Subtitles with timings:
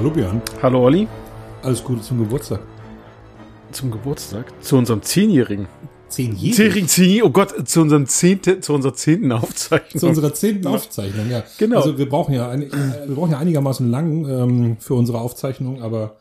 [0.00, 1.06] Hallo Björn, Hallo Olli.
[1.62, 2.60] alles Gute zum Geburtstag.
[3.70, 4.46] Zum Geburtstag?
[4.62, 5.68] Zu unserem Zehnjährigen.
[6.08, 6.54] Zehnjährig?
[6.54, 10.00] Zehnjährigen, Zehn, oh Gott, zu unserem zehnte, zu unserer zehnten Aufzeichnung.
[10.00, 11.42] Zu unserer zehnten Aufzeichnung, ja.
[11.58, 11.76] Genau.
[11.76, 16.16] Also wir brauchen ja, ein, wir brauchen ja einigermaßen lang ähm, für unsere Aufzeichnung, aber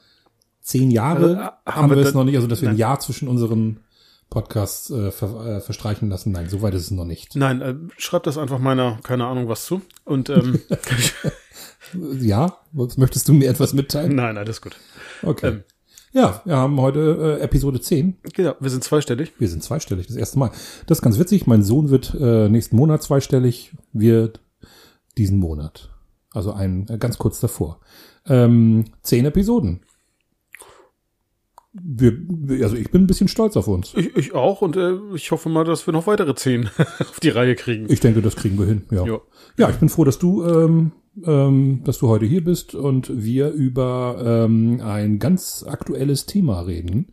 [0.60, 2.80] zehn Jahre Also, äh, haben, wir es noch nicht, also dass wir ein Nein.
[2.80, 3.80] Jahr zwischen unseren
[4.30, 6.34] Podcasts äh, ver, äh, verstreichen lassen.
[6.34, 7.38] Nein, so weit ist es noch nicht.
[7.38, 9.82] Nein, äh, schreib das einfach meiner, keine Ahnung was zu.
[10.04, 10.60] Und ähm,
[11.94, 12.58] Ja,
[12.98, 14.16] möchtest du mir etwas mitteilen?
[14.16, 14.76] nein, alles gut.
[15.24, 15.48] Okay.
[15.48, 15.64] Ähm.
[16.12, 18.18] Ja, wir haben heute äh, Episode 10.
[18.34, 19.34] Genau, wir sind zweistellig.
[19.38, 20.50] Wir sind zweistellig, das erste Mal.
[20.88, 21.46] Das ist ganz witzig.
[21.46, 24.42] Mein Sohn wird äh, nächsten Monat zweistellig, wird
[25.20, 25.90] diesen Monat.
[26.34, 27.80] Also ein äh, ganz kurz davor.
[28.26, 29.82] Ähm, zehn Episoden.
[31.74, 33.94] Wir, wir- also ich bin ein bisschen stolz auf uns.
[33.96, 36.68] Ich, ich auch und äh, ich hoffe mal, dass wir noch weitere zehn
[37.00, 37.86] auf die Reihe kriegen.
[37.88, 38.84] Ich denke, das kriegen wir hin.
[38.90, 39.22] Ja, Jo.
[39.58, 40.92] ja ich bin froh, dass du, ähm,
[41.26, 47.12] ähm, dass du heute hier bist und wir über ähm, ein ganz aktuelles Thema reden.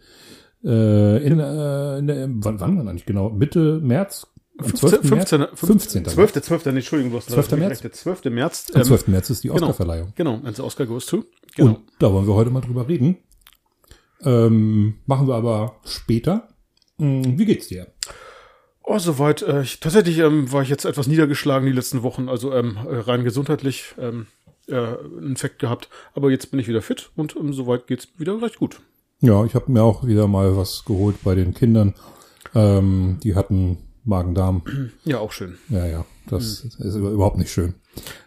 [0.65, 3.31] Äh, in, äh, in der, wann, wann war eigentlich genau?
[3.31, 4.27] Mitte März?
[4.59, 5.09] Am 12.
[5.09, 5.39] 15.
[5.41, 5.51] März?
[5.55, 6.05] 15.
[6.05, 6.33] 12.
[6.33, 6.67] 12.
[6.67, 7.51] Nee, Entschuldigung, du hast 12.
[7.53, 7.81] nicht März?
[7.83, 8.25] Der 12.
[8.27, 8.67] März.
[8.73, 9.09] Am ähm, 12.
[9.09, 9.61] März ist die genau.
[9.61, 10.13] Oscarverleihung.
[10.15, 11.25] Genau, wenn Oscar goes to.
[11.57, 11.71] Genau.
[11.71, 13.19] Und da wollen wir heute mal drüber reden.
[14.23, 16.49] Ähm, machen wir aber später.
[16.99, 17.89] Hm, Wie geht's dir?
[18.89, 19.43] Oh, soweit.
[19.43, 22.97] Äh, ich, tatsächlich ähm, war ich jetzt etwas niedergeschlagen die letzten Wochen, also ähm, äh,
[22.99, 24.27] rein gesundheitlich ähm,
[24.69, 25.89] äh, einen Infekt gehabt.
[26.15, 28.81] Aber jetzt bin ich wieder fit und ähm, soweit geht's wieder recht gut.
[29.21, 31.95] Ja, ich habe mir auch wieder mal was geholt bei den Kindern.
[32.55, 34.63] Ähm, die hatten Magen-Darm.
[35.05, 35.59] Ja, auch schön.
[35.69, 37.75] Ja, ja, das ist überhaupt nicht schön.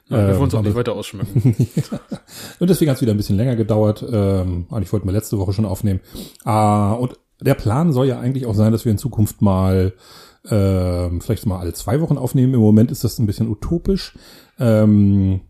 [0.09, 1.55] Ja, wir Ähm, wollen uns auch nicht weiter ausschmücken.
[2.59, 4.03] Und deswegen hat es wieder ein bisschen länger gedauert.
[4.11, 6.01] Ähm, eigentlich wollten wir letzte Woche schon aufnehmen.
[6.44, 9.94] Ah, und der Plan soll ja eigentlich auch sein, dass wir in Zukunft mal
[10.49, 12.53] ähm, vielleicht mal alle zwei Wochen aufnehmen.
[12.53, 14.17] Im Moment ist das ein bisschen utopisch.
[14.59, 15.41] Ähm,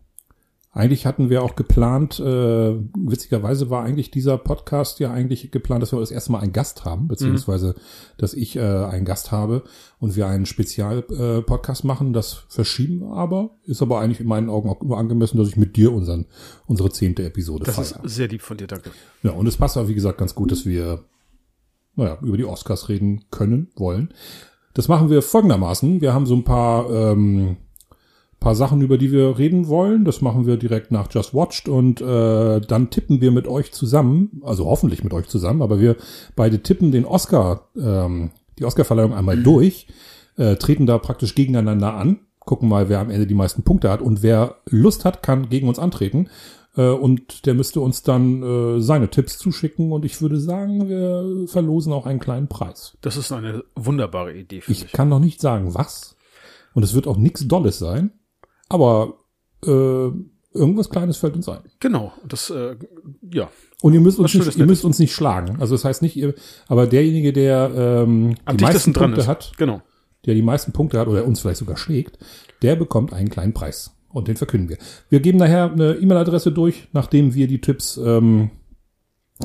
[0.72, 5.90] eigentlich hatten wir auch geplant, äh, witzigerweise war eigentlich dieser Podcast ja eigentlich geplant, dass
[5.90, 7.74] wir das erste Mal einen Gast haben, beziehungsweise
[8.18, 9.64] dass ich äh, einen Gast habe
[9.98, 12.12] und wir einen Spezial-Podcast äh, Podcast machen.
[12.12, 15.56] Das verschieben wir aber, ist aber eigentlich in meinen Augen auch immer angemessen, dass ich
[15.56, 16.26] mit dir unseren,
[16.66, 18.08] unsere zehnte Episode Das ist feiere.
[18.08, 18.92] sehr lieb von dir, danke.
[19.24, 21.02] Ja, und es passt auch, wie gesagt, ganz gut, dass wir,
[21.96, 24.14] naja, über die Oscars reden können, wollen.
[24.74, 26.00] Das machen wir folgendermaßen.
[26.00, 27.56] Wir haben so ein paar, ähm,
[28.38, 30.04] paar Sachen, über die wir reden wollen.
[30.04, 34.40] Das machen wir direkt nach Just Watched und äh, dann tippen wir mit euch zusammen,
[34.44, 35.96] also hoffentlich mit euch zusammen, aber wir
[36.36, 39.88] beide tippen den Oscar, ähm, die Oscarverleihung einmal durch,
[40.36, 44.00] äh, treten da praktisch gegeneinander an, gucken mal, wer am Ende die meisten Punkte hat
[44.00, 46.28] und wer Lust hat, kann gegen uns antreten.
[46.76, 51.46] Äh, und der müsste uns dann äh, seine Tipps zuschicken und ich würde sagen, wir
[51.48, 52.96] verlosen auch einen kleinen Preis.
[53.00, 54.92] Das ist eine wunderbare Idee für Ich mich.
[54.92, 56.16] kann noch nicht sagen, was.
[56.74, 58.12] Und es wird auch nichts Dolles sein.
[58.68, 59.14] Aber
[59.66, 60.10] äh,
[60.52, 61.62] irgendwas Kleines fällt uns ein.
[61.80, 62.76] Genau, das, äh,
[63.32, 63.50] ja.
[63.82, 65.56] Und ihr müsst uns nicht, ihr müsst uns nicht schlagen.
[65.60, 66.34] Also das heißt nicht, ihr,
[66.68, 69.26] aber derjenige, der ähm, Am die meisten Punkte ist.
[69.26, 69.82] hat, Genau.
[70.26, 72.18] der die meisten Punkte hat oder uns vielleicht sogar schlägt,
[72.62, 73.96] der bekommt einen kleinen Preis.
[74.12, 74.78] Und den verkünden wir.
[75.08, 78.50] Wir geben nachher eine E-Mail-Adresse durch, nachdem wir die Tipps ähm,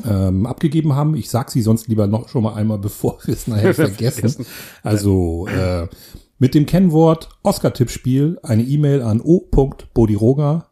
[0.04, 1.16] ähm, abgegeben haben.
[1.16, 4.46] Ich sag sie sonst lieber noch schon mal einmal, bevor wir es nachher vergessen.
[4.82, 5.86] Also äh,
[6.38, 10.70] mit dem Kennwort Oscar-Tippspiel eine E-Mail an o.bodiroga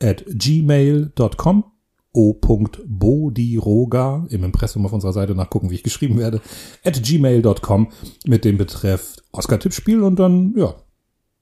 [0.00, 1.64] at gmail.com
[2.12, 2.66] o.bodiroga
[4.30, 6.40] im Impressum auf unserer Seite nachgucken, wie ich geschrieben werde,
[6.84, 7.88] at gmail.com
[8.26, 10.74] mit dem Betreff Oscar-Tippspiel und dann, ja,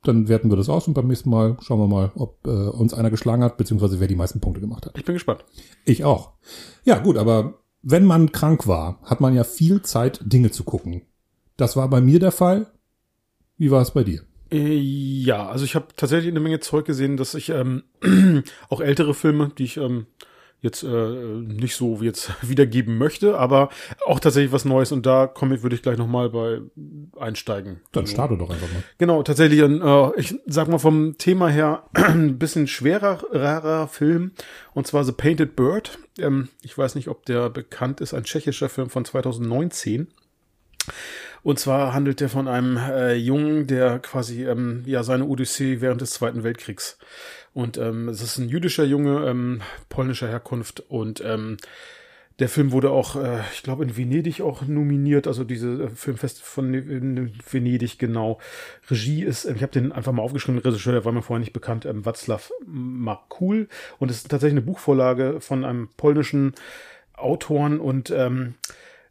[0.03, 2.95] dann werten wir das aus und beim nächsten Mal schauen wir mal, ob äh, uns
[2.95, 4.97] einer geschlagen hat, beziehungsweise wer die meisten Punkte gemacht hat.
[4.97, 5.45] Ich bin gespannt.
[5.85, 6.33] Ich auch.
[6.85, 11.03] Ja, gut, aber wenn man krank war, hat man ja viel Zeit, Dinge zu gucken.
[11.56, 12.73] Das war bei mir der Fall.
[13.56, 14.23] Wie war es bei dir?
[14.50, 17.83] Äh, Ja, also ich habe tatsächlich eine Menge Zeug gesehen, dass ich ähm,
[18.69, 20.06] auch ältere Filme, die ich ähm,
[20.60, 23.69] jetzt äh, nicht so wie jetzt wiedergeben möchte, aber
[24.06, 26.60] auch tatsächlich was Neues und da komme ich, würde ich gleich nochmal bei
[27.19, 27.81] einsteigen.
[27.93, 28.82] Dann Also, starte doch einfach mal.
[28.99, 34.32] Genau, tatsächlich ein, äh, ich sag mal vom Thema her ein bisschen schwerer, rarer Film
[34.75, 35.99] und zwar The Painted Bird.
[36.19, 40.08] Ähm, ich weiß nicht, ob der bekannt ist, ein tschechischer Film von 2019.
[41.43, 46.00] Und zwar handelt er von einem äh, Jungen, der quasi ähm, ja seine Odyssee während
[46.00, 46.99] des Zweiten Weltkriegs.
[47.58, 51.56] Und ähm, es ist ein jüdischer Junge ähm, polnischer Herkunft und ähm,
[52.38, 56.40] der Film wurde auch, äh, ich glaube, in Venedig auch nominiert, also diese äh, Filmfest
[56.40, 58.38] von in Venedig genau.
[58.88, 61.52] Regie ist, äh, ich habe den einfach mal aufgeschrieben, Regisseur, der war mir vorher nicht
[61.52, 63.66] bekannt, ähm, Václav Makul.
[63.99, 66.55] Und es ist tatsächlich eine Buchvorlage von einem polnischen
[67.14, 68.55] Autoren und ähm,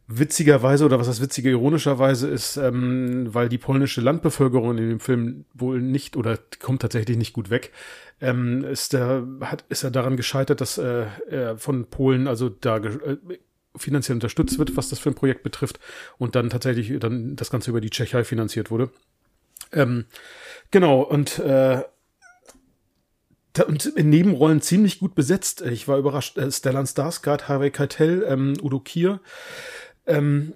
[0.06, 5.44] witzigerweise oder was heißt witziger ironischerweise ist, ähm, weil die polnische Landbevölkerung in dem Film
[5.52, 7.72] wohl nicht oder kommt tatsächlich nicht gut weg,
[8.20, 12.78] ähm, ist der hat ist er daran gescheitert, dass äh, er von Polen also da
[12.78, 13.16] äh,
[13.76, 15.78] finanziell unterstützt wird, was das für ein Projekt betrifft
[16.18, 18.90] und dann tatsächlich dann das Ganze über die Tschechei finanziert wurde.
[19.72, 20.06] Ähm,
[20.70, 21.82] genau und äh,
[23.66, 25.62] und in Nebenrollen ziemlich gut besetzt.
[25.62, 26.38] Ich war überrascht.
[26.38, 29.20] Äh, Stellan Skarsgård, Harvey Keitel, ähm, Udo Kier.
[30.06, 30.52] Ähm,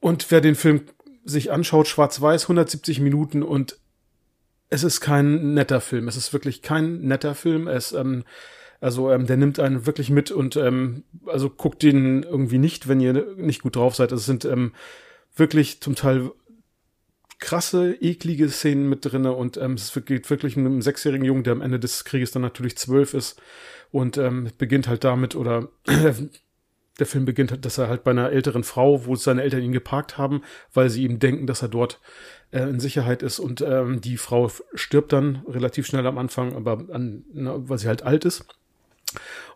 [0.00, 0.82] und wer den Film
[1.24, 3.78] sich anschaut, schwarz-weiß, 170 Minuten und
[4.72, 6.08] es ist kein netter Film.
[6.08, 7.68] Es ist wirklich kein netter Film.
[7.68, 8.24] Es, ähm,
[8.80, 12.98] also ähm, der nimmt einen wirklich mit und ähm, also guckt den irgendwie nicht, wenn
[12.98, 14.12] ihr nicht gut drauf seid.
[14.12, 14.72] Es sind ähm,
[15.36, 16.30] wirklich zum Teil
[17.38, 21.52] krasse, eklige Szenen mit drinne und ähm, es geht wirklich mit einem sechsjährigen Jungen, der
[21.52, 23.42] am Ende des Krieges dann natürlich zwölf ist
[23.90, 25.68] und ähm, beginnt halt damit oder
[27.02, 30.18] der Film beginnt, dass er halt bei einer älteren Frau, wo seine Eltern ihn geparkt
[30.18, 32.00] haben, weil sie ihm denken, dass er dort
[32.52, 36.84] äh, in Sicherheit ist und ähm, die Frau stirbt dann relativ schnell am Anfang, aber
[36.92, 38.46] an, na, weil sie halt alt ist.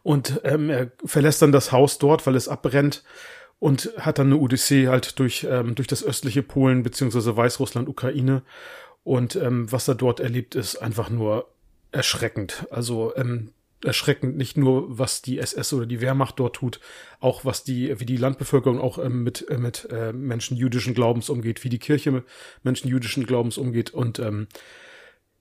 [0.02, 3.04] Und ähm, er verlässt dann das Haus dort, weil es abbrennt
[3.58, 8.43] und hat dann eine Odyssee halt durch, ähm, durch das östliche Polen beziehungsweise Weißrussland, Ukraine.
[9.04, 11.48] Und ähm, was er dort erlebt, ist einfach nur
[11.93, 12.66] erschreckend.
[12.70, 13.52] Also ähm,
[13.86, 16.80] erschreckend, nicht nur was die SS oder die Wehrmacht dort tut,
[17.20, 21.30] auch was die, wie die Landbevölkerung auch ähm, mit, äh, mit äh, Menschen jüdischen Glaubens
[21.30, 22.24] umgeht, wie die Kirche mit
[22.62, 24.48] Menschen jüdischen Glaubens umgeht und ähm,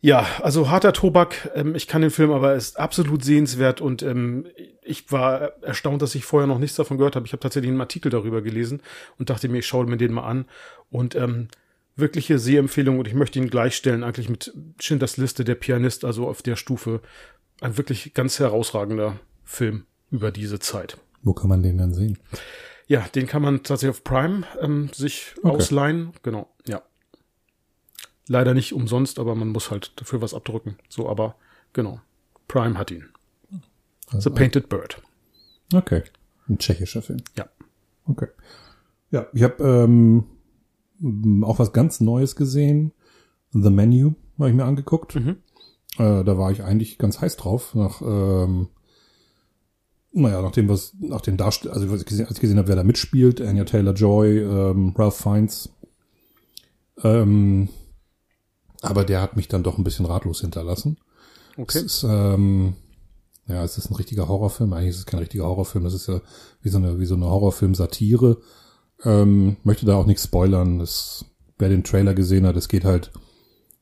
[0.01, 1.49] ja, also harter Tobak.
[1.55, 4.45] Ähm, ich kann den Film aber ist absolut sehenswert und ähm,
[4.83, 7.25] ich war erstaunt, dass ich vorher noch nichts davon gehört habe.
[7.25, 8.83] Ich habe tatsächlich einen Artikel darüber gelesen
[9.17, 10.45] und dachte mir, ich schaue mir den mal an
[10.91, 11.47] und ähm,
[11.95, 16.41] wirkliche Sehempfehlung und ich möchte ihn gleichstellen eigentlich mit Schindlers Liste, der Pianist, also auf
[16.41, 17.01] der Stufe
[17.61, 20.97] ein wirklich ganz herausragender Film über diese Zeit.
[21.23, 22.17] Wo kann man den dann sehen?
[22.87, 25.47] Ja, den kann man tatsächlich auf Prime ähm, sich okay.
[25.47, 26.13] ausleihen.
[26.23, 26.83] Genau, ja.
[28.27, 30.77] Leider nicht umsonst, aber man muss halt dafür was abdrücken.
[30.89, 31.35] So, aber
[31.73, 32.01] genau.
[32.47, 33.05] Prime hat ihn.
[34.11, 35.01] Also The Painted Bird.
[35.73, 36.03] Okay.
[36.47, 37.21] Ein tschechischer Film.
[37.35, 37.49] Ja.
[38.05, 38.27] Okay.
[39.09, 40.25] Ja, ich habe ähm,
[41.43, 42.91] auch was ganz Neues gesehen.
[43.51, 45.15] The Menu habe ich mir angeguckt.
[45.15, 45.37] Mhm.
[45.97, 48.67] Äh, da war ich eigentlich ganz heiß drauf, nach, ähm,
[50.11, 52.75] naja, nachdem was, nach den Darstell also was ich gesehen, als ich gesehen habe, wer
[52.75, 55.69] da mitspielt, Anya Taylor-Joy, ähm, Ralph Fiennes.
[57.03, 57.69] Ähm,
[58.81, 60.97] aber der hat mich dann doch ein bisschen ratlos hinterlassen.
[61.57, 61.79] Okay.
[61.79, 62.75] Es ist, ähm,
[63.47, 64.73] ja, es ist ein richtiger Horrorfilm.
[64.73, 65.83] Eigentlich ist es kein richtiger Horrorfilm.
[65.83, 66.21] Das ist ja
[66.61, 68.37] wie so eine, wie so eine Horrorfilm-Satire.
[69.03, 70.79] Ähm, möchte da auch nichts spoilern.
[70.79, 71.25] Das,
[71.57, 73.11] wer den Trailer gesehen hat, es geht halt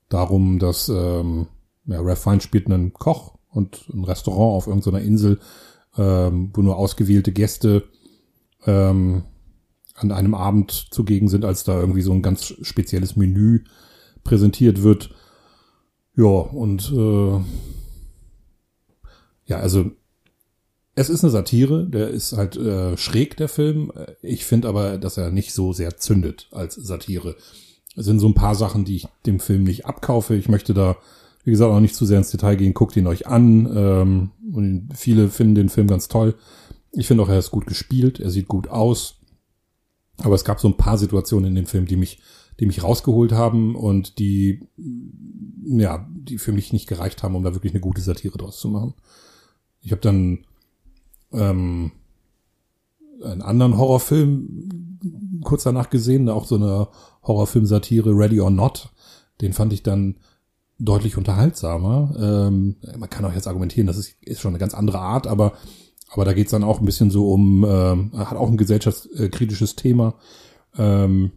[0.09, 1.47] darum, dass ähm,
[1.85, 5.39] ja, Ralph Fiennes spielt einen Koch und ein Restaurant auf irgendeiner Insel,
[5.97, 7.83] ähm, wo nur ausgewählte Gäste
[8.65, 9.23] ähm,
[9.95, 13.63] an einem Abend zugegen sind, als da irgendwie so ein ganz spezielles Menü
[14.23, 15.13] präsentiert wird.
[16.15, 17.39] Ja, und äh,
[19.45, 19.91] ja, also
[20.95, 23.91] es ist eine Satire, der ist halt äh, schräg, der Film.
[24.21, 27.35] Ich finde aber, dass er nicht so sehr zündet als Satire.
[27.95, 30.35] Es sind so ein paar Sachen, die ich dem Film nicht abkaufe.
[30.35, 30.97] Ich möchte da
[31.43, 32.73] wie gesagt, auch nicht zu sehr ins Detail gehen.
[32.73, 33.69] Guckt ihn euch an.
[33.75, 36.35] Ähm, und viele finden den Film ganz toll.
[36.91, 38.19] Ich finde auch, er ist gut gespielt.
[38.19, 39.19] Er sieht gut aus.
[40.17, 42.19] Aber es gab so ein paar Situationen in dem Film, die mich,
[42.59, 44.67] die mich rausgeholt haben und die,
[45.65, 48.69] ja, die für mich nicht gereicht haben, um da wirklich eine gute Satire draus zu
[48.69, 48.93] machen.
[49.81, 50.45] Ich habe dann
[51.31, 51.91] ähm,
[53.23, 54.99] einen anderen Horrorfilm
[55.43, 56.87] kurz danach gesehen, auch so eine
[57.23, 58.89] Horrorfilm-Satire, Ready or Not.
[59.41, 60.17] Den fand ich dann
[60.83, 62.15] deutlich unterhaltsamer.
[62.19, 65.53] Ähm, man kann auch jetzt argumentieren, das ist, ist schon eine ganz andere Art, aber,
[66.09, 70.15] aber da geht's dann auch ein bisschen so um, ähm, hat auch ein gesellschaftskritisches Thema.
[70.77, 71.31] Ähm,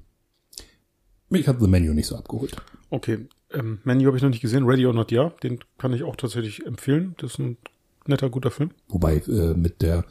[1.29, 2.57] mich hat The Menu nicht so abgeholt.
[2.91, 6.03] Okay, ähm, Menu habe ich noch nicht gesehen, Ready or Not, ja, den kann ich
[6.03, 7.15] auch tatsächlich empfehlen.
[7.19, 7.57] Das ist ein
[8.07, 8.71] netter, guter Film.
[8.89, 10.05] Wobei äh, mit der,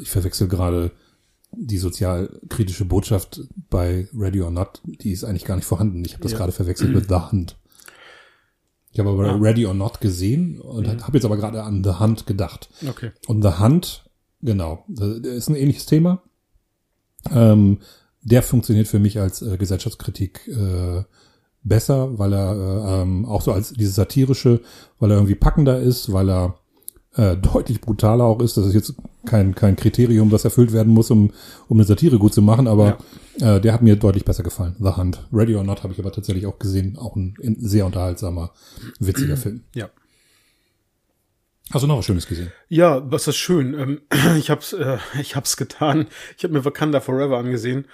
[0.00, 0.92] ich verwechsel gerade
[1.52, 3.40] die sozialkritische Botschaft
[3.70, 6.04] bei Ready or Not, die ist eigentlich gar nicht vorhanden.
[6.04, 6.38] Ich habe das ja.
[6.38, 7.56] gerade verwechselt mit The Hand.
[8.96, 9.36] Ich habe aber ja.
[9.36, 11.02] Ready or Not gesehen und mhm.
[11.02, 12.70] habe jetzt aber gerade an The Hunt gedacht.
[12.88, 13.10] Okay.
[13.26, 14.08] Und The Hunt,
[14.40, 16.22] genau, ist ein ähnliches Thema.
[17.30, 17.80] Ähm,
[18.22, 21.02] der funktioniert für mich als äh, Gesellschaftskritik äh,
[21.62, 24.62] besser, weil er äh, ähm, auch so als dieses satirische,
[24.98, 26.58] weil er irgendwie packender ist, weil er
[27.16, 28.56] äh, deutlich brutaler auch ist.
[28.56, 28.94] Das ist jetzt
[29.24, 31.32] kein, kein Kriterium, das erfüllt werden muss, um,
[31.68, 32.98] um eine Satire gut zu machen, aber
[33.38, 33.56] ja.
[33.56, 34.76] äh, der hat mir deutlich besser gefallen.
[34.78, 35.26] The Hunt.
[35.32, 36.96] Ready or Not habe ich aber tatsächlich auch gesehen.
[36.98, 38.52] Auch ein, sehr unterhaltsamer,
[38.98, 39.64] witziger Film.
[39.74, 39.90] Ja.
[41.72, 42.52] Hast du noch was Schönes gesehen?
[42.68, 43.74] Ja, was ist schön.
[43.74, 44.00] Ähm,
[44.38, 46.06] ich hab's, äh, ich hab's getan.
[46.36, 47.86] Ich habe mir Wakanda Forever angesehen.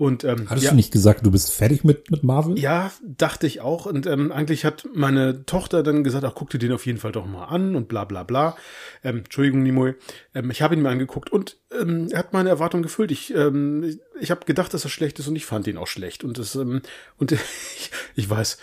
[0.00, 2.58] Und ähm, Hattest ja, du nicht gesagt, du bist fertig mit, mit Marvel?
[2.58, 3.84] ja, dachte ich auch.
[3.84, 7.12] Und ähm, eigentlich hat meine Tochter dann gesagt, ach, guck dir den auf jeden Fall
[7.12, 8.56] doch mal an und bla bla bla.
[9.04, 9.92] Ähm, Entschuldigung, Nimoy.
[10.34, 13.10] Ähm, ich habe ihn mir angeguckt und ähm, er hat meine Erwartungen gefüllt.
[13.10, 15.86] Ich, ähm, ich, ich habe gedacht, dass er schlecht ist und ich fand ihn auch
[15.86, 16.24] schlecht.
[16.24, 16.80] Und das, ähm,
[17.18, 18.56] und ich, ich weiß,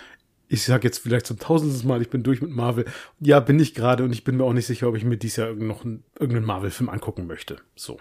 [0.47, 2.85] ich sag jetzt vielleicht zum tausendsten Mal, ich bin durch mit Marvel.
[3.19, 5.37] Ja, bin ich gerade und ich bin mir auch nicht sicher, ob ich mir dieses
[5.37, 7.57] Jahr noch einen, irgendeinen Marvel-Film angucken möchte.
[7.75, 7.99] So.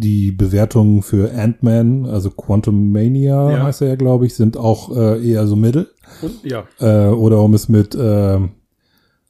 [0.00, 3.62] Die Bewertungen für Ant-Man, also Quantum Mania Ja.
[3.64, 5.88] heißt er ja, glaube ich, sind auch äh, eher so mittel.
[6.22, 8.38] Und ja, Äh, oder um es mit äh,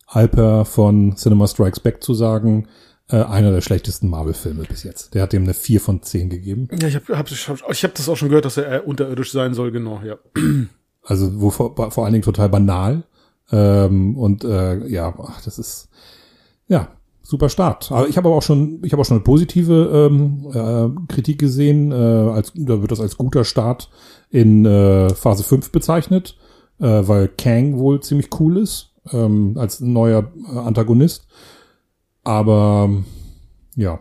[0.06, 2.68] Alper von Cinema Strikes Back zu sagen,
[3.10, 5.14] äh, einer der schlechtesten Marvel-Filme bis jetzt.
[5.14, 6.68] Der hat dem eine 4 von 10 gegeben.
[6.78, 7.30] ja ich habe hab,
[7.70, 10.16] ich hab das auch schon gehört, dass er äh, unterirdisch sein soll, genau, ja.
[11.02, 13.04] Also wo vor, vor allen Dingen total banal.
[13.50, 15.88] Ähm, und äh, ja, ach, das ist
[16.66, 16.88] ja
[17.28, 17.92] super Start.
[17.92, 21.38] Aber ich habe aber auch schon, ich habe auch schon eine positive ähm, äh, Kritik
[21.38, 21.92] gesehen.
[21.92, 23.90] Äh, als da wird das als guter Start
[24.30, 26.38] in äh, Phase 5 bezeichnet,
[26.80, 31.28] äh, weil Kang wohl ziemlich cool ist ähm, als neuer äh, Antagonist.
[32.24, 32.88] Aber
[33.76, 34.00] ja,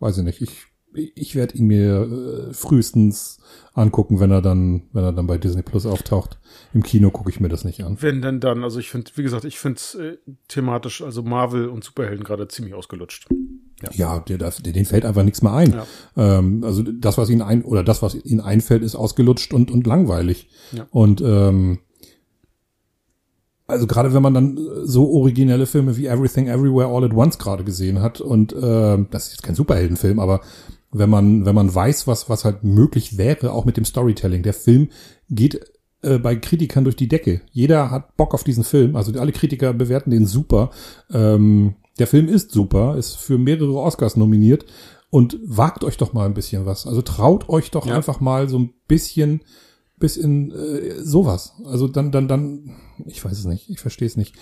[0.00, 0.42] weiß ich nicht.
[0.42, 3.38] Ich ich werde ihn mir äh, frühestens
[3.74, 6.38] angucken, wenn er dann, wenn er dann bei Disney Plus auftaucht.
[6.74, 7.96] Im Kino gucke ich mir das nicht an.
[8.00, 10.18] Wenn denn dann, also ich finde, wie gesagt, ich finde es äh,
[10.48, 13.28] thematisch, also Marvel und Superhelden gerade ziemlich ausgelutscht.
[13.92, 15.72] Ja, der, der, den fällt einfach nichts mehr ein.
[15.72, 15.86] Ja.
[16.16, 19.86] Ähm, also das, was ihn ein oder das, was ihn einfällt, ist ausgelutscht und und
[19.86, 20.48] langweilig.
[20.72, 20.86] Ja.
[20.90, 21.78] Und ähm,
[23.66, 27.64] also gerade wenn man dann so originelle Filme wie Everything Everywhere All at Once gerade
[27.64, 30.42] gesehen hat und ähm, das ist jetzt kein Superheldenfilm, aber
[30.92, 34.54] wenn man wenn man weiß, was was halt möglich wäre, auch mit dem Storytelling, der
[34.54, 34.88] Film
[35.30, 35.60] geht
[36.02, 37.40] äh, bei Kritikern durch die Decke.
[37.50, 40.70] Jeder hat Bock auf diesen Film, also alle Kritiker bewerten den super.
[41.10, 44.64] Ähm, der Film ist super, ist für mehrere Oscars nominiert
[45.10, 46.86] und wagt euch doch mal ein bisschen was.
[46.86, 47.94] Also traut euch doch Ja.
[47.94, 49.42] einfach mal so ein bisschen
[49.98, 51.54] bisschen äh, sowas.
[51.64, 54.34] Also dann, dann, dann, ich weiß es nicht, ich verstehe es nicht.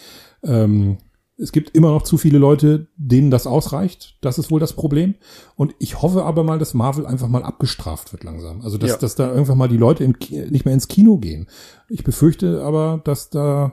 [0.42, 0.96] Ähm,
[1.40, 4.18] es gibt immer noch zu viele Leute, denen das ausreicht.
[4.20, 5.14] Das ist wohl das Problem.
[5.56, 8.60] Und ich hoffe aber mal, dass Marvel einfach mal abgestraft wird langsam.
[8.60, 8.96] Also dass, Ja.
[8.98, 11.48] dass da irgendwann mal die Leute nicht mehr ins Kino gehen.
[11.88, 13.72] Ich befürchte aber, dass da,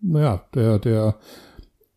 [0.00, 1.16] naja, der, der,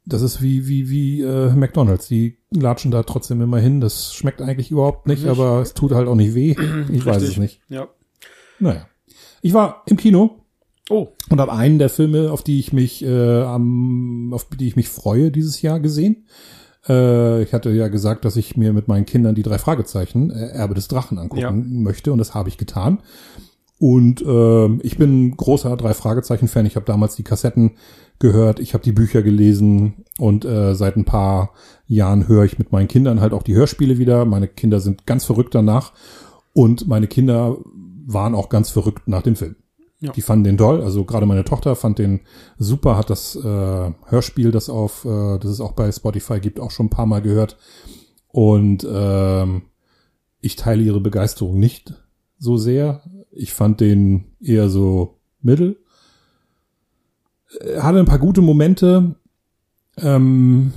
[0.05, 2.07] das ist wie, wie, wie äh, McDonalds.
[2.07, 3.79] Die latschen da trotzdem immer hin.
[3.81, 6.55] Das schmeckt eigentlich überhaupt nicht, aber es tut halt auch nicht weh.
[6.91, 7.37] Ich weiß es Richtig.
[7.39, 7.61] nicht.
[7.69, 7.87] Ja.
[8.59, 8.85] Naja.
[9.41, 10.41] Ich war im Kino
[10.89, 14.75] Oh, und habe einen der Filme, auf die ich mich äh, am, auf die ich
[14.75, 16.25] mich freue dieses Jahr gesehen.
[16.87, 20.49] Äh, ich hatte ja gesagt, dass ich mir mit meinen Kindern die drei Fragezeichen äh,
[20.49, 21.51] Erbe des Drachen angucken Ja.
[21.51, 22.99] möchte und das habe ich getan.
[23.77, 26.65] Und ähm, ich bin großer drei Fragezeichen Fan.
[26.65, 27.71] Ich habe damals die Kassetten
[28.19, 31.51] gehört, ich habe die Bücher gelesen und äh, seit ein paar
[31.87, 34.23] Jahren höre ich mit meinen Kindern halt auch die Hörspiele wieder.
[34.23, 35.91] Meine Kinder sind ganz verrückt danach
[36.53, 37.57] und meine Kinder
[38.07, 39.55] waren auch ganz verrückt nach dem Film.
[40.05, 40.11] Ja.
[40.11, 40.81] Die fanden den toll.
[40.81, 42.21] Also gerade meine Tochter fand den
[42.57, 46.71] super, hat das äh, Hörspiel, das auf, äh, das es auch bei Spotify gibt, auch
[46.71, 47.57] schon ein paar Mal gehört.
[48.27, 49.63] Und ähm,
[50.41, 51.93] ich teile ihre Begeisterung nicht
[52.37, 53.01] so sehr.
[53.31, 55.77] Ich fand den eher so mittel.
[57.61, 59.15] Er hatte ein paar gute Momente.
[59.97, 60.73] Ähm,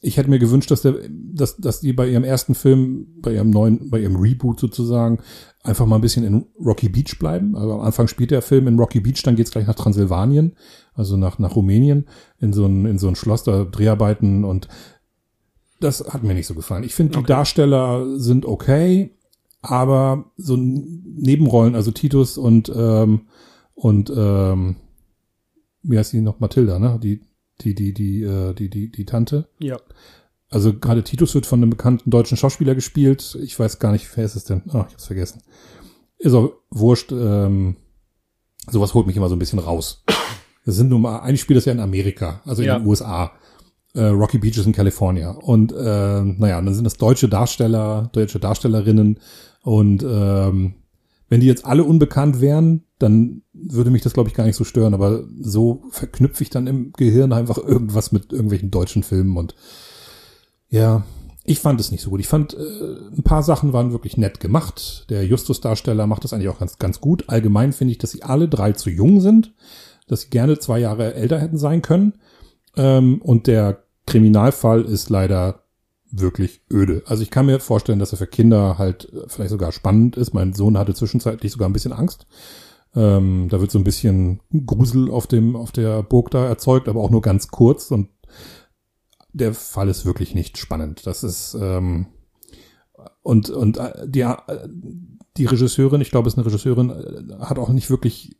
[0.00, 3.50] ich hätte mir gewünscht, dass, der, dass, dass die bei ihrem ersten Film, bei ihrem
[3.50, 5.18] neuen, bei ihrem Reboot sozusagen,
[5.64, 7.56] einfach mal ein bisschen in Rocky Beach bleiben.
[7.56, 10.56] Also am Anfang spielt der Film in Rocky Beach, dann geht's gleich nach Transsilvanien,
[10.94, 12.06] also nach, nach Rumänien,
[12.38, 14.68] in so ein, in so ein Schloss, da Dreharbeiten und
[15.80, 16.84] das hat mir nicht so gefallen.
[16.84, 17.28] Ich finde, die Okay.
[17.28, 19.16] Darsteller sind okay,
[19.62, 23.22] aber so Nebenrollen, also Titus und, ähm,
[23.74, 24.76] und ähm,
[25.82, 26.40] wie heißt die noch?
[26.40, 26.98] Mathilda, ne?
[27.02, 27.20] Die,
[27.60, 29.48] die, die, die, äh, die, die, die Tante.
[29.58, 29.76] ja.
[30.50, 33.36] Also gerade Titus wird von einem bekannten deutschen Schauspieler gespielt.
[33.42, 34.62] Ich weiß gar nicht, wer ist es denn?
[34.68, 35.42] Ah, ich hab's vergessen.
[36.16, 37.12] Ist auch wurscht.
[37.12, 37.76] Ähm,
[38.70, 40.04] sowas holt mich immer so ein bisschen raus.
[40.64, 42.78] Das sind nun mal, eigentlich spielt das ja in Amerika, also in Ja.
[42.78, 43.32] den USA.
[43.92, 45.32] Äh, Rocky Beach ist in California.
[45.32, 49.20] Und äh, naja, dann sind das deutsche Darsteller, deutsche Darstellerinnen.
[49.62, 50.76] Und ähm,
[51.28, 54.64] wenn die jetzt alle unbekannt wären, dann würde mich das, glaube ich, gar nicht so
[54.64, 54.94] stören.
[54.94, 59.54] Aber so verknüpfe ich dann im Gehirn einfach irgendwas mit irgendwelchen deutschen Filmen und
[60.70, 61.04] ja,
[61.44, 62.20] ich fand es nicht so gut.
[62.20, 62.58] Ich fand, äh,
[63.16, 65.06] ein paar Sachen waren wirklich nett gemacht.
[65.08, 67.24] Der Justus-Darsteller macht das eigentlich auch ganz, ganz gut.
[67.28, 69.54] Allgemein finde ich, dass sie alle drei zu jung sind,
[70.08, 72.14] dass sie gerne zwei Jahre älter hätten sein können.
[72.76, 75.62] Ähm, und der Kriminalfall ist leider
[76.10, 77.02] wirklich öde.
[77.06, 80.34] Also ich kann mir vorstellen, dass er für Kinder halt äh, vielleicht sogar spannend ist.
[80.34, 82.26] Mein Sohn hatte zwischenzeitlich sogar ein bisschen Angst.
[82.98, 87.00] Ähm, da wird so ein bisschen Grusel auf dem, auf der Burg da erzeugt, aber
[87.00, 88.08] auch nur ganz kurz und
[89.32, 91.06] der Fall ist wirklich nicht spannend.
[91.06, 92.06] Das ist ähm,
[93.22, 94.36] und, und äh, die, äh,
[95.36, 98.36] die Regisseurin, ich glaube, es ist eine Regisseurin, äh, hat auch nicht wirklich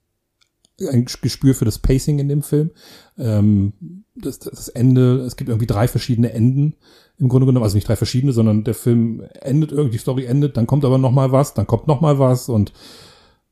[0.80, 2.72] ein Gespür für das Pacing in dem Film.
[3.16, 6.74] Ähm, das, das Ende, es gibt irgendwie drei verschiedene Enden
[7.18, 10.56] im Grunde genommen, also nicht drei verschiedene, sondern der Film endet irgendwie, die Story endet,
[10.56, 12.72] dann kommt aber noch mal was, dann kommt noch mal was und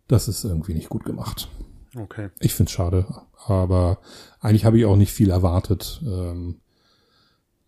[0.08, 1.48] das ist irgendwie nicht gut gemacht.
[1.96, 2.30] Okay.
[2.40, 3.06] Ich find's schade,
[3.46, 3.98] aber
[4.40, 6.02] eigentlich habe ich auch nicht viel erwartet.
[6.04, 6.60] Ähm,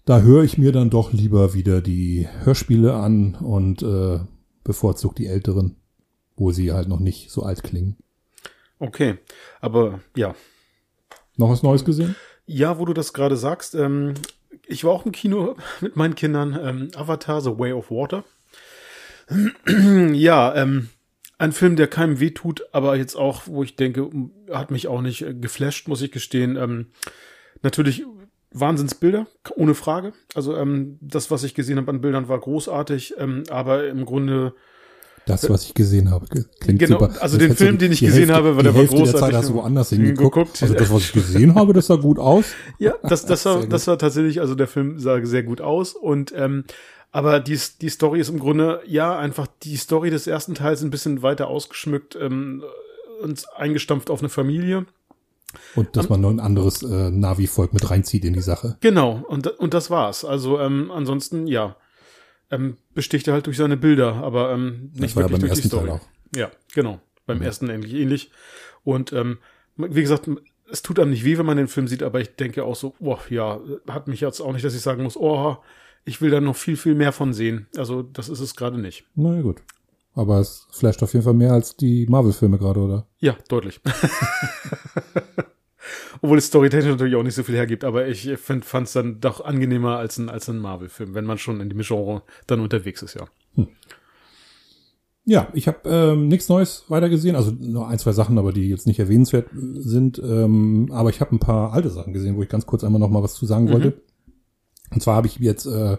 [0.04, 4.20] da höre ich mir dann doch lieber wieder die Hörspiele an und äh,
[4.64, 5.76] bevorzugt die älteren,
[6.36, 7.96] wo sie halt noch nicht so alt klingen.
[8.78, 9.18] Okay,
[9.60, 10.34] aber ja.
[11.36, 12.16] Noch was Neues gesehen?
[12.46, 14.14] Ja, wo du das gerade sagst, ähm,
[14.66, 18.24] ich war auch im Kino mit meinen Kindern, ähm, Avatar, The Way of Water.
[20.14, 20.88] ja, ähm,
[21.38, 24.10] ein Film, der keinem wehtut, aber jetzt auch, wo ich denke,
[24.50, 26.56] hat mich auch nicht äh, geflasht, muss ich gestehen.
[26.56, 26.86] Ähm,
[27.62, 28.04] natürlich
[28.50, 30.12] Wahnsinnsbilder, ohne Frage.
[30.34, 34.54] Also ähm, das, was ich gesehen habe an Bildern, war großartig, ähm, aber im Grunde
[35.28, 36.26] das, was ich gesehen habe,
[36.58, 37.20] klingt genau, super.
[37.20, 39.12] Also den Film, den ich gesehen Hälfte, habe, war der war großartig.
[39.12, 40.34] Der Zeit hast du woanders hingeguckt.
[40.34, 40.62] Geguckt.
[40.62, 42.46] Also das, was ich gesehen habe, das sah gut aus.
[42.78, 46.32] Ja, das, das war, das war tatsächlich, also der Film sah sehr gut aus und
[46.34, 46.64] ähm,
[47.10, 50.90] aber die, die Story ist im Grunde, ja, einfach die Story des ersten Teils ein
[50.90, 52.62] bisschen weiter ausgeschmückt ähm,
[53.22, 54.86] und eingestampft auf eine Familie.
[55.74, 58.76] Und dass man noch ein anderes äh, Navi-Volk mit reinzieht in die Sache.
[58.80, 60.24] Genau, und, und das war's.
[60.24, 61.76] Also ähm, ansonsten, ja,
[62.50, 65.48] ähm, besticht er halt durch seine Bilder, aber ähm, nicht das war wirklich ja beim
[65.48, 65.86] durch die Story.
[65.86, 66.00] Teil auch.
[66.36, 67.00] Ja, genau.
[67.26, 67.44] Beim Mhm.
[67.44, 68.30] ersten ähnlich ähnlich.
[68.84, 69.38] Und ähm,
[69.76, 70.30] wie gesagt,
[70.70, 72.94] es tut einem nicht weh, wenn man den Film sieht, aber ich denke auch so,
[73.00, 75.56] boah, ja, hat mich jetzt auch nicht, dass ich sagen muss, oh,
[76.08, 77.66] ich will da noch viel, viel mehr von sehen.
[77.76, 79.04] Also das ist es gerade nicht.
[79.14, 79.62] Na ja, gut.
[80.14, 83.06] Aber es flasht auf jeden Fall mehr als die Marvel-Filme gerade, oder?
[83.18, 83.80] Ja, deutlich.
[86.20, 89.44] Obwohl es storytechnisch natürlich auch nicht so viel hergibt, aber ich fand es dann doch
[89.44, 93.14] angenehmer als ein, als ein Marvel-Film, wenn man schon in dem Genre dann unterwegs ist,
[93.14, 93.28] ja.
[95.24, 98.86] Ja, ich habe ähm, nichts Neues weitergesehen, also nur ein, zwei Sachen, aber die jetzt
[98.86, 100.18] nicht erwähnenswert sind.
[100.18, 103.10] Ähm, aber ich habe ein paar alte Sachen gesehen, wo ich ganz kurz einmal noch
[103.10, 104.00] mal was zu sagen wollte.
[104.92, 105.96] Und zwar habe ich jetzt äh,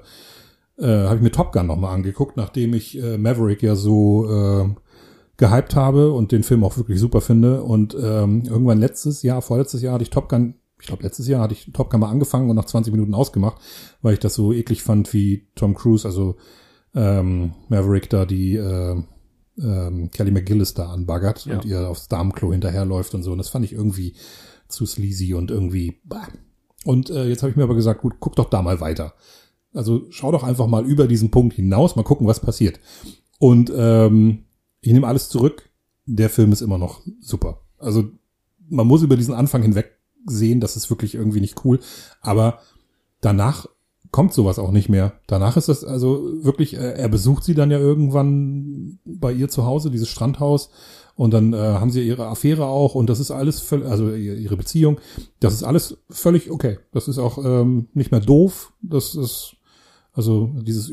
[0.78, 4.30] äh, habe ich mir Top Gun noch mal angeguckt, nachdem ich äh, Maverick ja so
[4.30, 4.70] äh,
[5.38, 7.64] gehypt habe und den Film auch wirklich super finde.
[7.64, 11.42] Und ähm, irgendwann letztes Jahr, vorletztes Jahr hatte ich Top Gun, ich glaube letztes Jahr
[11.42, 13.58] hatte ich Top Gun mal angefangen und nach 20 Minuten ausgemacht,
[14.02, 16.36] weil ich das so eklig fand, wie Tom Cruise, also
[16.96, 19.02] ähm, Maverick da die äh,
[19.62, 21.56] ähm, Kelly McGillis da anbaggert Ja.
[21.56, 23.34] und ihr aufs Damenklo hinterherläuft und so.
[23.34, 24.14] Und das fand ich irgendwie
[24.70, 26.00] zu sleazy und irgendwie.
[26.06, 26.28] Bah.
[26.86, 29.14] Und äh, jetzt habe ich mir aber gesagt, gut, guck doch da mal weiter.
[29.74, 32.80] Also schau doch einfach mal über diesen Punkt hinaus, mal gucken, was passiert.
[33.38, 34.46] Und ähm,
[34.82, 35.70] ich nehme alles zurück.
[36.06, 37.62] Der Film ist immer noch super.
[37.78, 38.06] Also
[38.68, 41.80] man muss über diesen Anfang hinweg sehen, das ist wirklich irgendwie nicht cool.
[42.22, 42.60] Aber
[43.22, 43.68] danach
[44.12, 45.14] kommt sowas auch nicht mehr.
[45.28, 49.66] Danach ist das also wirklich, äh, er besucht sie dann ja irgendwann bei ihr zu
[49.66, 50.72] Hause, dieses Strandhaus.
[51.20, 54.38] Und dann äh, haben sie ihre Affäre auch und das ist alles völlig, also ihr-
[54.38, 55.02] ihre Beziehung,
[55.42, 56.80] das ist alles völlig okay.
[56.94, 58.72] Das ist auch ähm, nicht mehr doof.
[58.82, 59.58] Das ist
[60.14, 60.92] also dieses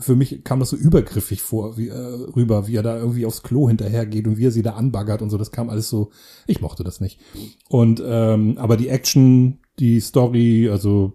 [0.00, 1.94] für mich kam das so übergriffig vor, wie, äh,
[2.36, 5.30] rüber, wie er da irgendwie aufs Klo hinterhergeht und wie er sie da anbaggert und
[5.30, 5.38] so.
[5.38, 6.10] Das kam alles so.
[6.48, 7.20] Ich mochte das nicht.
[7.68, 11.12] Und ähm, aber die Action, die Story, also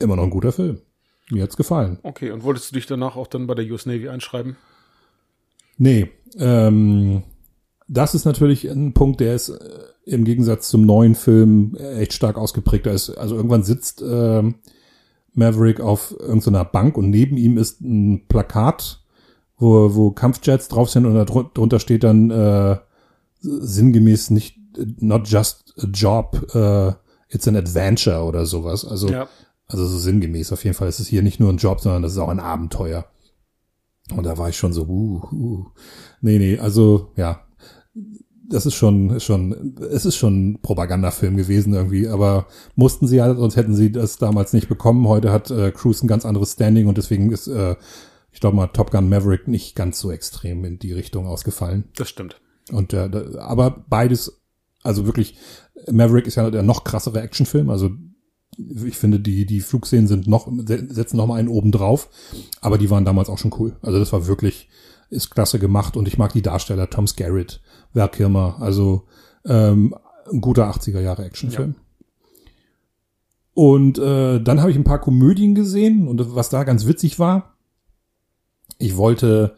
[0.00, 0.80] immer noch ein guter Film.
[1.30, 1.98] Mir hat's gefallen.
[2.02, 4.56] Okay, und wolltest du dich danach auch dann bei der US Navy einschreiben?
[5.78, 7.22] Nee, ähm,
[7.88, 9.58] das ist natürlich ein Punkt, der ist äh,
[10.04, 12.86] im Gegensatz zum neuen Film äh, echt stark ausgeprägt.
[12.86, 14.56] Da ist, also irgendwann sitzt ähm,
[15.34, 19.02] Maverick auf irgendeiner Bank und neben ihm ist ein Plakat,
[19.58, 22.76] wo, wo Kampfjets drauf sind und da drun- drunter steht dann äh,
[23.40, 24.56] sinngemäß nicht
[25.00, 26.92] not just a job, äh,
[27.28, 28.84] it's an adventure oder sowas.
[28.84, 29.28] Also Ja.
[29.66, 30.52] also so sinngemäß.
[30.52, 32.40] Auf jeden Fall ist es hier nicht nur ein Job, sondern das ist auch ein
[32.40, 33.06] Abenteuer.
[34.14, 35.66] Und da war ich schon so, uh, uh.
[36.26, 37.42] Nee, nee, also, ja.
[38.48, 43.38] Das ist schon, schon, es ist schon ein Propagandafilm gewesen irgendwie, aber mussten sie halt,
[43.38, 45.06] sonst hätten sie das damals nicht bekommen.
[45.06, 47.76] Heute hat äh, Cruise ein ganz anderes Standing und deswegen ist, äh,
[48.32, 51.84] ich glaube mal, Top Gun Maverick nicht ganz so extrem in die Richtung ausgefallen.
[51.96, 52.40] Das stimmt.
[52.72, 53.08] Und äh,
[53.38, 54.40] aber beides,
[54.82, 55.36] also wirklich,
[55.90, 57.70] Maverick ist ja der noch krassere Actionfilm.
[57.70, 57.90] Also
[58.58, 62.10] ich finde, die, die Flugszenen sind noch, se- setzen noch mal einen oben drauf.
[62.60, 63.76] Aber die waren damals auch schon cool.
[63.82, 64.68] Also das war wirklich,
[65.10, 67.60] ist klasse gemacht und ich mag die Darsteller, Tom Skerritt,
[67.92, 69.04] Val Kilmer, also
[69.44, 69.94] ähm,
[70.32, 71.76] ein guter 80er Jahre Actionfilm.
[73.54, 77.54] Und äh, dann habe ich ein paar Komödien gesehen und was da ganz witzig war,
[78.78, 79.56] ich wollte,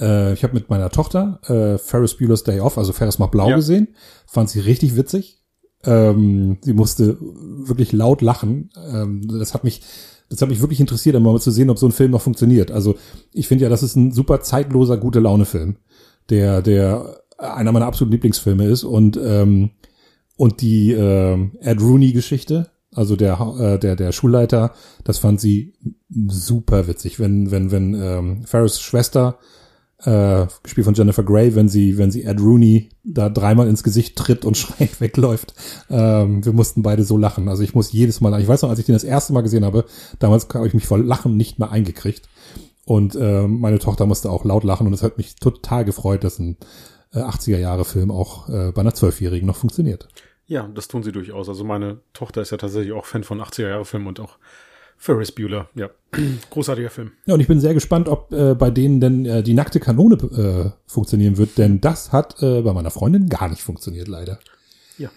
[0.00, 3.48] äh, ich habe mit meiner Tochter äh, Ferris Bueller's Day Off, also Ferris macht blau
[3.50, 3.56] Ja.
[3.56, 3.88] gesehen,
[4.26, 5.42] fand sie richtig witzig.
[5.84, 8.70] Ähm, sie musste wirklich laut lachen.
[8.92, 9.82] Ähm, das hat mich
[10.28, 12.70] das hat mich wirklich interessiert, einmal zu sehen, ob so ein Film noch funktioniert.
[12.70, 12.96] Also
[13.32, 15.76] ich finde ja, das ist ein super zeitloser, gute Laune-Film,
[16.30, 19.70] der, der einer meiner absoluten Lieblingsfilme ist und ähm,
[20.38, 24.72] und die äh, Ed Rooney-Geschichte, also der äh, der der Schulleiter,
[25.04, 25.74] das fand sie
[26.28, 29.38] super witzig, wenn wenn wenn ähm, Ferris Schwester
[30.04, 34.16] äh, gespielt von Jennifer Grey, wenn sie, wenn sie Ed Rooney da dreimal ins Gesicht
[34.16, 35.54] tritt und schräg wegläuft.
[35.88, 37.48] Ähm, wir mussten beide so lachen.
[37.48, 39.64] Also ich muss jedes Mal, ich weiß noch, als ich den das erste Mal gesehen
[39.64, 39.84] habe,
[40.18, 42.28] damals habe ich mich vor Lachen nicht mehr eingekriegt.
[42.84, 46.38] Und äh, meine Tochter musste auch laut lachen und es hat mich total gefreut, dass
[46.38, 46.56] ein
[47.12, 50.08] äh, 80er Jahre Film auch äh, bei einer Zwölfjährigen noch funktioniert.
[50.46, 51.48] Ja, das tun sie durchaus.
[51.48, 54.38] Also meine Tochter ist ja tatsächlich auch Fan von 80er Jahre Filmen und auch
[54.98, 55.90] Ferris Bueller, ja.
[56.50, 57.12] Großartiger Film.
[57.26, 60.14] Ja, und ich bin sehr gespannt, ob äh, bei denen denn äh, die nackte Kanone
[60.16, 64.38] äh, funktionieren wird, denn das hat äh, bei meiner Freundin gar nicht funktioniert, leider.
[64.98, 65.10] Ja.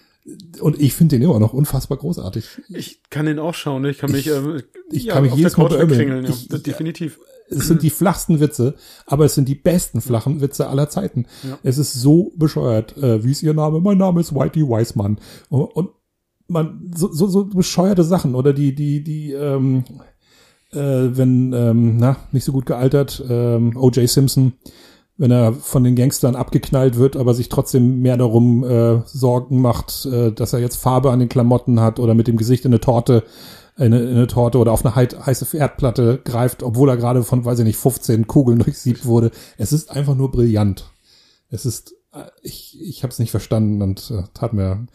[0.60, 2.44] Und ich finde den immer noch unfassbar großartig.
[2.68, 3.90] Ich kann den auch schauen, ne?
[3.90, 6.24] ich kann mich, Ich- äh, ich kann mich jedes Mal beömmeln.
[6.24, 6.30] ja.
[6.30, 7.18] Ich- Das definitiv.
[7.52, 11.26] Es sind die flachsten Witze, aber es sind die besten flachen Witze aller Zeiten.
[11.42, 11.58] Ja.
[11.64, 12.96] Es ist so bescheuert.
[12.96, 13.80] Äh, wie ist Ihr Name?
[13.80, 15.18] Mein Name ist Whitey Weismann.
[15.48, 15.90] Und, und
[16.50, 19.84] man, so, so, so bescheuerte Sachen oder die, die, die, ähm,
[20.72, 24.08] äh, wenn, ähm, na, nicht so gut gealtert, ähm, O.J.
[24.08, 24.52] Simpson,
[25.16, 30.06] wenn er von den Gangstern abgeknallt wird, aber sich trotzdem mehr darum äh, Sorgen macht,
[30.06, 32.80] äh, dass er jetzt Farbe an den Klamotten hat oder mit dem Gesicht in eine
[32.80, 33.24] Torte,
[33.76, 37.44] in eine, in eine Torte oder auf eine heiße Erdplatte greift, obwohl er gerade von,
[37.44, 39.30] weiß ich nicht, 15 Kugeln durchsiebt wurde.
[39.58, 40.90] Es ist einfach nur brillant.
[41.48, 44.86] Es ist, äh, ich, ich habe es nicht verstanden und äh, tat mir,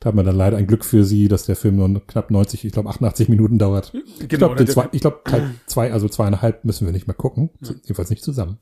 [0.00, 2.72] tat mir dann leider ein Glück für sie, dass der Film nur knapp 90, ich
[2.72, 3.92] glaube 88 Minuten dauert.
[4.20, 7.50] ich glaube, zwei, ich glaube, Teil zwei, also zweieinhalb müssen wir nicht mehr gucken.
[7.60, 8.58] Jedenfalls nicht zusammen.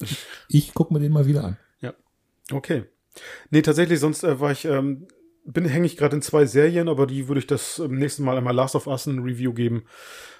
[0.48, 1.56] Ich gucke mir den mal wieder an.
[1.80, 1.94] Ja.
[2.52, 2.84] Okay.
[3.50, 5.06] Nee, tatsächlich, sonst äh, war ich, ähm,
[5.44, 8.36] bin, hänge ich gerade in zwei Serien, aber die würde ich das ähm, nächste Mal
[8.36, 9.84] einmal Last of Us ein Review geben.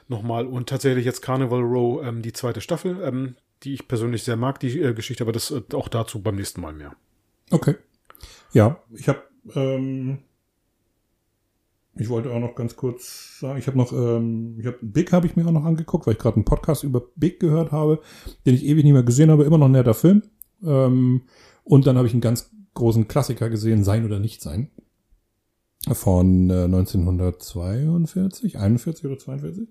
[0.09, 0.47] Nochmal.
[0.47, 4.61] Und tatsächlich jetzt Carnival Row, ähm, die zweite Staffel, ähm, die ich persönlich sehr mag,
[4.61, 6.95] die äh, Geschichte, aber das äh, auch dazu beim nächsten Mal mehr.
[7.51, 7.77] Okay.
[8.53, 9.23] Ja, ich habe,
[9.55, 10.19] ähm,
[11.99, 15.27] ich wollte auch noch ganz kurz sagen, ich habe noch, ähm, ich habe Big habe
[15.27, 18.01] ich mir auch noch angeguckt, weil ich gerade einen Podcast über Big gehört habe,
[18.45, 20.23] den ich ewig nicht mehr gesehen habe, immer noch ein netter Film.
[20.63, 21.23] Ähm,
[21.65, 24.71] und dann habe ich einen ganz großen Klassiker gesehen, Sein oder Nicht Sein.
[25.93, 29.69] Von äh, 1942, 41 oder 42.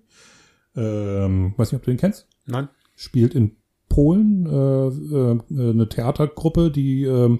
[0.76, 2.68] Ähm, weiß nicht, ob du den kennst Nein?
[2.94, 3.56] spielt in
[3.88, 7.38] Polen äh, äh, eine Theatergruppe, die äh,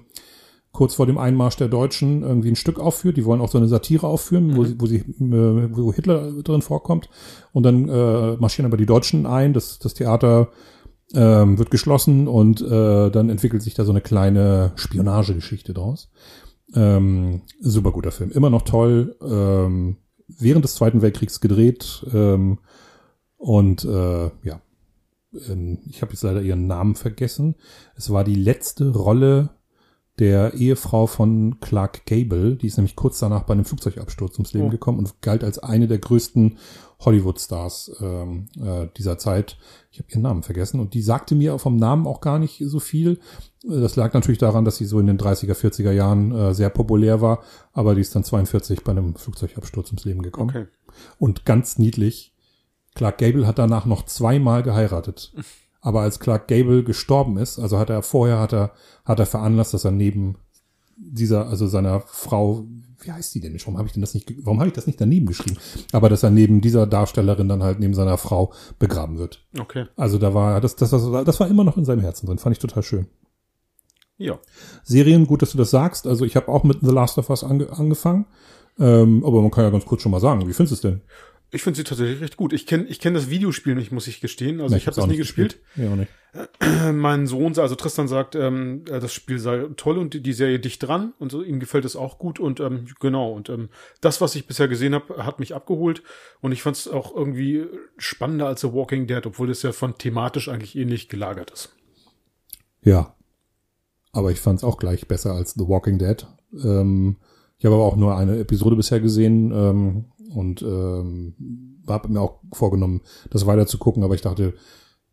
[0.71, 3.17] kurz vor dem Einmarsch der Deutschen irgendwie ein Stück aufführt.
[3.17, 6.61] Die wollen auch so eine Satire aufführen, wo, sie, wo, sie, äh, wo Hitler drin
[6.61, 7.09] vorkommt.
[7.51, 9.53] Und dann äh, marschieren aber die Deutschen ein.
[9.53, 10.49] Das, das Theater
[11.13, 16.11] ähm, wird geschlossen und äh, dann entwickelt sich da so eine kleine Spionagegeschichte draus.
[16.75, 19.15] Ähm, super guter Film, immer noch toll.
[19.21, 22.59] Ähm, während des Zweiten Weltkriegs gedreht ähm,
[23.37, 24.61] und äh, ja,
[25.47, 27.55] ähm, ich habe jetzt leider ihren Namen vergessen.
[27.95, 29.49] Es war die letzte Rolle
[30.19, 32.55] der Ehefrau von Clark Gable.
[32.55, 34.71] Die ist nämlich kurz danach bei einem Flugzeugabsturz ums Leben Oh.
[34.71, 36.57] gekommen und galt als eine der größten
[36.99, 39.57] Hollywood-Stars ähm, äh, dieser Zeit.
[39.91, 42.79] Ich habe ihren Namen vergessen und die sagte mir vom Namen auch gar nicht so
[42.79, 43.19] viel.
[43.63, 46.69] Äh, Das lag natürlich daran, dass sie so in den 30er, 40er Jahren äh, sehr
[46.71, 50.49] populär war, aber die ist dann 42 bei einem Flugzeugabsturz ums Leben gekommen.
[50.49, 50.65] Okay.
[51.19, 52.33] Und ganz niedlich,
[52.95, 55.33] Clark Gable hat danach noch zweimal geheiratet.
[55.81, 58.71] Aber als Clark Gable gestorben ist, also hat er vorher hat er
[59.05, 60.35] hat er veranlasst, dass er neben
[60.97, 62.65] dieser also seiner Frau,
[62.99, 63.53] wie heißt die denn?
[63.53, 63.67] nicht?
[63.67, 64.33] Warum habe ich denn das nicht?
[64.43, 65.57] Warum habe ich das nicht daneben geschrieben?
[65.91, 69.45] Aber dass er neben dieser Darstellerin dann halt neben seiner Frau begraben wird.
[69.57, 69.85] Okay.
[69.95, 72.39] Also da war das das das, das war immer noch in seinem Herzen drin.
[72.39, 73.07] Fand ich total schön.
[74.17, 74.39] Ja.
[74.83, 76.07] Serien, gut, dass du das sagst.
[76.07, 78.25] Also ich habe auch mit The Last of Us ange angefangen.
[78.79, 81.01] Ähm, aber man kann ja ganz kurz schon mal sagen, wie findest du es denn?
[81.51, 82.51] Ich finde sie tatsächlich recht gut.
[82.51, 84.59] Ich kenne ich kenn das Videospiel nicht, muss ich gestehen.
[84.59, 85.59] Also Nee, ich habe das nie gespielt.
[85.75, 86.11] Ja, auch nicht.
[86.93, 90.59] mein Sohn, also Tristan sagt, ähm, äh, das Spiel sei toll und die, die Serie
[90.59, 93.69] dicht dran und so, ihm gefällt es auch gut und ähm, genau und ähm,
[94.01, 96.03] das, was ich bisher gesehen habe, hat mich abgeholt
[96.41, 97.65] und ich fand es auch irgendwie
[97.97, 101.75] spannender als The Walking Dead, obwohl es ja von thematisch eigentlich ähnlich gelagert ist.
[102.81, 103.15] Ja.
[104.11, 106.25] Aber ich fand es auch gleich besser als The Walking Dead.
[106.53, 107.17] Ähm,
[107.59, 112.41] ich habe aber auch nur eine Episode bisher gesehen ähm, und ähm, habe mir auch
[112.53, 114.53] vorgenommen, das weiter zu gucken, aber ich dachte,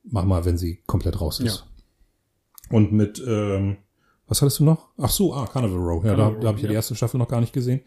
[0.02, 1.66] mach mal, wenn sie komplett raus ist.
[2.70, 3.76] Und mit, ähm,
[4.26, 4.88] was hattest du noch?
[4.98, 6.04] Ach so, ah, Carnival Row.
[6.04, 6.78] Ja, da, Carnival da habe ich ja Row, die ja.
[6.78, 7.80] erste Staffel noch gar nicht gesehen.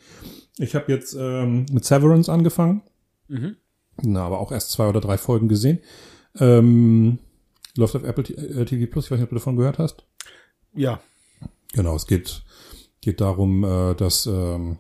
[0.58, 2.82] Ich habe jetzt ähm, mit Severance angefangen.
[3.28, 3.56] Mhm.
[4.04, 5.80] Na, aber auch erst zwei oder drei Folgen gesehen.
[6.40, 7.20] Ähm,
[7.76, 9.06] läuft auf Apple T- äh, TV Plus.
[9.06, 10.06] Ich weiß nicht, ob du davon gehört hast.
[10.74, 11.00] Ja,
[11.74, 12.44] Genau, es geht,
[13.02, 14.78] geht darum, äh, dass, ähm,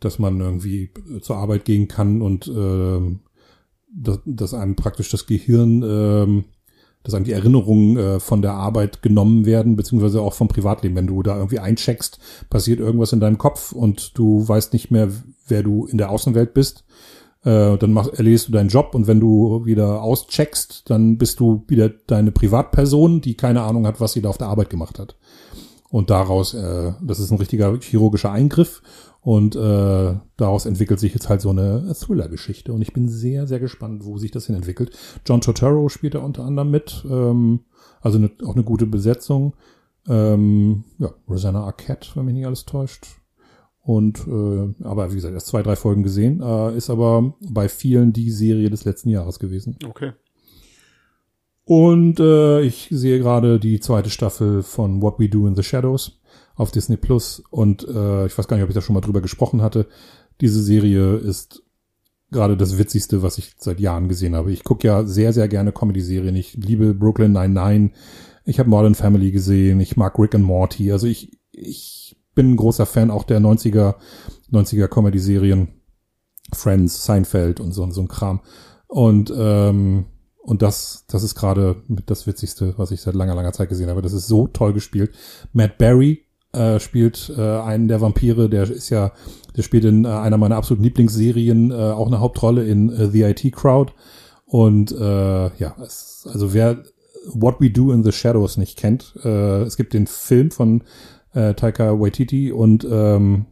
[0.00, 3.20] dass man irgendwie zur Arbeit gehen kann und ähm,
[3.92, 6.44] dass, dass einem praktisch das Gehirn, ähm,
[7.02, 10.96] dass einem die Erinnerungen äh, von der Arbeit genommen werden, beziehungsweise auch vom Privatleben.
[10.96, 12.18] Wenn du da irgendwie eincheckst,
[12.50, 15.08] passiert irgendwas in deinem Kopf und du weißt nicht mehr,
[15.46, 16.84] wer du in der Außenwelt bist.
[17.44, 21.64] Äh, dann mach, erledigst du deinen Job und wenn du wieder auscheckst, dann bist du
[21.68, 25.16] wieder deine Privatperson, die keine Ahnung hat, was sie da auf der Arbeit gemacht hat.
[25.90, 28.82] Und daraus, äh, das ist ein richtiger chirurgischer Eingriff
[29.20, 32.72] und äh, daraus entwickelt sich jetzt halt so eine Thriller-Geschichte.
[32.72, 34.96] Und ich bin sehr, sehr gespannt, wo sich das hin entwickelt.
[35.26, 37.04] John Turturro spielt da unter anderem mit.
[37.08, 37.60] Ähm,
[38.00, 39.54] also eine, auch eine gute Besetzung.
[40.06, 43.06] Ähm, ja, Rosanna Arquette, wenn mich nicht alles täuscht.
[43.80, 46.42] Und äh, aber wie gesagt, erst zwei, drei Folgen gesehen.
[46.42, 49.78] Äh, ist aber bei vielen die Serie des letzten Jahres gewesen.
[49.86, 50.12] Okay.
[51.68, 56.18] Und äh, ich sehe gerade die zweite Staffel von What We Do in the Shadows
[56.54, 57.42] auf Disney Plus.
[57.50, 59.86] Und äh, ich weiß gar nicht, ob ich da schon mal drüber gesprochen hatte.
[60.40, 61.62] Diese Serie ist
[62.30, 64.50] gerade das Witzigste, was ich seit Jahren gesehen habe.
[64.50, 66.34] Ich gucke ja sehr, sehr gerne Comedy-Serien.
[66.36, 67.90] Ich liebe Brooklyn Nine-Nine.
[68.46, 69.78] Ich habe Modern Family gesehen.
[69.80, 70.90] Ich mag Rick and Morty.
[70.90, 73.96] Also ich, ich bin ein großer Fan auch der 90er,
[74.50, 75.68] 90er Comedy-Serien.
[76.50, 78.40] Friends, Seinfeld und so, so ein Kram.
[78.86, 80.06] Und ähm,
[80.48, 84.00] und das, das ist gerade das Witzigste, was ich seit langer, langer Zeit gesehen habe.
[84.00, 85.14] Das ist so toll gespielt.
[85.52, 89.12] Matt Berry äh, spielt äh, einen der Vampire, der ist ja,
[89.58, 93.24] der spielt in äh, einer meiner absoluten Lieblingsserien äh, auch eine Hauptrolle in äh, The
[93.24, 93.92] IT Crowd.
[94.46, 96.82] Und äh, ja, es, also wer
[97.26, 100.82] What We Do in the Shadows nicht kennt, äh, es gibt den Film von
[101.34, 103.44] äh, Taika Waititi und ähm,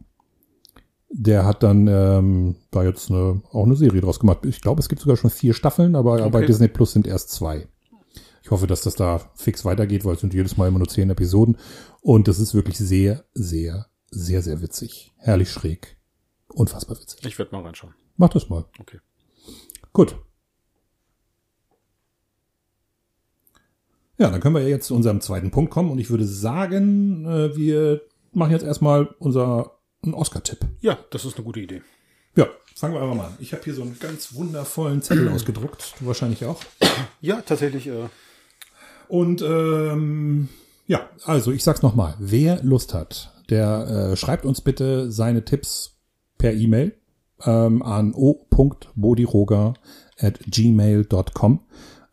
[1.09, 4.45] der hat dann ähm, da jetzt eine, auch eine Serie draus gemacht.
[4.45, 6.29] Ich glaube, es gibt sogar schon vier Staffeln, aber okay.
[6.29, 7.67] bei Disney Plus sind erst zwei.
[8.43, 11.09] Ich hoffe, dass das da fix weitergeht, weil es sind jedes Mal immer nur zehn
[11.09, 11.57] Episoden.
[12.01, 15.13] Und das ist wirklich sehr, sehr, sehr, sehr witzig.
[15.17, 15.97] Herrlich schräg.
[16.53, 17.25] Unfassbar witzig.
[17.25, 17.93] Ich werde mal reinschauen.
[18.15, 18.65] Mach das mal.
[18.79, 18.99] Okay.
[19.91, 20.15] Gut.
[24.17, 25.91] Ja, dann können wir ja jetzt zu unserem zweiten Punkt kommen.
[25.91, 29.76] Und ich würde sagen, äh, wir machen jetzt erstmal unser
[30.07, 30.59] einen Oscar-Tipp.
[30.81, 31.81] Ja, das ist eine gute Idee.
[32.35, 33.37] Ja, fangen wir einfach mal an.
[33.39, 35.95] Ich habe hier so einen ganz wundervollen Zettel ausgedruckt.
[35.99, 36.59] Du wahrscheinlich auch.
[37.21, 37.87] Ja, tatsächlich.
[37.87, 38.09] Äh
[39.07, 40.49] Und ähm,
[40.85, 42.15] ja, also ich sag's nochmal.
[42.19, 45.97] Wer Lust hat, der äh, schreibt uns bitte seine Tipps
[46.37, 46.93] per E-Mail
[47.43, 49.73] ähm, an o.bodiroger
[50.19, 51.59] at gmail.com.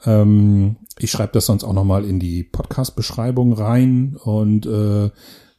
[0.07, 5.11] Ähm, ich schreibe das sonst auch nochmal in die Podcast-Beschreibung rein und äh,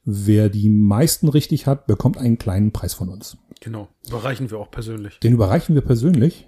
[0.05, 3.37] Wer die meisten richtig hat, bekommt einen kleinen Preis von uns.
[3.59, 3.87] Genau.
[4.07, 5.19] Überreichen wir auch persönlich.
[5.19, 6.47] Den überreichen wir persönlich?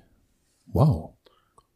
[0.67, 1.11] Wow.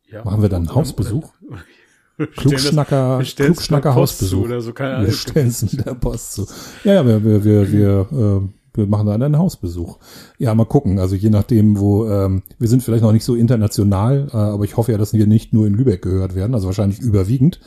[0.08, 0.24] Ja.
[0.24, 1.32] Machen wir dann einen Hausbesuch?
[2.36, 4.46] Klugschnacker, Klugschnacker Hausbesuch.
[4.46, 5.08] Oder so, keine Ahnung.
[5.08, 6.48] Wir stellen es der Post zu.
[6.84, 9.98] Ja, ja, wir, wir, wir, wir, äh, wir machen dann einen Hausbesuch.
[10.38, 11.00] Ja, mal gucken.
[11.00, 14.78] Also je nachdem, wo ähm, wir sind vielleicht noch nicht so international, äh, aber ich
[14.78, 17.60] hoffe ja, dass wir nicht nur in Lübeck gehört werden, also wahrscheinlich überwiegend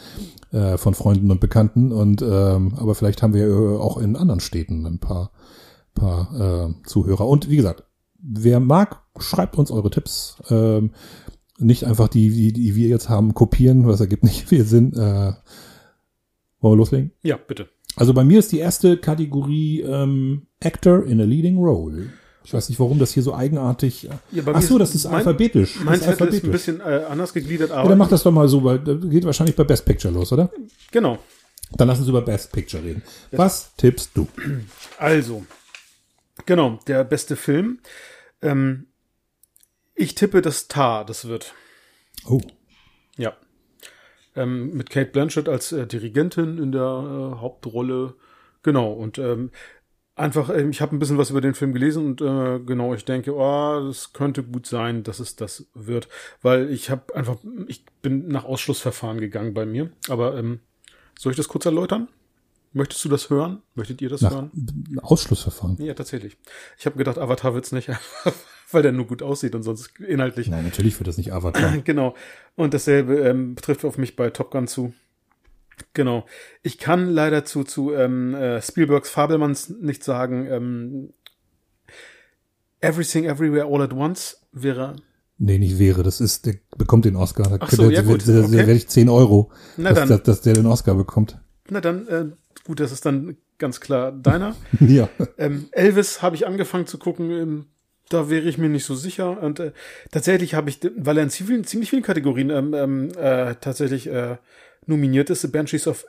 [0.54, 1.92] äh, von Freunden und Bekannten.
[1.92, 5.32] Und ähm, aber vielleicht haben wir äh, auch in anderen Städten ein paar,
[5.94, 7.26] paar äh, Zuhörer.
[7.26, 7.84] Und wie gesagt,
[8.20, 10.36] wer mag, schreibt uns eure Tipps.
[10.48, 10.92] Ähm,
[11.58, 14.92] nicht einfach die, die, die wir jetzt haben, kopieren, was ergibt nicht viel Sinn.
[14.94, 15.34] Äh,
[16.60, 17.12] wollen wir loslegen?
[17.22, 17.68] Ja, bitte.
[17.96, 22.10] Also bei mir ist die erste Kategorie ähm, Actor in a Leading Role.
[22.44, 24.09] Ich weiß nicht, warum das hier so eigenartig.
[24.30, 25.76] Ja, bei Ach so, das ist mein- alphabetisch.
[25.80, 26.44] Mein das ist Zettel ist alphabetisch.
[26.48, 28.98] ein bisschen äh, anders gegliedert, ja, aber dann mach das doch mal so, weil das
[29.09, 30.50] geht wahrscheinlich bei Best Picture los, oder?
[30.90, 31.18] genau.
[31.76, 33.02] Dann lass uns über Best Picture reden.
[33.33, 34.28] Was tippst du?
[34.98, 35.44] Also,
[36.46, 37.80] genau, der beste Film.
[38.42, 38.87] Ähm,
[39.94, 41.54] ich tippe, dass Tar das wird.
[42.28, 42.40] Oh,
[43.16, 43.33] Ja.
[44.37, 48.14] Ähm, mit Kate Blanchett als äh, Dirigentin in der äh, Hauptrolle.
[48.62, 49.50] Genau, und ähm,
[50.16, 53.05] einfach, ähm, ich habe ein bisschen was über den Film gelesen und äh, genau, ich
[53.05, 56.09] denke, oh, das könnte gut sein, dass es das wird.
[56.42, 59.90] Weil ich habe einfach, ich bin nach Ausschlussverfahren gegangen bei mir.
[60.09, 60.61] Aber ähm,
[61.18, 62.09] soll ich das kurz erläutern?
[62.72, 63.62] Möchtest du das hören?
[63.77, 64.50] Möchtet ihr das nach hören?
[65.00, 65.77] Ausschlussverfahren.
[65.81, 66.37] Ja, tatsächlich.
[66.77, 67.88] Ich habe gedacht, Avatar wird's nicht,
[68.72, 70.48] weil der nur gut aussieht und sonst inhaltlich.
[70.48, 71.77] Nein, natürlich wird das nicht Avatar.
[71.85, 72.14] Genau.
[72.57, 74.92] Und dasselbe ähm, betrifft auf mich bei Top Gun zu.
[75.94, 76.26] Genau.
[76.62, 80.46] Ich kann leider zu, zu ähm, äh, Spielbergs Fabelmanns nicht sagen.
[80.50, 81.12] Ähm,
[82.80, 84.96] Everything Everywhere All at Once wäre.
[85.38, 86.02] Nee, nicht wäre.
[86.02, 87.44] Das ist, der bekommt den Oscar.
[87.44, 88.52] Da, Ach so, ja, gut, da, da okay.
[88.52, 90.09] werde ich 10 Euro, Na dass, dann.
[90.09, 91.40] dass, dass der den Oscar bekommt.
[91.70, 92.26] Na dann, äh,
[92.66, 94.54] gut, das ist dann ganz klar deiner.
[94.80, 95.09] ja.
[95.38, 97.30] Ähm, Elvis habe ich angefangen zu gucken.
[97.30, 97.66] Ähm,
[98.08, 99.42] da wäre ich mir nicht so sicher.
[99.42, 99.72] Und äh,
[100.10, 104.36] tatsächlich habe ich, weil er in ziemlich, ziemlich vielen Kategorien ähm, ähm, äh, tatsächlich äh,
[104.86, 106.06] nominiert ist, The Banshees of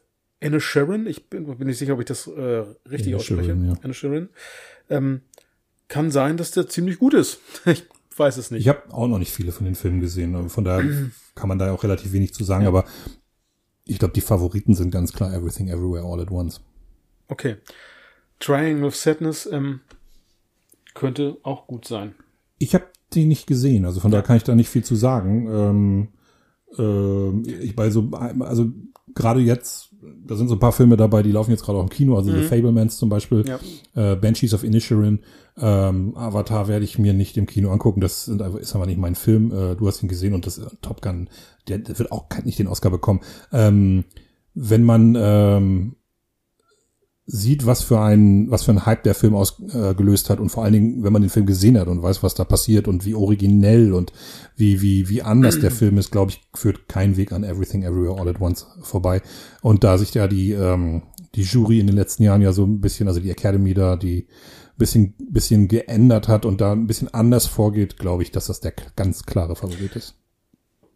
[0.59, 1.07] Sharon.
[1.07, 3.57] Ich bin, bin nicht sicher, ob ich das äh, richtig Inisherin, ausspreche.
[3.67, 3.73] ja.
[3.83, 4.29] Inisherin.
[4.89, 5.21] Ähm,
[5.87, 7.39] kann sein, dass der ziemlich gut ist.
[8.15, 8.61] Ich weiß es nicht.
[8.61, 10.49] Ich habe auch noch nicht viele von den Filmen gesehen.
[10.49, 10.89] Von daher
[11.35, 12.65] kann man da auch relativ wenig zu sagen.
[12.65, 12.85] Aber
[13.83, 16.61] ich glaube, die Favoriten sind ganz klar Everything Everywhere All at Once.
[17.27, 17.57] Okay.
[18.39, 19.81] Triangle of Sadness ähm,
[20.95, 22.15] könnte auch gut sein.
[22.57, 25.47] Ich habe die nicht gesehen, also von daher kann ich da nicht viel zu sagen.
[25.49, 26.07] Ähm,
[26.77, 28.71] ähm, ich bei so, also
[29.13, 31.89] gerade jetzt, da sind so ein paar Filme dabei, die laufen jetzt gerade auch im
[31.89, 33.59] Kino, also The Fablemans zum Beispiel, Ja.
[33.93, 35.19] äh, Banshees of Inisherin,
[35.57, 39.15] ähm, Avatar werde ich mir nicht im Kino angucken, das sind ist aber nicht mein
[39.15, 41.29] Film, äh, du hast ihn gesehen und das äh, Top Gun,
[41.67, 43.21] der, der wird auch nicht den Oscar bekommen.
[43.53, 44.03] Ähm,
[44.53, 45.95] wenn man ähm,
[47.27, 50.63] sieht, was für ein, was für ein Hype der Film ausgelöst äh, hat und vor
[50.63, 53.15] allen Dingen, wenn man den Film gesehen hat und weiß, was da passiert und wie
[53.15, 54.13] originell und
[54.55, 58.19] wie, wie, wie anders der Film ist, glaube ich, führt kein Weg an Everything Everywhere
[58.19, 59.21] All at Once vorbei.
[59.61, 61.01] Und da sich ja die, ähm,
[61.33, 64.27] die Jury in den letzten Jahren ja so ein bisschen, also die Academy da, die
[64.77, 68.73] bisschen, bisschen geändert hat und da ein bisschen anders vorgeht, glaube ich, dass das der
[68.95, 70.15] ganz klare Favorit ist.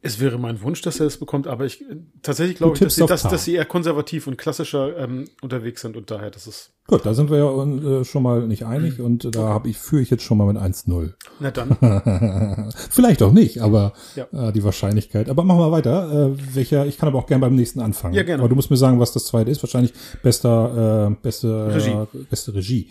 [0.01, 1.83] Es wäre mein Wunsch, dass er es bekommt, aber ich
[2.21, 5.97] tatsächlich glaube ich, dass sie, dass, dass sie eher konservativ und klassischer ähm, unterwegs sind
[5.97, 6.71] und daher, das ist.
[6.87, 10.01] Gut, da sind wir ja äh, schon mal nicht einig und da habe ich, führe
[10.01, 11.13] ich jetzt schon mal mit 1-0.
[11.39, 12.71] Na dann.
[12.89, 14.27] Vielleicht auch nicht, aber Ja.
[14.31, 15.29] äh, die Wahrscheinlichkeit.
[15.29, 16.31] Aber machen wir weiter.
[16.31, 16.85] Äh, welcher?
[16.87, 18.13] Ich kann aber auch gerne beim nächsten anfangen.
[18.15, 18.41] Ja, gerne.
[18.41, 19.61] Aber du musst mir sagen, was das zweite ist.
[19.61, 21.89] Wahrscheinlich bester, äh, beste Regie.
[21.91, 22.89] Äh, beste Regie.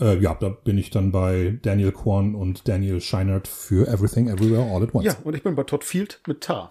[0.00, 4.62] Äh, ja, da bin ich dann bei Daniel Kwan und Daniel Scheinert für Everything Everywhere
[4.70, 5.06] All at Once.
[5.06, 6.70] ja, und ich bin bei Todd Field mit Tar.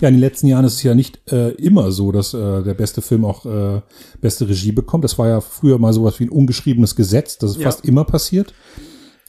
[0.00, 2.74] Ja, in den letzten Jahren ist es ja nicht äh, immer so, dass äh, der
[2.74, 3.80] beste Film auch äh,
[4.20, 5.04] beste Regie bekommt.
[5.04, 7.38] Das war ja früher mal sowas wie ein ungeschriebenes Gesetz.
[7.38, 7.64] Das ist Ja.
[7.70, 8.52] fast immer passiert.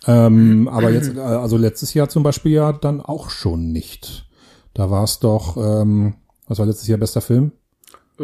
[0.08, 4.27] Ähm, aber jetzt, äh, also letztes Jahr zum Beispiel ja dann auch schon nicht.
[4.73, 6.15] Da war es doch, ähm,
[6.47, 7.53] was war letztes Jahr bester Film?
[8.19, 8.23] Äh,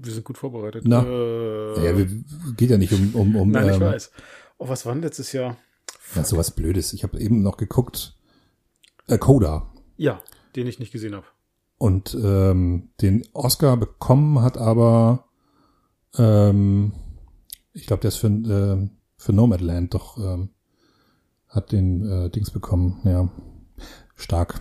[0.00, 0.84] wir sind gut vorbereitet.
[0.86, 1.02] Na.
[1.04, 2.06] Äh, Ja, wir,
[2.56, 4.10] geht ja nicht um, um, um nein, ich ähm, weiß.
[4.58, 5.56] Oh, was war denn letztes Jahr?
[6.14, 6.92] ja, sowas Blödes.
[6.92, 8.16] Ich habe eben noch geguckt.
[9.06, 9.72] Äh, Coda.
[9.96, 10.20] Ja,
[10.56, 11.26] den ich nicht gesehen habe.
[11.78, 15.24] Und ähm, den Oscar bekommen hat aber,
[16.16, 16.92] ähm,
[17.72, 20.50] ich glaube, der ist für, äh, für Nomadland doch, ähm,
[21.48, 23.28] hat den äh, Dings bekommen, ja.
[24.14, 24.60] Stark.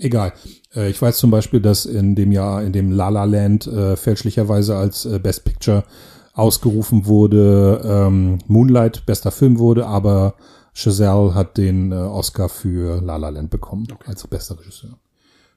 [0.00, 0.32] Egal.
[0.74, 3.96] Äh, ich weiß zum Beispiel, dass in dem Jahr, in dem La La Land äh,
[3.96, 5.84] fälschlicherweise als äh, Best Picture
[6.32, 10.34] ausgerufen wurde, ähm, Moonlight bester Film wurde, aber
[10.72, 14.98] Chazelle hat den äh, Oscar für La La Land bekommen als bester Regisseur.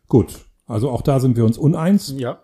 [0.10, 0.34] Gut,
[0.68, 2.14] also auch da sind wir uns uneins.
[2.18, 2.40] Ja.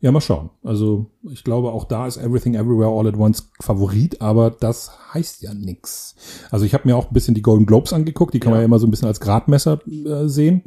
[0.00, 0.50] Ja, mal schauen.
[0.62, 5.40] Also ich glaube, auch da ist Everything Everywhere All at Once Favorit, aber das heißt
[5.42, 6.14] ja nix.
[6.50, 8.56] Also ich habe mir auch ein bisschen die Golden Globes angeguckt, die kann Ja.
[8.56, 10.64] man ja immer so ein bisschen als Gradmesser äh, sehen.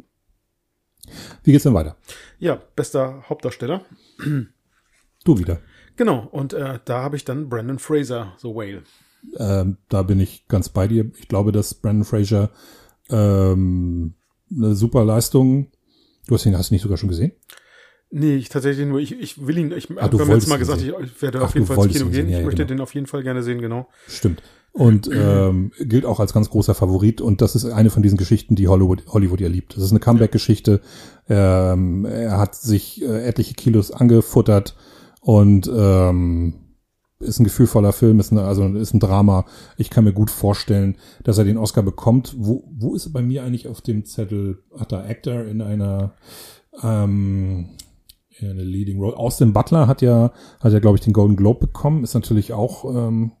[1.44, 1.96] Wie geht's denn weiter?
[2.38, 3.84] Ja, bester Hauptdarsteller.
[5.24, 5.60] Du wieder.
[5.96, 8.82] Genau, und äh, da habe ich dann Brandon Fraser, The Whale.
[9.36, 11.10] Ähm, da bin ich ganz bei dir.
[11.18, 12.50] Ich glaube, dass Brandon Fraser
[13.10, 14.14] ähm,
[14.54, 15.72] eine super Leistung.
[16.26, 17.32] Du hast ihn, hast ihn nicht sogar schon gesehen?
[18.10, 20.80] Nee, ich tatsächlich nur, ich, ich will ihn, ich habe du beim letzten Mal gesagt,
[20.80, 22.14] ich, ich werde Ach, auf jeden Fall ins Kino gehen.
[22.14, 22.76] sehen, ja, ich möchte genau.
[22.76, 23.88] den auf jeden Fall gerne sehen, genau.
[24.06, 24.42] Stimmt.
[24.72, 27.20] Und ähm, gilt auch als ganz großer Favorit.
[27.20, 29.76] Und das ist eine von diesen Geschichten, die Hollywood, Hollywood ja liebt.
[29.76, 30.80] Das ist eine Comeback-Geschichte.
[31.28, 34.76] Ähm, er hat sich äh, etliche Kilos angefuttert
[35.20, 36.54] und ähm,
[37.20, 39.44] ist ein gefühlvoller Film, ist eine, also ist ein Drama.
[39.76, 42.36] Ich kann mir gut vorstellen, dass er den Oscar bekommt.
[42.38, 44.62] Wo, wo ist er bei mir eigentlich auf dem Zettel?
[44.78, 46.14] Hat er Actor in einer
[46.82, 47.70] ähm,
[48.38, 49.16] in einer Leading Role?
[49.16, 52.04] Austin Butler hat ja, hat ja, glaube ich, den Golden Globe bekommen.
[52.04, 53.32] Ist natürlich auch ähm,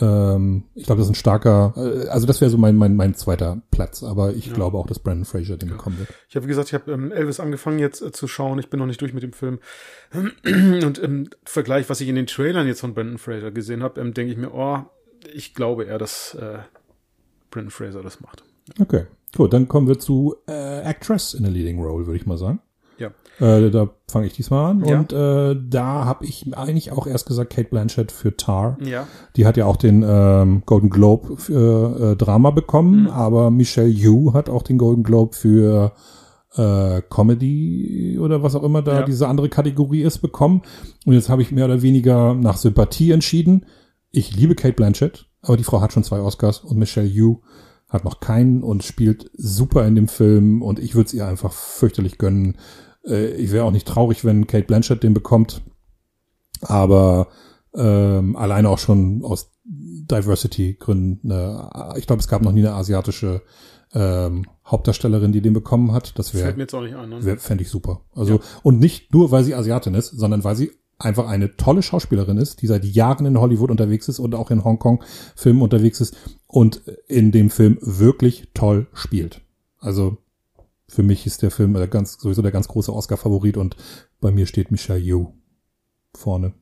[0.00, 3.14] ähm, ich glaube, das ist ein starker, äh, also das wäre so mein, mein, mein
[3.14, 6.08] zweiter Platz, aber ich glaube auch, dass Brandon Fraser den bekommen wird.
[6.28, 8.58] Ich habe, wie gesagt, ich habe ähm, Elvis angefangen jetzt äh, zu schauen.
[8.58, 9.58] Ich bin noch nicht durch mit dem Film.
[10.44, 14.14] Und im Vergleich, was ich in den Trailern jetzt von Brandon Fraser gesehen habe, ähm,
[14.14, 14.80] denke ich mir, oh,
[15.32, 16.58] ich glaube eher, dass äh,
[17.50, 18.44] Brandon Fraser das macht.
[18.80, 22.36] Okay, gut, dann kommen wir zu äh, Actress in a Leading Role, würde ich mal
[22.36, 22.60] sagen.
[23.38, 24.98] Äh, da fange ich diesmal an Ja.
[25.00, 28.78] und äh, da habe ich eigentlich auch erst gesagt Kate Blanchett für Tar.
[28.82, 29.06] Ja.
[29.36, 33.08] Die hat ja auch den ähm, Golden Globe für äh, Drama bekommen, Mhm.
[33.08, 35.92] aber Michelle Yu hat auch den Golden Globe für
[36.56, 39.02] äh, Comedy oder was auch immer da Ja.
[39.06, 40.62] diese andere Kategorie ist bekommen.
[41.04, 43.66] Und jetzt habe ich mehr oder weniger nach Sympathie entschieden.
[44.10, 47.40] Ich liebe Kate Blanchett, aber die Frau hat schon zwei Oscars und Michelle Yu
[47.88, 51.52] hat noch keinen und spielt super in dem Film und ich würde es ihr einfach
[51.52, 52.56] fürchterlich gönnen.
[53.06, 55.62] Äh, ich wäre auch nicht traurig, wenn Kate Blanchett den bekommt,
[56.60, 57.28] aber
[57.74, 61.30] ähm, alleine auch schon aus Diversity-Gründen.
[61.30, 63.42] Äh, ich glaube, es gab noch nie eine asiatische
[63.94, 66.18] ähm, Hauptdarstellerin, die den bekommen hat.
[66.18, 66.46] Das wäre.
[67.08, 67.24] Ne?
[67.24, 68.00] wär, fände ich super.
[68.14, 72.38] Also und nicht nur, weil sie Asiatin ist, sondern weil sie einfach eine tolle Schauspielerin
[72.38, 75.04] ist, die seit Jahren in Hollywood unterwegs ist und auch in Hongkong
[75.34, 79.42] Filmen unterwegs ist und in dem Film wirklich toll spielt.
[79.78, 80.18] Also
[80.88, 83.76] für mich ist der Film der ganz, sowieso der ganz große Oscar-Favorit und
[84.20, 85.34] bei mir steht Michelle Yeoh
[86.16, 86.54] vorne.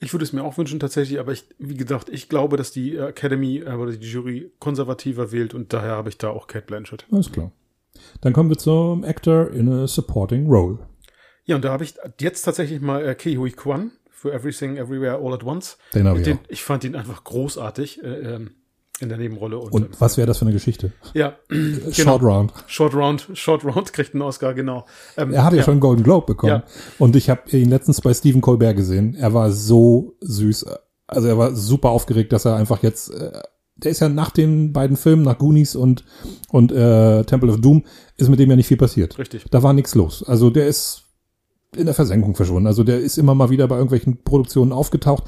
[0.00, 2.96] Ich würde es mir auch wünschen tatsächlich, aber ich, wie gesagt, ich glaube, dass die
[2.96, 7.06] Academy äh, oder die Jury konservativer wählt und daher habe ich da auch Kate Blanchett.
[7.10, 7.52] Alles klar.
[8.20, 10.78] Dann kommen wir zum Actor in a Supporting Role.
[11.44, 15.16] Ja, und da habe ich jetzt tatsächlich mal äh, Ke Hui Kwan für Everything Everywhere
[15.16, 15.78] All at Once.
[15.94, 16.42] Den habe ich Den, auch.
[16.48, 18.50] ich fand ihn einfach großartig äh, ähm,
[19.02, 19.58] in der Nebenrolle.
[19.58, 20.92] Und, Und was wäre das für eine Geschichte?
[21.12, 21.92] ja, genau.
[21.92, 22.52] Short Round.
[22.66, 24.86] Short Round, Short Round kriegt einen Oscar, genau.
[25.16, 26.62] Ähm, Er hatte ja, schon einen Golden Globe bekommen.
[26.64, 26.64] Ja.
[26.98, 29.14] Und ich habe ihn letztens bei Stephen Colbert gesehen.
[29.14, 30.66] Er war so süß.
[31.08, 33.32] Also er war super aufgeregt, dass er einfach jetzt, äh,
[33.76, 36.04] der ist ja nach den beiden Filmen, nach Goonies und,
[36.50, 37.84] und äh, Temple of Doom,
[38.16, 39.18] ist mit dem ja nicht viel passiert.
[39.18, 39.44] Richtig.
[39.50, 40.22] Da war nichts los.
[40.22, 41.02] Also der ist
[41.76, 42.66] in der Versenkung verschwunden.
[42.66, 45.24] Also der ist immer mal wieder bei irgendwelchen Produktionen aufgetaucht.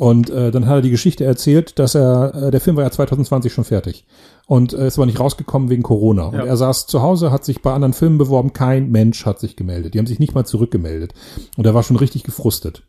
[0.00, 2.90] Und äh, dann hat er die Geschichte erzählt, dass er, äh, der Film war ja
[2.90, 4.06] 2020 schon fertig.
[4.46, 6.24] Und äh, ist aber nicht rausgekommen wegen Corona.
[6.28, 6.44] Und Ja.
[6.46, 9.92] er saß zu Hause, hat sich bei anderen Filmen beworben, kein Mensch hat sich gemeldet.
[9.92, 11.12] Die haben sich nicht mal zurückgemeldet.
[11.58, 12.82] Und er war schon richtig gefrustet.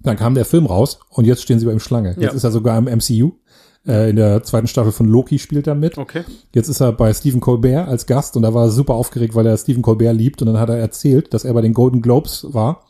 [0.00, 2.10] Dann kam der Film raus und jetzt stehen sie bei ihm Schlange.
[2.10, 2.30] Jetzt Ja.
[2.32, 3.32] ist er sogar im MCU.
[3.86, 5.96] Äh, in der zweiten Staffel von Loki spielt er mit.
[5.96, 6.24] Okay.
[6.54, 9.46] Jetzt ist er bei Stephen Colbert als Gast und da war er super aufgeregt, weil
[9.46, 10.42] er Stephen Colbert liebt.
[10.42, 12.82] Und dann hat er erzählt, dass er bei den Golden Globes war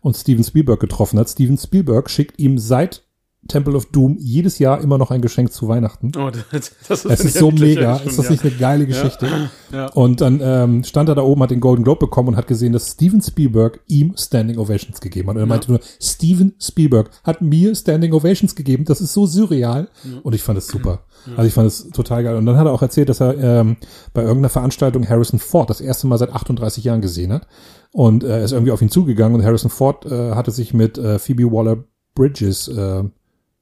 [0.00, 1.28] und Steven Spielberg getroffen hat.
[1.28, 3.04] Steven Spielberg schickt ihm seit
[3.48, 6.12] Temple of Doom jedes Jahr immer noch ein Geschenk zu Weihnachten.
[6.16, 7.96] Oh, das, das Es ist ja so mega.
[7.96, 8.32] Ist das ja.
[8.32, 9.28] nicht eine geile Geschichte?
[9.72, 9.86] Ja.
[9.86, 12.72] Und dann ähm, stand er da oben, hat den Golden Globe bekommen und hat gesehen,
[12.72, 15.36] dass Steven Spielberg ihm Standing Ovations gegeben hat.
[15.36, 18.84] Und er meinte nur, Steven Spielberg hat mir Standing Ovations gegeben.
[18.84, 19.88] Das ist so surreal.
[20.24, 21.04] Und ich fand es super.
[21.36, 22.34] Also ich fand es total geil.
[22.34, 23.76] Und dann hat er auch erzählt, dass er ähm,
[24.12, 27.46] bei irgendeiner Veranstaltung Harrison Ford das erste Mal seit 38 Jahren gesehen hat.
[27.92, 30.98] Und äh, er ist irgendwie auf ihn zugegangen und Harrison Ford äh, hatte sich mit
[30.98, 31.84] äh, Phoebe Waller
[32.14, 33.04] Bridges, äh,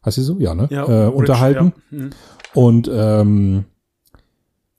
[0.09, 0.39] heißt sie so?
[0.39, 0.69] Ja, ne?
[0.71, 1.73] Ja, äh, Bridge, unterhalten.
[1.91, 1.99] Ja.
[1.99, 2.11] Mhm.
[2.55, 3.65] Und, ähm,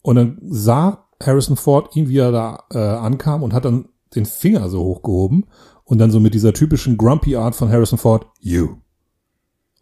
[0.02, 4.26] und dann sah Harrison Ford ihn, wie er da äh, ankam und hat dann den
[4.26, 5.46] Finger so hochgehoben
[5.84, 8.78] und dann so mit dieser typischen Grumpy Art von Harrison Ford, you,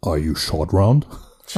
[0.02, 1.06] are you short round?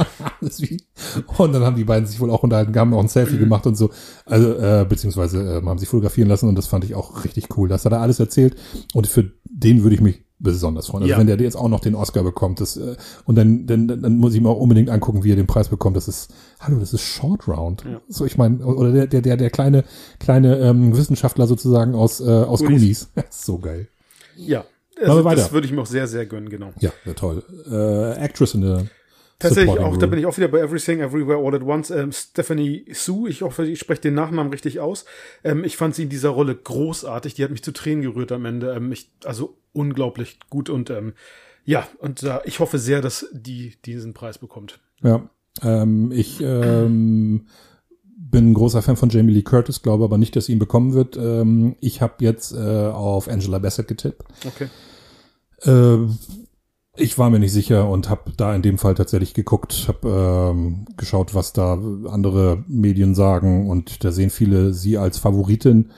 [1.37, 3.75] Und dann haben die beiden sich wohl auch unterhalten, haben auch ein Selfie gemacht und
[3.75, 3.89] so,
[4.25, 7.67] also äh, beziehungsweise äh, haben sich fotografieren lassen und das fand ich auch richtig cool.
[7.67, 8.55] Das hat er alles erzählt
[8.93, 11.03] und für den würde ich mich besonders freuen.
[11.03, 11.19] Also Ja.
[11.19, 14.33] wenn der jetzt auch noch den Oscar bekommt, das äh, und dann, dann dann muss
[14.33, 15.95] ich mir auch unbedingt angucken, wie er den Preis bekommt.
[15.95, 17.83] Das ist, hallo, das ist Short Round.
[17.85, 18.01] Ja.
[18.07, 19.83] So, ich meine, oder der der der der kleine
[20.19, 23.09] kleine ähm, Wissenschaftler sozusagen aus äh, aus Goonies.
[23.13, 23.27] Goonies.
[23.29, 23.87] so geil.
[24.35, 24.65] Ja.
[25.03, 26.73] Also, das würde ich mir auch sehr, sehr gönnen, genau.
[26.79, 27.43] Ja, ja toll.
[27.71, 28.85] Äh, Actress in der
[29.41, 31.89] Tatsächlich auch, da bin ich auch wieder bei Everything, Everywhere, All at Once.
[31.89, 35.05] Ähm, Stephanie Sue, ich hoffe, ich spreche den Nachnamen richtig aus.
[35.43, 37.33] Ähm, ich fand sie in dieser Rolle großartig.
[37.33, 38.73] Die hat mich zu Tränen gerührt am Ende.
[38.73, 41.13] Ähm, ich, also unglaublich gut und ähm,
[41.63, 44.79] ja, und äh, ich hoffe sehr, dass die diesen Preis bekommt.
[45.03, 45.29] Ja,
[45.61, 47.47] ähm, ich ähm,
[48.31, 50.93] bin ein großer Fan von Jamie Lee Curtis, glaube aber nicht, dass sie ihn bekommen
[50.93, 51.17] wird.
[51.17, 54.23] Ähm, ich habe jetzt äh, auf Angela Bassett getippt.
[54.45, 54.69] Okay.
[55.63, 56.07] Äh,
[56.95, 60.85] ich war mir nicht sicher und habe da in dem Fall tatsächlich geguckt, habe ähm,
[60.97, 61.73] geschaut, was da
[62.07, 65.91] andere Medien sagen und da sehen viele sie als Favoritin.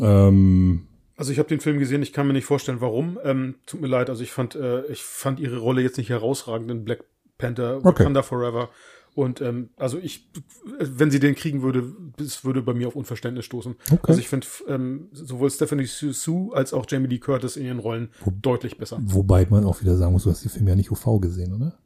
[0.00, 3.18] Ähm, Also ich habe den Film gesehen, ich kann mir nicht vorstellen, warum.
[3.24, 6.70] Ähm, tut mir leid, also ich fand, äh, ich fand ihre Rolle jetzt nicht herausragend
[6.70, 7.04] in Black
[7.36, 8.00] Panther, Okay.
[8.00, 8.70] Wakanda Forever.
[9.18, 10.30] Und ähm, also ich,
[10.78, 13.74] wenn sie den kriegen würde, es würde bei mir auf Unverständnis stoßen.
[13.90, 13.98] Okay.
[14.06, 18.10] Also ich finde ähm, sowohl Stephanie Sue als auch Jamie Lee Curtis in ihren Rollen
[18.40, 19.00] deutlich besser.
[19.02, 21.76] wobei man auch wieder sagen muss, du hast die Filme ja nicht UV gesehen, oder?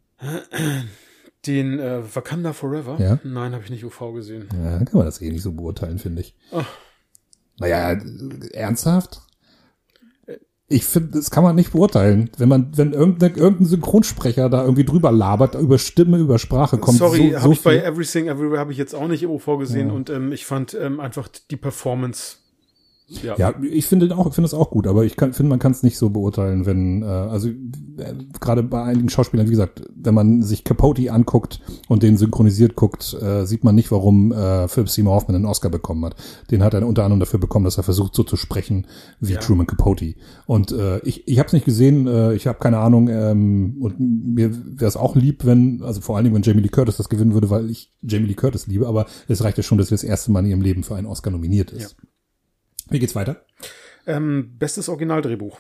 [1.47, 3.01] Den äh, Wakanda Forever?
[3.01, 3.19] Ja.
[3.25, 4.49] Nein, habe ich nicht UV gesehen.
[4.53, 6.37] Ja, dann kann man das eh nicht so beurteilen, finde ich.
[6.53, 6.69] Ach.
[7.59, 7.99] Naja,
[8.53, 9.23] ernsthaft?
[10.73, 12.31] Ich finde, das kann man nicht beurteilen.
[12.39, 16.99] Wenn man, wenn irgendein, irgendein Synchronsprecher da irgendwie drüber labert, über Stimme, über Sprache, kommt
[16.99, 17.77] Sorry, so, habe so ich bei.
[17.83, 19.95] Everything Everywhere habe ich jetzt auch nicht im UV gesehen Ja.
[19.95, 22.37] und ähm, ich fand ähm, einfach die Performance.
[23.23, 25.83] Ja, Ja, ich finde auch, finde es auch gut, aber ich finde, man kann es
[25.83, 27.55] nicht so beurteilen, wenn, äh, also äh,
[28.41, 33.15] gerade bei einigen Schauspielern, wie gesagt, wenn man sich Capote anguckt und den synchronisiert guckt,
[33.21, 36.17] äh, sieht man nicht, warum äh, Philip Seymour Hoffman einen Oscar bekommen hat.
[36.51, 38.87] Den hat er unter anderem dafür bekommen, dass er versucht, so zu sprechen
[39.21, 39.41] wie Ja.
[39.41, 40.15] Truman Capote.
[40.47, 44.01] Und äh, ich, ich habe es nicht gesehen, äh, ich habe keine Ahnung, ähm, und
[44.01, 47.09] mir wäre es auch lieb, wenn, also vor allen Dingen, wenn Jamie Lee Curtis das
[47.09, 49.95] gewinnen würde, weil ich Jamie Lee Curtis liebe, aber es reicht ja schon, dass sie
[49.95, 51.97] das erste Mal in ihrem Leben für einen Oscar nominiert ist.
[52.93, 53.45] Wie geht's weiter?
[54.07, 55.59] Ähm, bestes Originaldrehbuch.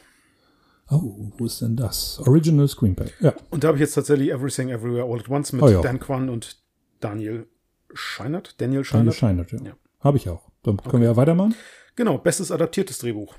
[0.91, 2.20] Oh, wo ist denn das?
[2.26, 3.09] Original Screenplay.
[3.20, 3.33] Ja.
[3.51, 5.80] Und da habe ich jetzt tatsächlich Everything Everywhere All at Once mit Oh ja.
[5.80, 6.59] Dan Kwan und
[7.01, 7.47] Daniel
[7.95, 8.61] Scheinert.
[8.61, 9.14] Daniel Daniel Scheinert.
[9.14, 9.59] Scheinert, ja.
[9.64, 9.72] Ja.
[10.01, 10.51] Habe ich auch.
[10.62, 11.55] Dann können wir ja weitermachen.
[11.97, 13.35] Genau, bestes adaptiertes Drehbuch.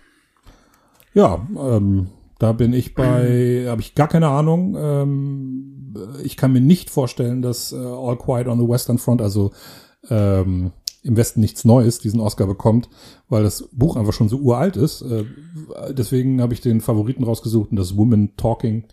[1.14, 2.08] Ja, ähm,
[2.40, 4.76] Da bin ich bei, habe ich gar keine Ahnung.
[4.78, 9.52] Ähm, ich kann mir nicht vorstellen, dass äh, All Quiet on the Western Front, also
[10.10, 10.72] ähm,
[11.04, 12.90] im Westen nichts Neues, diesen Oscar bekommt,
[13.30, 15.02] weil das Buch einfach schon so uralt ist.
[15.02, 15.26] Äh,
[15.92, 18.86] deswegen habe ich den Favoriten rausgesucht und das Woman Talking.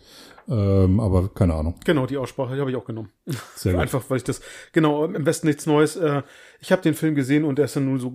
[0.49, 1.75] Ähm, aber keine Ahnung.
[1.85, 3.09] Genau, die Aussprache habe ich auch genommen.
[3.55, 3.81] Sehr gut.
[3.81, 4.41] Einfach, weil ich das,
[4.73, 5.95] genau, im Westen nichts Neues.
[5.95, 6.23] Äh,
[6.59, 8.13] ich habe den Film gesehen und er ist dann nur so,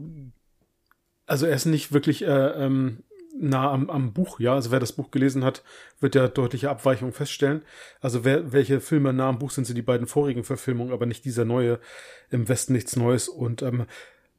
[1.27, 3.05] also er ist nicht wirklich äh, ähm,
[3.39, 4.55] nah am, am Buch, ja.
[4.55, 5.63] Also wer das Buch gelesen hat,
[6.01, 7.63] wird ja deutliche Abweichungen feststellen.
[8.01, 11.25] Also wer, welche Filme nah am Buch sind, sind die beiden vorigen Verfilmungen, aber nicht
[11.25, 11.79] dieser neue
[12.31, 13.29] im Westen nichts Neues.
[13.29, 13.87] Und ähm,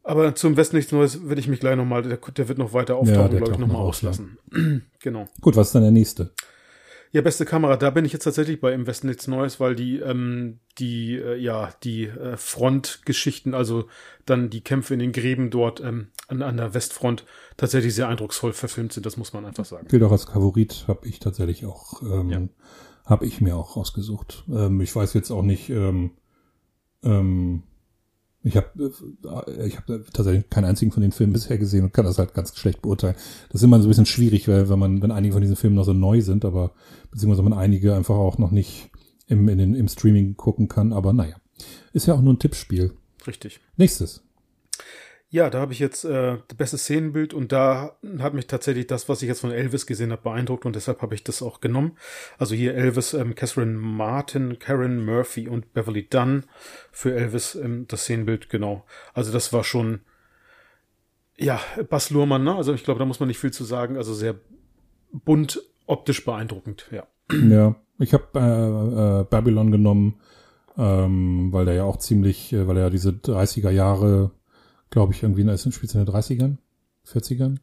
[0.03, 2.93] aber zum Westen nichts Neues würde ich mich gleich nochmal, der, der wird noch weiter
[2.93, 3.83] Ja, auftauchen, der glaube ich, nochmal ja.
[3.83, 4.37] auslassen.
[5.01, 5.25] genau.
[5.41, 6.31] Gut, was ist dann der nächste?
[7.13, 9.99] Ja, beste Kamera, da bin ich jetzt tatsächlich bei Im Westen nichts Neues, weil die,
[9.99, 13.85] ähm, die, äh, ja, die äh, Frontgeschichten, also
[14.25, 18.53] dann die Kämpfe in den Gräben dort ähm, an, an der Westfront tatsächlich sehr eindrucksvoll
[18.53, 19.87] verfilmt sind, das muss man einfach sagen.
[19.87, 22.41] Gilt auch als Favorit, habe ich tatsächlich auch, ähm, Ja.
[23.05, 24.43] habe ich mir auch rausgesucht.
[24.49, 26.11] Ähm, ich weiß jetzt auch nicht, ähm,
[27.03, 27.63] ähm,
[28.43, 28.91] ich habe
[29.65, 32.55] ich hab tatsächlich keinen einzigen von den Filmen bisher gesehen und kann das halt ganz
[32.57, 33.15] schlecht beurteilen.
[33.49, 35.75] Das ist immer so ein bisschen schwierig, weil wenn man, wenn einige von diesen Filmen
[35.75, 36.73] noch so neu sind, aber
[37.11, 38.89] beziehungsweise man einige einfach auch noch nicht
[39.27, 41.35] im, in den, im Streaming gucken kann, aber naja.
[41.93, 42.93] Ist ja auch nur ein Tippspiel.
[43.25, 43.59] Richtig.
[43.75, 44.23] Nächstes.
[45.29, 49.09] Ja, da habe ich jetzt äh, das beste Szenenbild und da hat mich tatsächlich das,
[49.09, 51.97] was ich jetzt von Elvis gesehen habe, beeindruckt und deshalb habe ich das auch genommen.
[52.37, 56.45] Also hier Elvis, ähm, Catherine Martin, Karen Murphy und Beverly Dunn
[56.91, 58.85] für Elvis ähm, das Szenenbild, genau.
[59.13, 59.99] Also das war schon,
[61.35, 61.59] ja,
[61.89, 62.55] Bas Luhrmann, ne?
[62.55, 63.97] Also ich glaube, da muss man nicht viel zu sagen.
[63.97, 64.35] Also sehr
[65.11, 67.05] bunt, optisch beeindruckend, ja.
[67.49, 70.15] Ja, ich habe äh, äh, Babylon genommen,
[70.77, 74.31] ähm, weil der ja auch ziemlich, äh, weil er ja diese 30er Jahre,
[74.89, 76.57] glaube ich, irgendwie, ist ein Spiel in den 30ern,
[77.07, 77.57] 40ern,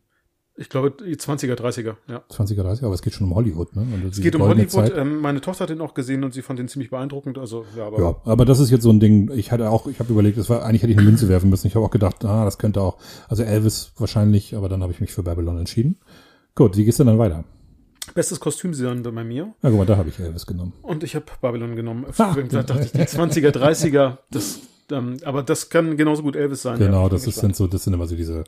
[0.57, 2.23] Ich glaube, die 20er, 30er, ja.
[2.31, 3.83] 20er, 30er, aber es geht schon um Hollywood, ne?
[3.83, 4.93] Und Es geht um Hollywood.
[4.97, 7.39] Ähm, meine Tochter hat den auch gesehen und sie fand den ziemlich beeindruckend.
[7.39, 9.99] Also, ja, aber Ja, aber das ist jetzt so ein Ding, ich hatte auch, ich
[9.99, 11.67] habe überlegt, das war, eigentlich hätte ich eine Münze werfen müssen.
[11.67, 12.99] Ich habe auch gedacht, ah, das könnte auch,
[13.29, 15.99] also Elvis wahrscheinlich, aber dann habe ich mich für Babylon entschieden.
[16.55, 17.45] Gut, wie geht's denn dann weiter?
[18.13, 19.55] bestes Kostümdesign bei mir.
[19.63, 20.73] Ja, guck mal, da habe ich Elvis genommen.
[20.83, 22.07] Und ich habe Babylon genommen.
[22.19, 22.37] Ah.
[22.51, 24.61] Da dachte ich, die 20er, 30er, das,
[24.91, 26.79] ähm, aber das kann genauso gut Elvis sein.
[26.79, 28.45] Genau, ja, das ist, sind so, das sind immer so diese,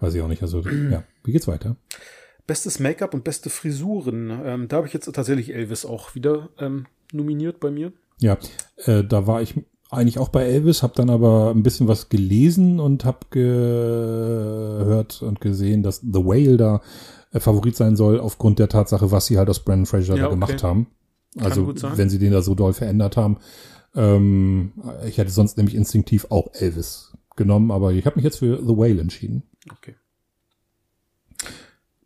[0.00, 1.04] weiß ich auch nicht, also, ja.
[1.22, 1.76] Wie geht's weiter?
[2.46, 4.30] Bestes Make-up und beste Frisuren.
[4.44, 7.92] Ähm, da habe ich jetzt tatsächlich Elvis auch wieder ähm, nominiert bei mir.
[8.18, 8.36] Ja,
[8.84, 9.54] äh, da war ich
[9.90, 15.40] eigentlich auch bei Elvis, habe dann aber ein bisschen was gelesen und habe gehört und
[15.40, 16.82] gesehen, dass The Whale da
[17.32, 20.26] äh, Favorit sein soll aufgrund der Tatsache, was sie halt aus Brandon Fraser Ja, da
[20.26, 20.34] okay.
[20.34, 20.88] gemacht haben.
[21.40, 23.38] Also wenn sie den da so doll verändert haben.
[23.94, 24.72] Ähm,
[25.06, 28.76] ich hätte sonst nämlich instinktiv auch Elvis genommen, aber ich habe mich jetzt für The
[28.76, 29.42] Whale entschieden.
[29.70, 29.94] Okay.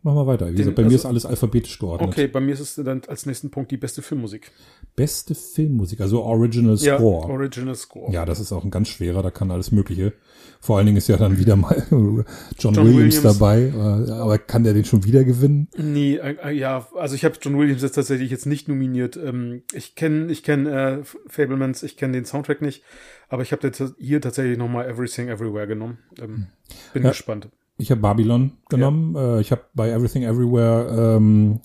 [0.01, 0.49] Machen wir weiter.
[0.49, 2.09] Wie gesagt, bei mir also- ist alles alphabetisch geordnet.
[2.11, 4.49] Okay, bei mir ist es dann als nächsten Punkt die beste Filmmusik.
[4.95, 7.27] Beste Filmmusik, also Original Ja, Score.
[7.27, 8.09] Original Score.
[8.11, 10.13] Ja, das ist auch ein ganz schwerer, da kann alles Mögliche.
[10.61, 12.25] Vor allen Dingen ist ja dann wieder mal John,
[12.57, 13.21] John Williams, Williams.
[13.39, 15.67] dabei, äh, aber kann der den schon wieder gewinnen?
[15.77, 19.17] Nee, äh, äh, ja, also ich habe John Williams jetzt tatsächlich jetzt nicht nominiert.
[19.17, 22.83] Ähm, ich kenne ich kenn, äh, Fablemans, ich kenne den Soundtrack nicht,
[23.27, 25.97] aber ich habe jetzt hier tatsächlich nochmal Everything Everywhere genommen.
[26.21, 26.47] Ähm,
[26.93, 27.09] bin Ja.
[27.09, 27.49] gespannt.
[27.79, 29.15] Ich habe Babylon genommen.
[29.15, 31.61] Äh, ich habe bei Everything Everywhere ähm,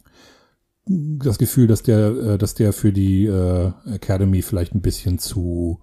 [0.87, 5.81] das Gefühl, dass der, äh, dass der für die äh, Academy vielleicht ein bisschen zu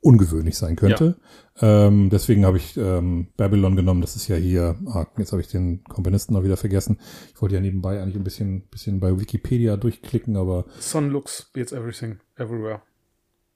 [0.00, 1.16] ungewöhnlich sein könnte.
[1.60, 4.00] Ähm, deswegen habe ich ähm, Babylon genommen.
[4.00, 6.98] Das ist ja hier, ah, jetzt habe ich den Komponisten noch wieder vergessen.
[7.32, 11.72] Ich wollte ja nebenbei eigentlich ein bisschen, bisschen bei Wikipedia durchklicken, aber Sun Looks jetzt
[11.72, 12.82] Everything Everywhere.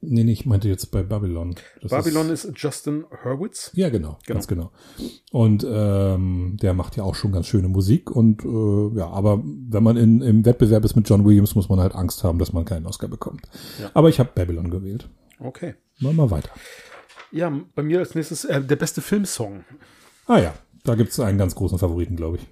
[0.08, 1.54] Nee, nee, ich meinte jetzt bei Babylon.
[1.82, 3.70] Das Babylon ist, Justin Hurwitz.
[3.74, 4.72] Ja, genau, ganz genau.
[5.32, 9.82] Und ähm, der macht ja auch schon ganz schöne Musik und äh, ja, aber wenn
[9.82, 12.64] man in, im Wettbewerb ist mit John Williams, muss man halt Angst haben, dass man
[12.64, 13.42] keinen Oscar bekommt.
[13.80, 13.90] Ja.
[13.94, 15.08] Aber ich habe Babylon gewählt.
[15.38, 15.74] Okay.
[16.00, 16.50] Machen wir weiter.
[17.32, 19.64] Ja, bei mir als nächstes äh, der beste Filmsong.
[20.26, 20.54] Ah ja,
[20.84, 22.46] da gibt's einen ganz großen Favoriten, glaube ich.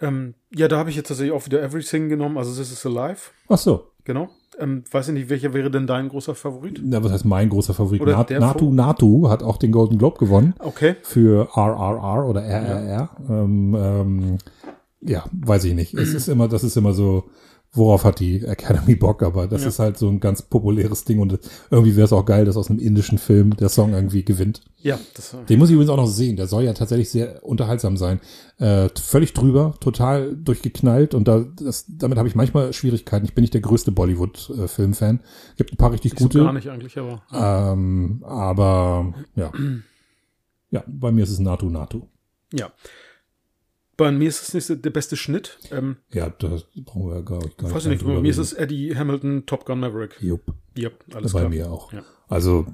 [0.00, 3.30] Ähm, ja, da habe ich jetzt tatsächlich auch wieder Everything genommen, also This is Alive.
[3.48, 3.89] Ach so.
[4.04, 4.28] Genau.
[4.58, 6.80] Ähm, weiß ich nicht, welcher wäre denn dein großer Favorit?
[6.84, 8.00] Na, was heißt mein großer Favorit?
[8.02, 10.96] Oder der Natu Natu hat auch den Golden Globe gewonnen Okay.
[11.02, 13.10] für RRR oder RRR.
[13.28, 14.38] Ähm, ähm,
[15.00, 15.94] ja, weiß ich nicht.
[15.94, 17.24] Es ist immer, das ist immer so,
[17.72, 19.68] worauf hat die Academy Bock, aber das Ja.
[19.68, 21.38] ist halt so ein ganz populäres Ding und
[21.70, 24.62] irgendwie wäre es auch geil, dass aus einem indischen Film der Song irgendwie gewinnt.
[24.78, 26.36] Ja, das Den muss ich übrigens auch noch sehen.
[26.36, 28.18] Der soll ja tatsächlich sehr unterhaltsam sein.
[28.58, 33.24] Äh, völlig drüber, total durchgeknallt und da, das, damit habe ich manchmal Schwierigkeiten.
[33.24, 35.20] Ich bin nicht der größte Bollywood-Filmfan.
[35.56, 36.40] Gibt ein paar richtig so gute.
[36.40, 39.52] gar nicht eigentlich, aber Ähm, aber ja.
[40.72, 42.02] Ja, bei mir ist es Natu Natu.
[42.52, 42.70] ja.
[44.00, 45.58] Bei mir ist es nicht der beste Schnitt.
[45.70, 47.58] Ähm, Ja, das brauchen wir gar nicht.
[47.58, 50.16] Gar weiß ich nicht, bei mir ist es Eddie Hamilton, Top Gun Maverick.
[50.22, 51.50] Jupp, Yep, alles bei klar.
[51.50, 51.92] mir auch.
[51.92, 52.02] Ja.
[52.26, 52.64] Also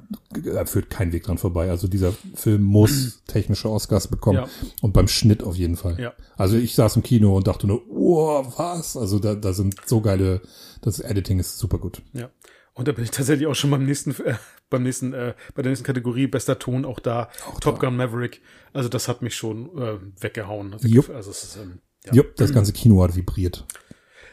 [0.45, 1.69] da führt kein Weg dran vorbei.
[1.71, 4.49] Also dieser Film muss technische Oscars bekommen Ja.
[4.83, 5.99] und beim Schnitt auf jeden Fall.
[5.99, 6.13] Ja.
[6.37, 8.97] Also ich saß im Kino und dachte nur, oh, was?
[8.97, 10.43] Also da, da sind so geile,
[10.83, 12.03] das Editing ist super gut.
[12.13, 12.31] Ja.
[12.77, 14.35] Und da bin ich tatsächlich auch schon beim nächsten, äh,
[14.69, 17.31] beim nächsten, äh, bei der nächsten Kategorie bester Ton auch da.
[17.63, 18.43] Top Gun Maverick.
[18.75, 20.75] Also das hat mich schon äh, weggehauen.
[20.75, 21.09] Also, Jupp.
[21.09, 22.13] also es ist, ähm, ja.
[22.13, 23.65] Jupp, das ganze Kino hat vibriert.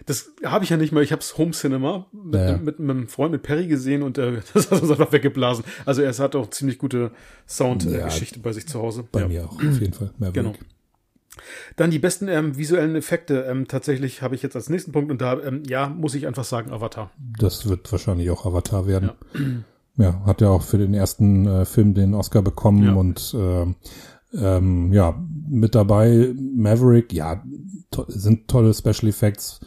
[0.06, 1.02] Das habe ich ja nicht mehr.
[1.04, 2.58] Ich habe es Home Cinema mit, Ja, ja.
[2.58, 5.64] mit, mit einem Freund, mit Perry gesehen und äh, das hat uns einfach weggeblasen.
[5.86, 7.12] Also er hat auch ziemlich gute
[7.48, 8.42] Soundgeschichte Ja.
[8.44, 9.08] bei sich zu Hause.
[9.10, 9.28] Bei ja.
[9.30, 10.12] mir auch, auf jeden Fall.
[10.18, 10.34] Maverick.
[10.34, 10.54] Genau.
[11.76, 13.46] Dann die besten ähm, visuellen Effekte.
[13.50, 16.44] Ähm, tatsächlich habe ich jetzt als nächsten Punkt und da, ähm, ja, muss ich einfach
[16.44, 17.12] sagen, Avatar.
[17.40, 19.12] Das wird wahrscheinlich auch Avatar werden.
[19.98, 22.94] Ja, hat ja auch für den ersten äh, Film den Oscar bekommen Ja.
[22.94, 23.76] und ähm,
[24.34, 27.44] ähm, ja, mit dabei Maverick, ja,
[27.92, 29.60] to sind tolle Special Effects,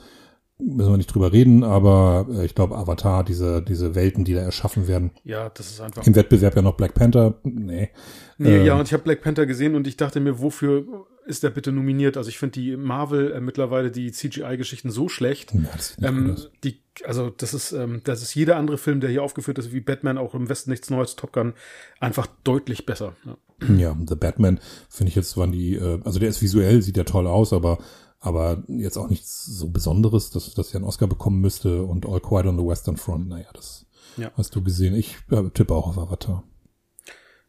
[0.58, 4.40] müssen wir nicht drüber reden, aber äh, ich glaube Avatar, diese, diese Welten, die da
[4.40, 5.12] erschaffen werden.
[5.22, 6.04] Ja, das ist einfach.
[6.04, 7.90] Im Wettbewerb ja noch Black Panther, nee.
[8.38, 11.42] Nee, Ähm, ja, und ich habe Black Panther gesehen und ich dachte mir, wofür ist
[11.42, 12.16] der bitte nominiert?
[12.16, 15.52] Also ich finde die Marvel äh, mittlerweile die CGI-Geschichten so schlecht.
[15.52, 19.58] Ja, Ähm, die, also das ist, ähm, das ist jeder andere Film, der hier aufgeführt
[19.58, 21.54] ist, wie Batman, auch im Westen nichts Neues, Top Gun,
[22.00, 23.14] einfach deutlich besser.
[23.24, 23.36] Ja.
[23.76, 24.60] Ja, The Batman
[24.90, 27.78] finde ich jetzt waren die, äh, also der ist visuell, sieht ja toll aus, aber
[28.20, 32.20] aber jetzt auch nichts so Besonderes, dass dass er einen Oscar bekommen müsste und All
[32.20, 34.30] Quiet on the Western Front, naja, das Ja.
[34.36, 34.94] hast du gesehen.
[34.94, 36.44] Ich äh, tippe auch auf Avatar.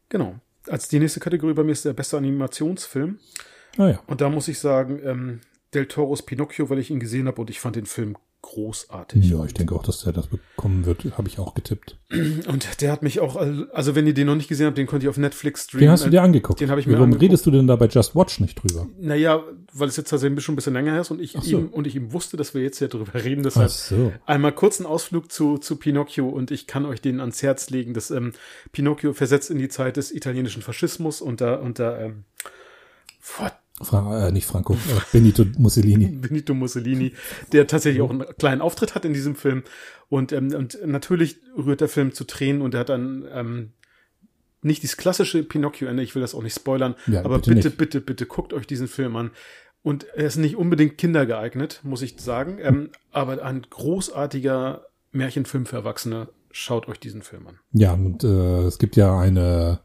[0.08, 0.36] Genau.
[0.68, 3.18] Als die nächste Kategorie bei mir ist der beste Animationsfilm.
[3.76, 5.40] Naja, Und da muss ich sagen, ähm,
[5.74, 9.28] Del Toros Pinocchio, weil ich ihn gesehen habe und ich fand den Film großartig.
[9.28, 11.98] ja, ich denke auch, dass der das bekommen wird, habe ich auch getippt.
[12.46, 15.02] Und der hat mich auch, also wenn ihr den noch nicht gesehen habt, den könnt
[15.02, 15.86] ihr auf Netflix streamen.
[15.86, 16.60] Den hast du dir angeguckt.
[16.60, 17.22] Den habe ich mir Warum angeguckt.
[17.24, 18.86] redest du denn da bei Just Watch nicht drüber?
[18.98, 19.42] Naja,
[19.72, 21.58] weil es jetzt tatsächlich schon ein bisschen länger her ist und ich so.
[21.58, 23.42] ihm und ich ihm wusste, dass wir jetzt hier drüber reden.
[23.42, 24.12] Deshalb so.
[24.24, 27.92] einmal kurz einen Ausflug zu, zu Pinocchio und ich kann euch den ans Herz legen.
[27.92, 28.32] Das ähm,
[28.70, 32.24] Pinocchio versetzt in die Zeit des italienischen Faschismus unter, unter ähm,
[33.36, 33.52] boah,
[33.82, 34.76] Fra äh, nicht Franco, äh,
[35.12, 36.06] Benito Mussolini.
[36.20, 37.12] Benito Mussolini,
[37.52, 39.62] der tatsächlich auch einen kleinen Auftritt hat in diesem Film.
[40.08, 43.72] Und, ähm, und natürlich rührt der Film zu Tränen und er hat dann ähm,
[44.62, 48.00] nicht dieses klassische Pinocchio-Ende, ich will das auch nicht spoilern, Ja, aber bitte bitte, bitte,
[48.00, 49.30] bitte, guckt euch diesen Film an.
[49.82, 55.76] Und er ist nicht unbedingt kindergeeignet, muss ich sagen, ähm, aber ein großartiger Märchenfilm für
[55.76, 56.28] Erwachsene.
[56.50, 57.58] Schaut euch diesen Film an.
[57.72, 59.80] Ja, und äh, es gibt ja eine,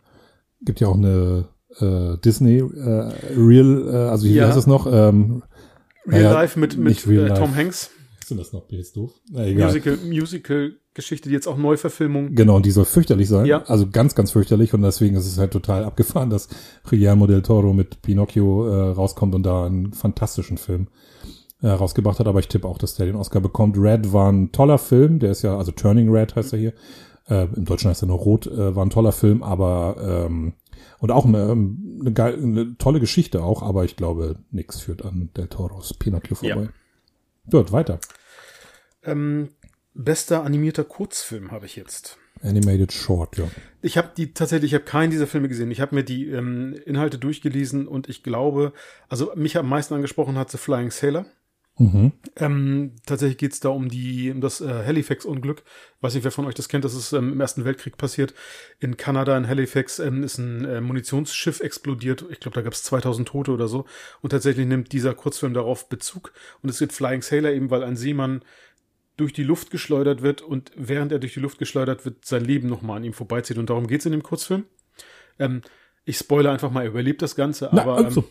[0.62, 1.50] gibt ja auch eine
[1.80, 4.48] äh, Disney äh, Real, äh, also wie Ja.
[4.48, 4.86] heißt es noch?
[4.88, 5.44] Ähm,
[6.06, 7.56] Real naja, Life mit, mit Real äh, Tom Life.
[7.56, 7.90] Hanks.
[8.16, 8.68] Was ist denn das noch?
[8.68, 9.12] Bin jetzt doof?
[9.32, 9.68] Na, egal.
[9.68, 12.36] Musical, Musical-Geschichte, die jetzt auch Neuverfilmung.
[12.36, 13.46] Genau, und die soll fürchterlich sein.
[13.46, 13.64] Ja.
[13.64, 14.74] Also ganz, ganz fürchterlich.
[14.74, 16.48] Und deswegen ist es halt total abgefahren, dass
[16.90, 20.88] Guillermo del Toro mit Pinocchio äh, rauskommt und da einen fantastischen Film
[21.62, 22.28] äh, rausgebracht hat.
[22.28, 23.78] Aber ich tippe auch, dass der den Oscar bekommt.
[23.78, 25.20] Red war ein toller Film.
[25.20, 26.74] Der ist ja, also Turning Red heißt er hier.
[27.28, 28.48] Äh, Im Deutschen heißt er nur Rot.
[28.48, 29.98] Äh, war ein toller Film, aber
[30.28, 30.54] ähm,
[31.00, 33.62] und auch eine, ähm, eine, geil, eine tolle Geschichte auch.
[33.62, 36.56] Aber ich glaube, nix führt an del Toros Pinocchio Ja.
[36.56, 36.70] vorbei.
[37.50, 38.00] Gut, weiter.
[39.04, 39.50] Ähm,
[39.94, 42.18] bester animierter Kurzfilm habe ich jetzt.
[42.42, 43.46] Animated Short, ja.
[43.82, 45.72] Ich habe die tatsächlich, ich habe keinen dieser Filme gesehen.
[45.72, 48.74] Ich habe mir die ähm, Inhalte durchgelesen und ich glaube,
[49.08, 51.26] also mich am meisten angesprochen hat The Flying Sailor.
[51.80, 52.12] Mhm.
[52.36, 55.64] Ähm, tatsächlich geht's da um die um das äh, Halifax-Unglück.
[56.02, 56.86] Weiß nicht, wer von euch das kennt.
[56.86, 58.36] Das ist ähm, im Ersten Weltkrieg passiert.
[58.80, 62.26] In Kanada, in Halifax, ähm, ist ein äh, Munitionsschiff explodiert.
[62.30, 63.86] Ich glaube, da gab's 2000 Tote oder so.
[64.22, 66.34] Und tatsächlich nimmt dieser Kurzfilm darauf Bezug.
[66.62, 68.44] Und es wird Flying Sailor eben, weil ein Seemann
[69.18, 72.68] durch die Luft geschleudert wird und während er durch die Luft geschleudert wird, sein Leben
[72.68, 73.58] nochmal an ihm vorbeizieht.
[73.58, 74.66] Und darum geht's in dem Kurzfilm.
[75.40, 75.62] Ähm,
[76.06, 78.26] ich spoilere einfach mal, er überlebt das Ganze, Na, aber also,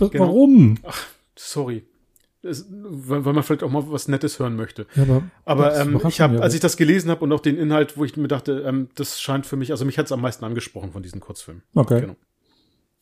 [0.00, 0.26] ähm, genau.
[0.26, 0.78] warum?
[1.36, 1.84] sorry.
[2.48, 4.86] Es, weil, weil man vielleicht auch mal was Nettes hören möchte.
[4.94, 7.96] Ja, aber Aber ähm, ich habe, als ich das gelesen habe und auch den Inhalt,
[7.96, 10.44] wo ich mir dachte, ähm, das scheint für mich, also mich hat es am meisten
[10.44, 11.62] angesprochen von diesen Kurzfilmen.
[11.74, 12.00] Okay.
[12.00, 12.16] Genau.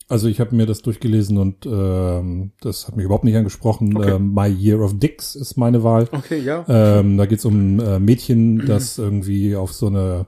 [0.09, 3.97] Also ich habe mir das durchgelesen und ähm, das hat mich überhaupt nicht angesprochen.
[3.97, 4.11] Okay.
[4.11, 6.07] Ähm, My Year of Dicks ist meine Wahl.
[6.11, 6.65] Okay, ja.
[6.69, 10.27] Ähm, da geht's um ein äh, Mädchen, das irgendwie auf so eine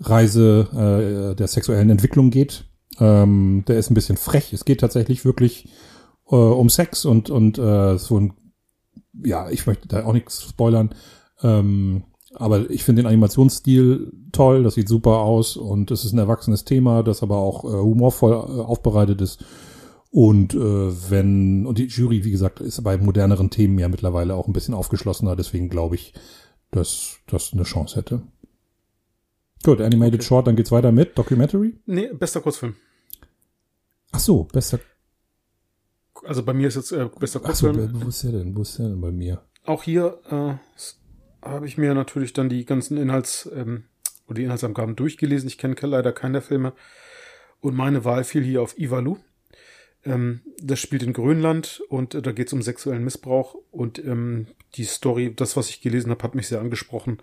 [0.00, 2.64] Reise äh, der sexuellen Entwicklung geht.
[2.98, 4.52] Ähm, der ist ein bisschen frech.
[4.52, 5.68] Es geht tatsächlich wirklich
[6.28, 8.32] äh, um Sex und und äh, so ein
[9.22, 10.94] ja, ich möchte da auch nichts spoilern.
[11.42, 12.04] Ähm,
[12.34, 16.64] aber ich finde den Animationsstil toll, das sieht super aus und es ist ein erwachsenes
[16.64, 19.44] Thema, das aber auch äh, humorvoll äh, aufbereitet ist.
[20.10, 24.46] Und äh, wenn, und die Jury, wie gesagt, ist bei moderneren Themen ja mittlerweile auch
[24.46, 26.12] ein bisschen aufgeschlossener, deswegen glaube ich,
[26.70, 28.22] dass das eine Chance hätte.
[29.64, 30.24] Gut, Animated Okay.
[30.24, 31.74] Short, dann geht's weiter mit Documentary.
[31.86, 32.74] Nee, bester Kurzfilm.
[34.12, 34.78] Ach so, besser.
[36.26, 37.90] Also bei mir ist jetzt äh, bester Kurzfilm.
[38.02, 38.56] wo ist der denn?
[38.56, 39.42] Wo ist der denn bei mir?
[39.64, 40.54] Auch hier äh,
[41.48, 43.84] habe ich mir natürlich dann die ganzen Inhalts ähm,
[44.26, 45.48] oder die Inhaltsangaben durchgelesen.
[45.48, 46.72] Ich kenne leider keinen der Filme.
[47.60, 49.16] Und meine Wahl fiel hier auf Ivalu.
[50.04, 53.54] Ähm, das spielt in Grönland und äh, da geht es um sexuellen Missbrauch.
[53.70, 57.18] Und ähm, die Story, das, was ich gelesen habe, hat mich sehr angesprochen.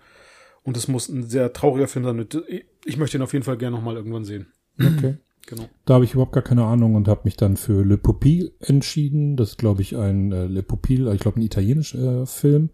[0.64, 2.44] Und es muss ein sehr trauriger Film sein.
[2.48, 4.52] Äh, Ich möchte ihn auf jeden Fall gerne nochmal irgendwann sehen.
[4.80, 5.16] Okay.
[5.46, 5.68] Genau.
[5.84, 9.36] Da habe ich überhaupt gar keine Ahnung und habe mich dann für Le Pupil entschieden.
[9.36, 12.70] Das ist, glaube ich, ein äh, Le Pupil, ich glaube, ein italienischer äh, Film,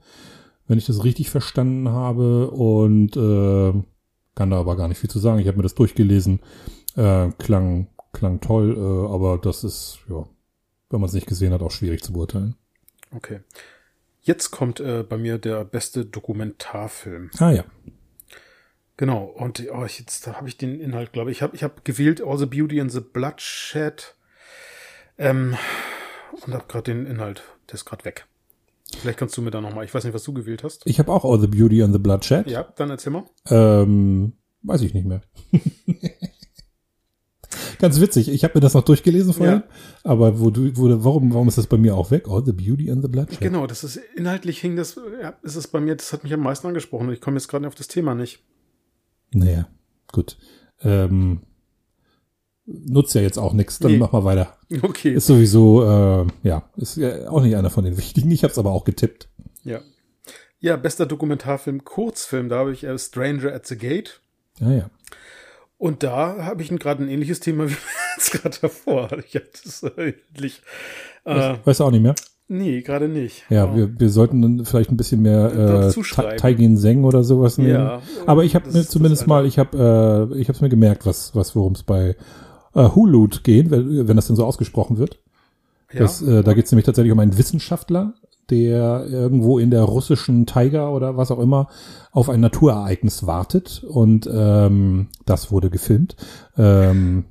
[0.66, 2.50] wenn ich das richtig verstanden habe.
[2.50, 3.82] Und äh,
[4.34, 5.40] kann da aber gar nicht viel zu sagen.
[5.40, 6.40] Ich habe mir das durchgelesen.
[6.96, 10.26] Äh, klang, klang toll, äh, aber das ist, ja,
[10.90, 12.54] wenn man es nicht gesehen hat, auch schwierig zu beurteilen.
[13.14, 13.40] Okay.
[14.22, 17.30] Jetzt kommt äh, bei mir der beste Dokumentarfilm.
[17.38, 17.64] Ah ja.
[18.98, 21.38] Genau, und oh, ich, jetzt habe ich den Inhalt, glaube ich.
[21.38, 24.16] Ich habe ich hab gewählt All the Beauty and the Bloodshed.
[25.16, 25.56] Ähm,
[26.44, 28.26] und habe gerade den Inhalt, der ist gerade weg.
[29.00, 30.82] Vielleicht kannst du mir da nochmal, ich weiß nicht, was du gewählt hast.
[30.84, 32.48] Ich habe auch All the Beauty and the Bloodshed.
[32.48, 33.22] Ja, dann erzähl mal.
[33.48, 34.32] Ähm,
[34.62, 35.20] weiß ich nicht mehr.
[37.78, 38.28] Ganz witzig.
[38.28, 39.62] Ich habe mir das noch durchgelesen vorher,
[40.02, 42.26] aber wo du, wo, warum, warum ist das bei mir auch weg?
[42.28, 43.38] All the Beauty and the Bloodshed.
[43.38, 46.40] Genau, das ist inhaltlich hing das, ja, ist es bei mir, das hat mich am
[46.40, 48.42] meisten angesprochen und ich komme jetzt gerade auf das Thema nicht.
[49.32, 49.68] Naja,
[50.12, 50.36] gut.
[50.82, 51.40] Ähm,
[52.66, 53.78] nutzt ja jetzt auch nichts.
[53.78, 53.98] Dann Nee.
[53.98, 54.56] mach mal weiter.
[54.82, 55.12] Okay.
[55.14, 58.30] Ist sowieso, äh, ja, ist ja auch nicht einer von den wichtigen.
[58.30, 59.28] Ich habe es aber auch getippt.
[59.64, 59.80] ja.
[60.60, 64.20] Ja, bester Dokumentarfilm, Kurzfilm, da habe ich äh, Stranger at the Gate.
[64.58, 64.90] Ja, ja.
[65.76, 67.76] Und da habe ich gerade ein ähnliches Thema wie
[68.16, 69.08] jetzt gerade davor.
[69.24, 70.60] Ich hatte es äh, ähnlich.
[71.24, 72.16] Äh, Weißt du auch nicht mehr?
[72.48, 73.44] Nee, gerade nicht.
[73.50, 73.76] Ja, Oh.
[73.76, 76.36] wir, wir sollten dann vielleicht ein bisschen mehr äh.
[76.36, 77.70] Taigin Seng oder sowas nehmen.
[77.70, 81.06] Ja, Aber ich habe mir zumindest mal, ich habe äh, ich habe es mir gemerkt,
[81.06, 82.16] was was worum es bei
[82.74, 85.18] äh, Hulu geht, wenn, wenn das denn so ausgesprochen wird.
[85.92, 88.14] ja, Das, äh, da geht es nämlich tatsächlich um einen Wissenschaftler,
[88.50, 91.68] der irgendwo in der russischen Taiga oder was auch immer
[92.12, 96.16] auf ein Naturereignis wartet und ähm, das wurde gefilmt.
[96.56, 97.24] Ähm,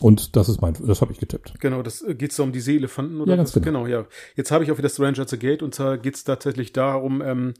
[0.00, 1.54] und das ist mein, das habe ich getippt.
[1.60, 3.62] Genau, das äh, geht so um die Seeelefanten oder Ja, ganz was?
[3.62, 3.86] genau.
[3.86, 4.06] ja.
[4.34, 7.22] Jetzt habe ich auch wieder Stranger at the Gate und zwar geht es tatsächlich darum,
[7.22, 7.54] ähm,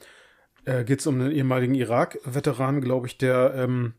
[0.65, 3.95] äh, geht es um einen ehemaligen Irak-Veteran, glaube ich, der ähm,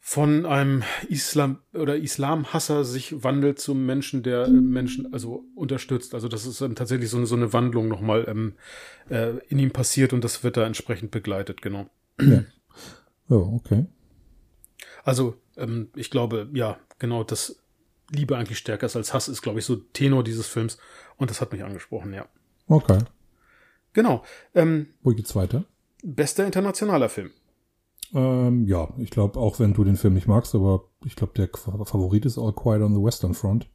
[0.00, 6.14] von einem Islam oder Islamhasser sich wandelt zum Menschen, der äh, Menschen also unterstützt.
[6.14, 8.54] Also das ist ähm, tatsächlich so eine, so eine Wandlung nochmal ähm,
[9.10, 11.90] äh, in ihm passiert und das wird da entsprechend begleitet, genau.
[12.18, 13.84] Ja, okay.
[15.04, 17.56] Also ähm, ich glaube, ja, genau, dass
[18.10, 20.78] Liebe eigentlich stärker ist als Hass, ist, glaube ich, so Tenor dieses Films.
[21.16, 22.26] Und das hat mich angesprochen, ja.
[22.68, 22.98] Okay.
[23.92, 24.22] Genau.
[24.54, 25.64] Ähm, Wo geht's weiter?
[26.04, 27.30] bester internationaler Film.
[28.14, 31.48] Ähm, ja, ich glaube, auch wenn du den Film nicht magst, aber ich glaube, der
[31.52, 33.66] Favorit ist All Quiet on the Western Front.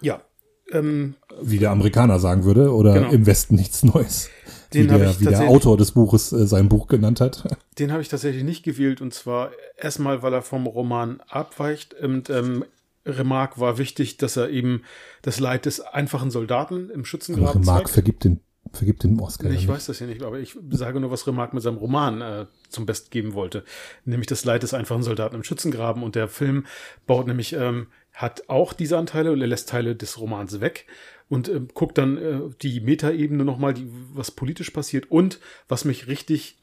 [0.00, 0.22] Ja.
[0.70, 3.10] Ähm, Wie der Amerikaner sagen würde, oder Genau.
[3.10, 4.30] im Westen nichts Neues.
[4.74, 7.44] Den wie hab der, ich wie der Autor des Buches äh, sein Buch genannt hat.
[7.78, 12.30] den habe ich tatsächlich nicht gewählt und zwar erstmal, weil er vom Roman abweicht und
[12.30, 12.64] ähm,
[13.06, 14.82] Remarque war wichtig, dass er eben
[15.22, 17.90] das Leid des einfachen Soldaten im Schützengraben Mark zeigt.
[17.90, 18.40] vergibt den,
[18.72, 19.50] vergibt den Oscar.
[19.50, 22.46] Ich weiß das ja nicht, aber ich sage nur, was Remarque mit seinem Roman äh,
[22.70, 23.64] zum Best geben wollte.
[24.04, 26.02] Nämlich das Leid des einfachen Soldaten im Schützengraben.
[26.02, 26.64] Und der Film
[27.06, 30.86] baut nämlich, ähm, hat auch diese Anteile und er lässt Teile des Romans weg
[31.28, 35.10] und ähm, guckt dann äh, die Metaebene nochmal, die, was politisch passiert.
[35.10, 36.56] Und was mich richtig,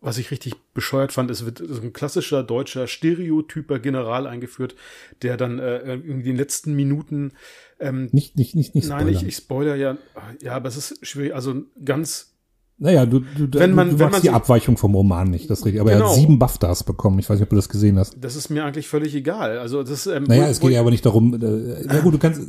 [0.00, 4.74] was ich richtig bescheuert fand, es wird so ein klassischer deutscher stereotyper General eingeführt,
[5.22, 7.32] der dann äh, in den letzten Minuten
[7.78, 9.28] ähm, Nicht, nicht, nicht, nicht Nein, ich, spoilern.
[9.28, 9.98] ich spoiler ja.
[10.42, 11.34] Ja, aber es ist schwierig.
[11.34, 12.29] Also ganz.
[12.82, 15.50] Naja, du, du, Wenn man- du wenn magst man die so- Abweichung vom Roman nicht,
[15.50, 15.82] das ist richtig.
[15.82, 16.08] Aber er Genau.
[16.08, 17.18] hat sieben BAFTAs bekommen.
[17.18, 18.16] Ich weiß nicht, ob du das gesehen hast.
[18.18, 19.58] Das ist mir eigentlich völlig egal.
[19.58, 20.06] Also das.
[20.06, 22.44] Ähm, Naja, es geht ja aber nicht darum, äh, na gut, du kannst, äh,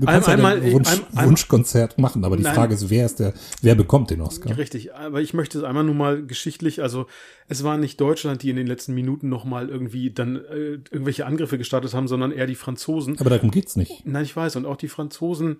[0.00, 2.54] du kannst ja einmal- ein Wunsch, ein- ein- Wunschkonzert machen, aber die Nein.
[2.56, 4.58] Frage ist, wer ist der, wer bekommt den Oscar?
[4.58, 7.06] Richtig, aber ich möchte es einmal nur mal geschichtlich, also
[7.46, 11.56] es war nicht Deutschland, die in den letzten Minuten nochmal irgendwie dann äh, irgendwelche Angriffe
[11.56, 13.16] gestartet haben, sondern eher die Franzosen.
[13.20, 14.04] Aber darum geht's nicht.
[14.06, 15.58] Nein, ich weiß, und auch die Franzosen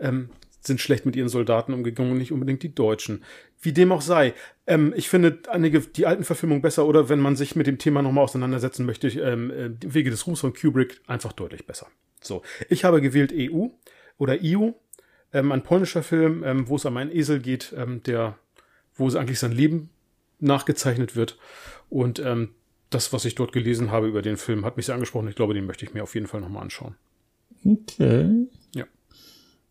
[0.00, 0.28] ähm,
[0.60, 3.24] sind schlecht mit ihren Soldaten umgegangen und nicht unbedingt die Deutschen.
[3.60, 4.34] Wie dem auch sei.
[4.66, 8.02] Ähm, ich finde einige, die alten Verfilmungen besser oder wenn man sich mit dem Thema
[8.02, 11.86] nochmal auseinandersetzen möchte, ähm, äh, Wege des Ruhms von Kubrick einfach deutlich besser.
[12.20, 13.68] So, ich habe gewählt EU
[14.18, 14.70] oder EU,
[15.32, 18.38] ähm, ein polnischer Film, ähm, wo es um einen Esel geht, ähm, der,
[18.96, 19.90] wo es eigentlich sein Leben
[20.40, 21.38] nachgezeichnet wird.
[21.88, 22.50] Und ähm,
[22.90, 25.28] das, was ich dort gelesen habe über den Film, hat mich sehr angesprochen.
[25.28, 26.96] Ich glaube, den möchte ich mir auf jeden Fall nochmal anschauen.
[27.64, 28.46] Okay.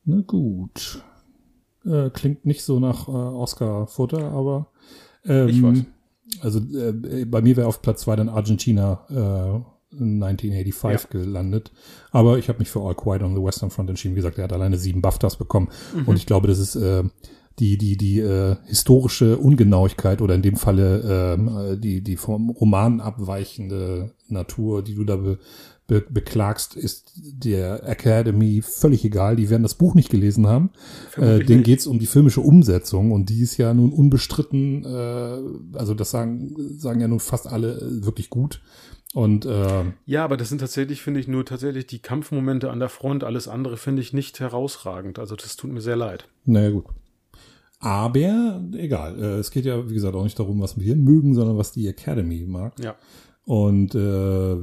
[0.08, 1.04] Na gut.
[1.86, 4.72] Äh, klingt nicht so nach äh, Oscar-Futter, aber
[5.26, 5.84] ähm, Ich weiß.
[6.42, 9.06] Also äh, bei mir wäre auf Platz zwei dann Argentina
[9.92, 11.20] 1985 ja.
[11.20, 11.72] gelandet.
[12.12, 14.16] Aber ich habe mich für All Quiet on the Western Front entschieden.
[14.16, 15.70] Wie gesagt, er hat alleine sieben BAFTAs bekommen.
[15.94, 16.08] Mhm.
[16.08, 17.04] Und ich glaube, das ist äh,
[17.60, 23.02] die, die, die äh, historische Ungenauigkeit oder in dem Falle äh, die, die vom Roman
[23.02, 25.40] abweichende Natur, die du da be,
[25.88, 29.36] be, beklagst, ist der Academy völlig egal.
[29.38, 30.70] Die werden das Buch nicht gelesen haben.
[31.16, 35.94] Äh, denen geht's um die filmische Umsetzung und die ist ja nun unbestritten, äh, also
[35.94, 38.62] das sagen, sagen ja nun fast alle äh, wirklich gut.
[39.14, 42.90] Und äh, ja, aber das sind tatsächlich, finde ich, nur tatsächlich die Kampfmomente an der
[42.90, 43.24] Front.
[43.24, 45.18] Alles andere finde ich nicht herausragend.
[45.18, 46.28] Also das tut mir sehr leid.
[46.46, 46.86] Naja, gut.
[47.80, 49.18] Aber egal.
[49.20, 51.88] Äh, es geht ja, wie gesagt, auch nicht darum, was wir mögen, sondern was die
[51.88, 52.74] Academy mag.
[52.80, 52.96] Ja.
[53.48, 54.00] Und äh,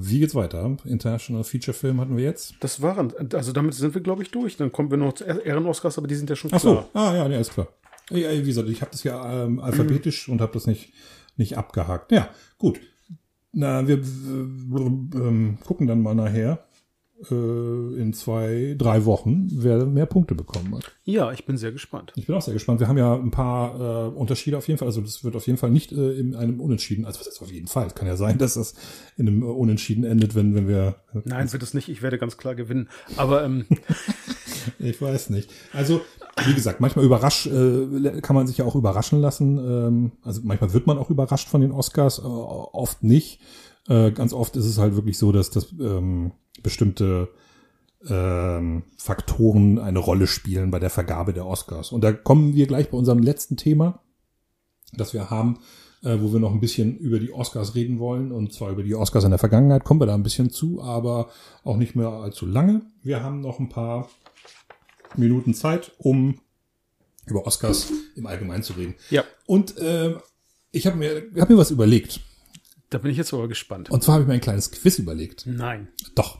[0.06, 0.76] wie geht's weiter?
[0.84, 2.56] International Feature Film hatten wir jetzt?
[2.60, 4.58] Das waren, also damit sind wir, glaube ich, durch.
[4.58, 6.60] Dann kommen wir noch zu Ehren-Oscars, aber die sind ja schon klar.
[6.60, 7.68] Ach so, ah ja, ja, ist klar.
[8.10, 10.34] Ja, wie gesagt, ich habe das ja ähm, alphabetisch mhm.
[10.34, 10.92] und habe das nicht,
[11.38, 12.12] nicht abgehakt.
[12.12, 12.28] Ja,
[12.58, 12.78] gut.
[13.52, 16.62] Na, wir, ähm, gucken dann mal nachher,
[17.30, 20.90] in zwei, drei Wochen, wer mehr Punkte bekommen hat.
[21.04, 22.12] Ja, ich bin sehr gespannt.
[22.16, 22.80] Ich bin auch sehr gespannt.
[22.80, 24.88] Wir haben ja ein paar äh, Unterschiede auf jeden Fall.
[24.88, 27.04] Also das wird auf jeden Fall nicht äh, in einem Unentschieden.
[27.04, 27.86] Also was ist auf jeden Fall?
[27.86, 28.74] Es kann ja sein, dass das
[29.16, 30.96] in einem Unentschieden endet, wenn, wenn wir.
[31.14, 31.88] Äh, Nein, wird es nicht.
[31.88, 32.88] Ich werde ganz klar gewinnen.
[33.16, 33.66] Aber ähm,
[34.78, 35.50] ich weiß nicht.
[35.72, 36.00] Also
[36.46, 39.58] wie gesagt, manchmal überrascht, äh, kann man sich ja auch überraschen lassen.
[39.58, 43.40] Ähm, also manchmal wird man auch überrascht von den Oscars, äh, oft nicht.
[43.88, 46.32] Äh, ganz oft ist es halt wirklich so, dass das ähm,
[46.62, 47.28] bestimmte
[48.08, 51.92] ähm, Faktoren eine Rolle spielen bei der Vergabe der Oscars.
[51.92, 54.00] Und da kommen wir gleich bei unserem letzten Thema,
[54.92, 55.58] das wir haben,
[56.02, 58.94] äh, wo wir noch ein bisschen über die Oscars reden wollen, und zwar über die
[58.94, 61.28] Oscars in der Vergangenheit, kommen wir da ein bisschen zu, aber
[61.62, 62.82] auch nicht mehr allzu lange.
[63.02, 64.08] Wir haben noch ein paar
[65.16, 66.38] Minuten Zeit, um
[67.26, 68.94] über Oscars im Allgemeinen zu reden.
[69.10, 69.24] Ja.
[69.46, 70.14] Und äh,
[70.72, 72.20] ich habe mir, hab mir was überlegt.
[72.94, 73.90] Da bin ich jetzt aber gespannt.
[73.90, 75.46] Und zwar habe ich mir ein kleines Quiz überlegt.
[75.46, 75.88] Nein.
[76.14, 76.38] Doch.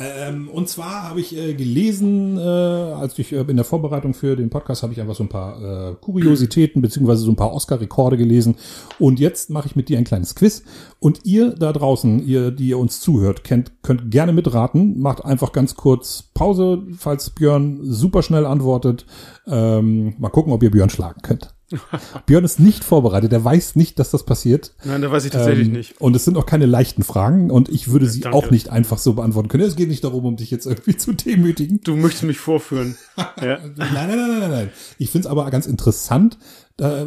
[0.00, 4.34] Ähm, und zwar habe ich äh, gelesen, äh, als ich äh, in der Vorbereitung für
[4.34, 8.16] den Podcast habe ich einfach so ein paar äh, Kuriositäten beziehungsweise so ein paar Oscar-Rekorde
[8.16, 8.56] gelesen.
[8.98, 10.64] Und jetzt mache ich mit dir ein kleines Quiz.
[10.98, 14.98] Und ihr da draußen, ihr, die ihr uns zuhört, kennt, könnt gerne mitraten.
[14.98, 19.06] Macht einfach ganz kurz Pause, falls Björn super schnell antwortet.
[19.46, 21.54] Ähm, mal gucken, ob ihr Björn schlagen könnt.
[22.26, 24.74] Björn ist nicht vorbereitet, er weiß nicht, dass das passiert.
[24.84, 26.00] Nein, da weiß ich tatsächlich ähm, nicht.
[26.00, 28.36] Und es sind auch keine leichten Fragen und ich würde sie Danke.
[28.36, 29.64] auch nicht einfach so beantworten können.
[29.64, 31.80] Es geht nicht darum, um dich jetzt irgendwie zu demütigen.
[31.82, 32.96] Du möchtest mich vorführen.
[33.40, 33.58] ja.
[33.58, 34.70] Nein, nein, nein, nein, nein.
[34.98, 36.38] Ich finde es aber ganz interessant,
[36.76, 37.06] da,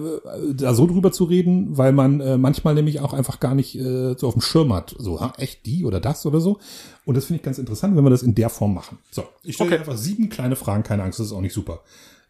[0.53, 4.15] da so drüber zu reden, weil man äh, manchmal nämlich auch einfach gar nicht äh,
[4.17, 4.95] so auf dem Schirm hat.
[4.97, 6.59] So, ha, echt die oder das oder so.
[7.03, 8.99] Und das finde ich ganz interessant, wenn wir das in der Form machen.
[9.11, 9.79] So, ich stelle okay.
[9.79, 11.81] einfach sieben kleine Fragen, keine Angst, das ist auch nicht super,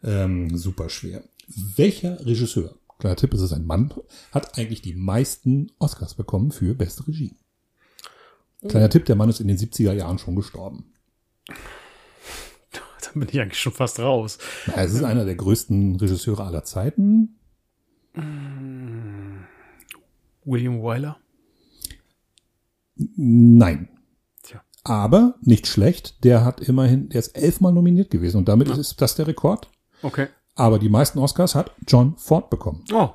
[0.03, 1.21] ähm, super schwer.
[1.47, 3.93] Welcher Regisseur, kleiner Tipp, ist es ein Mann,
[4.31, 7.35] hat eigentlich die meisten Oscars bekommen für beste Regie?
[8.67, 10.93] Kleiner Tipp, der Mann ist in den 70er Jahren schon gestorben.
[13.01, 14.39] Da bin ich eigentlich schon fast raus.
[14.65, 17.37] Na, es ist einer der größten Regisseure aller Zeiten.
[20.43, 21.17] William Wyler?
[22.95, 23.89] Nein.
[24.41, 24.61] Tja.
[24.83, 28.75] Aber nicht schlecht, der hat immerhin, der ist elfmal nominiert gewesen und damit ja.
[28.75, 29.69] ist das der Rekord.
[30.01, 30.27] Okay.
[30.55, 32.83] Aber die meisten Oscars hat John Ford bekommen.
[32.93, 33.09] Oh.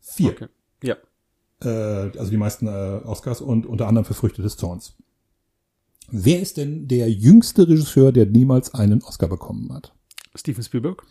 [0.00, 0.30] Vier.
[0.30, 0.48] Okay.
[0.82, 0.96] Ja.
[1.62, 4.96] Äh, also die meisten äh, Oscars und unter anderem für Früchte des Zorns.
[6.10, 9.94] Wer ist denn der jüngste Regisseur, der niemals einen Oscar bekommen hat?
[10.34, 11.04] Steven Spielberg?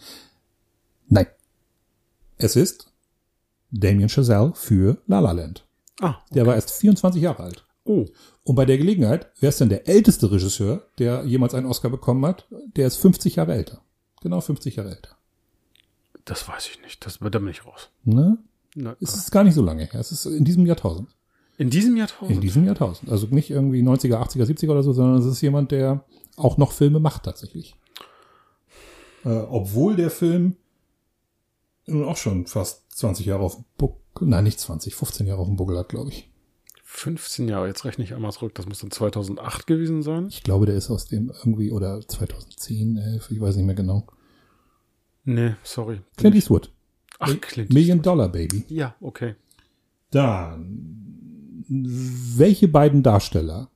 [1.08, 1.28] Nein.
[2.38, 2.92] Es ist
[3.72, 5.66] Damien Chazelle für La La Land.
[6.02, 6.36] Ah, okay.
[6.36, 7.66] Der war erst 24 Jahre alt.
[7.86, 8.06] Oh.
[8.44, 12.26] Und bei der Gelegenheit, wer ist denn der älteste Regisseur, der jemals einen Oscar bekommen
[12.26, 12.48] hat?
[12.76, 13.82] Der ist 50 Jahre älter.
[14.22, 15.19] Genau 50 Jahre älter.
[16.30, 17.04] Das weiß ich nicht.
[17.08, 17.90] Das wird da bin ich raus.
[18.04, 18.38] Ne?
[18.76, 20.00] Na, es ist gar nicht so lange her.
[20.00, 21.10] Es ist in diesem Jahrtausend.
[21.58, 22.36] In diesem Jahrtausend?
[22.36, 23.12] In diesem Jahrtausend.
[23.12, 26.06] Also nicht irgendwie 90er, 80er, 70er oder so, sondern es ist jemand, der
[26.38, 27.76] auch noch Filme macht tatsächlich.
[29.26, 30.56] Äh, obwohl der Film
[31.88, 35.48] nun auch schon fast 20 Jahre auf dem Buckel, nein, nicht 20, 15 Jahre auf
[35.48, 36.30] dem Buckel hat, glaube ich.
[36.84, 40.28] 15 Jahre, jetzt rechne ich einmal zurück, das muss dann 2008 gewesen sein.
[40.30, 44.06] Ich glaube, der ist aus dem irgendwie, oder 2010, 11, ich weiß nicht mehr genau.
[45.30, 46.02] Nee, sorry.
[46.18, 46.72] Clint Eastwood.
[47.20, 48.66] Ach, Clint Million Dollar Baby.
[48.68, 49.36] Ja, okay.
[50.10, 53.70] Dann, welche beiden Darsteller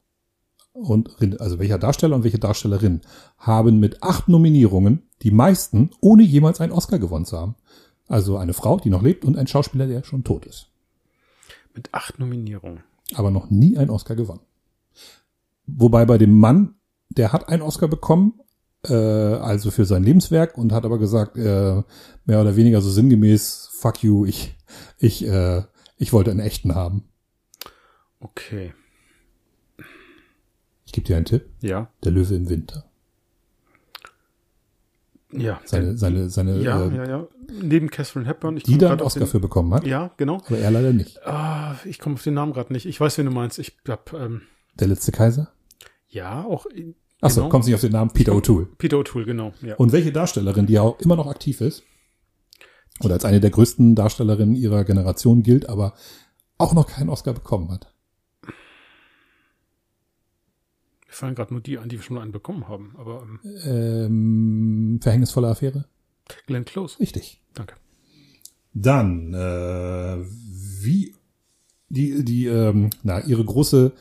[0.72, 3.02] und also welcher Darsteller und welche Darstellerin
[3.38, 7.56] haben mit acht Nominierungen die meisten, ohne jemals einen Oscar gewonnen zu haben?
[8.08, 10.72] Also eine Frau, die noch lebt und ein Schauspieler, der schon tot ist.
[11.76, 12.84] Mit acht Nominierungen.
[13.14, 14.42] Aber noch nie einen Oscar gewonnen.
[15.68, 16.74] Wobei bei dem Mann,
[17.10, 18.40] der hat einen Oscar bekommen,
[18.88, 21.82] äh, also für sein Lebenswerk und hat aber gesagt, äh,
[22.26, 24.56] mehr oder weniger so sinngemäß, fuck you, ich,
[24.98, 25.64] ich, äh,
[25.98, 27.04] ich wollte einen echten haben.
[28.20, 28.74] Okay.
[30.92, 31.50] gebe dir einen Tipp.
[31.62, 31.90] Ja.
[32.04, 32.86] Der Löwe im Winter.
[35.32, 35.60] Ja.
[35.66, 37.28] Seine, der- seine, seine, ja, äh, ja, ja.
[37.62, 38.58] Neben Catherine Hepburn.
[38.58, 39.86] Ich die da einen Oscar den- für bekommen hat.
[39.88, 40.38] Ja, genau.
[40.46, 41.26] Aber er leider nicht.
[41.26, 42.86] Ah, ich komme auf den Namen gerade nicht.
[42.86, 43.58] Ich weiß, wen du meinst.
[43.58, 44.44] Ich hab, ähm,
[44.76, 45.52] Der letzte Kaiser?
[46.08, 46.68] ja, auch
[47.24, 47.50] Achso, Genau.
[47.50, 48.68] kommst nicht auf den Namen Peter O'Toole.
[48.78, 49.54] Peter O'Toole, genau.
[49.62, 49.76] Ja.
[49.76, 51.84] Und welche Darstellerin, die ja auch immer noch aktiv ist,
[53.00, 55.94] oder als eine der größten Darstellerinnen ihrer Generation gilt, aber
[56.58, 57.92] auch noch keinen Oscar bekommen hat.
[61.08, 62.96] Mir fallen gerade nur die an, die wir schon einen bekommen haben.
[62.98, 65.86] Aber ähm, Ähm, verhängnisvolle Affäre?
[66.48, 67.00] Glenn Close.
[67.00, 67.42] Richtig.
[67.54, 67.76] Danke.
[68.74, 70.18] Dann, äh,
[70.82, 71.14] wie
[71.90, 73.92] die, die, ähm, na, ihre große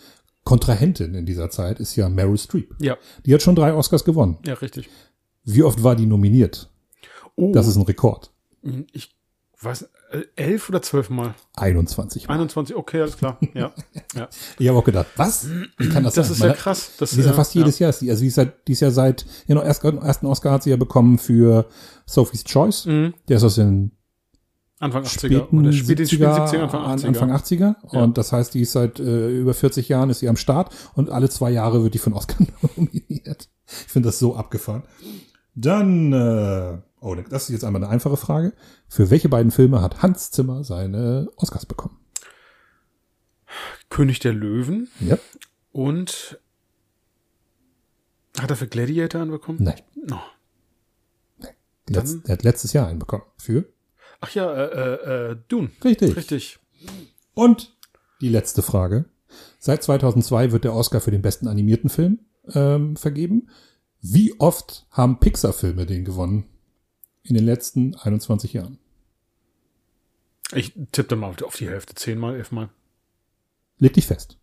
[0.44, 2.74] Kontrahentin in dieser Zeit ist ja Meryl Streep.
[2.80, 4.38] Ja, Die hat schon drei Oscars gewonnen.
[4.46, 4.88] ja, richtig.
[5.44, 6.70] Wie oft war die nominiert?
[7.36, 8.32] Oh, Das ist ein Rekord.
[8.92, 9.14] ich
[9.60, 11.34] weiß, äh, elf oder zwölf Mal?
[11.56, 12.34] 21 Mal.
[12.34, 13.38] 21, okay, alles klar.
[13.54, 13.72] Ja,
[14.14, 14.28] ja.
[14.58, 15.48] Ich habe auch gedacht, was?
[15.78, 16.32] Wie kann das, Das sein?
[16.34, 16.90] ist Man ja hat- krass.
[16.98, 17.90] Das ist ja fast jedes Jahr.
[17.90, 20.52] ist die- Also die ist ja, die ist ja seit, ja, noch erst, ersten Oscar
[20.52, 21.66] hat sie ja bekommen für
[22.06, 22.86] Sophie's Choice.
[22.86, 23.14] Mhm.
[23.28, 23.92] Der ist aus den
[24.82, 27.06] Anfang 80er späten oder späten 70er, 70er, Anfang 80er.
[27.06, 27.76] Anfang 80er.
[27.92, 28.00] Ja.
[28.02, 31.08] Und das heißt, die ist seit äh, über 40 Jahren ist sie am Start und
[31.10, 32.44] alle zwei Jahre wird die einen Oscar
[32.76, 33.48] nominiert.
[33.66, 34.82] Ich finde das so abgefahren.
[35.54, 38.54] Dann, äh, oh, das ist jetzt einmal eine einfache Frage.
[38.88, 41.98] Für welche beiden Filme hat Hans Zimmer seine Oscars bekommen?
[43.88, 45.18] König der Löwen Ja?
[45.70, 46.40] und
[48.40, 49.58] hat er für Gladiator einen bekommen?
[49.62, 49.80] Nein.
[49.94, 50.18] No.
[51.88, 53.24] Letz, er hat letztes Jahr einen bekommen.
[53.36, 53.64] Für?
[54.22, 55.70] Ach ja, äh, äh, äh, Dune.
[55.84, 56.16] Richtig.
[56.16, 56.58] Richtig.
[57.34, 57.76] Und
[58.20, 59.04] die letzte Frage.
[59.58, 62.20] Seit 2002 wird der Oscar für den besten animierten Film
[62.54, 63.48] ähm, vergeben.
[64.00, 66.44] Wie oft haben Pixar-Filme den gewonnen?
[67.24, 68.78] In den letzten 21 Jahren.
[70.54, 71.94] Ich tippe mal auf die Hälfte.
[71.94, 72.68] Zehnmal, elfmal.
[73.78, 74.36] Leg dich fest.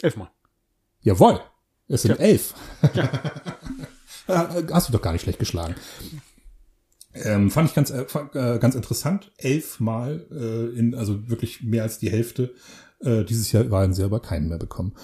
[0.00, 0.30] Elfmal.
[1.00, 1.40] Jawohl.
[1.88, 2.24] Es sind Ja.
[2.24, 2.54] elf.
[2.82, 3.08] Äh,
[4.72, 5.74] Hast du doch gar nicht schlecht geschlagen.
[7.24, 8.02] Ähm, fand ich ganz, äh,
[8.34, 9.32] äh, ganz interessant.
[9.36, 12.54] Elfmal, äh, in, also wirklich mehr als die Hälfte.
[13.00, 14.94] Äh, dieses Jahr waren sie aber keinen mehr bekommen.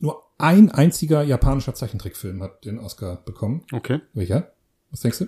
[0.00, 3.64] Nur ein einziger japanischer Zeichentrickfilm hat den Oscar bekommen.
[3.72, 4.00] Okay.
[4.14, 4.52] Welcher?
[4.90, 5.26] Was denkst du?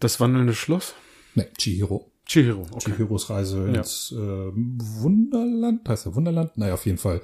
[0.00, 0.94] Das wandelnde Schloss?
[1.34, 2.10] Nee, Chihiro.
[2.26, 2.62] Chihiro.
[2.72, 2.90] Okay.
[2.92, 3.74] Chihiros Reise Ja.
[3.78, 5.88] ins äh, Wunderland.
[5.88, 6.56] Heißt er Wunderland?
[6.58, 7.20] Naja, auf jeden Fall.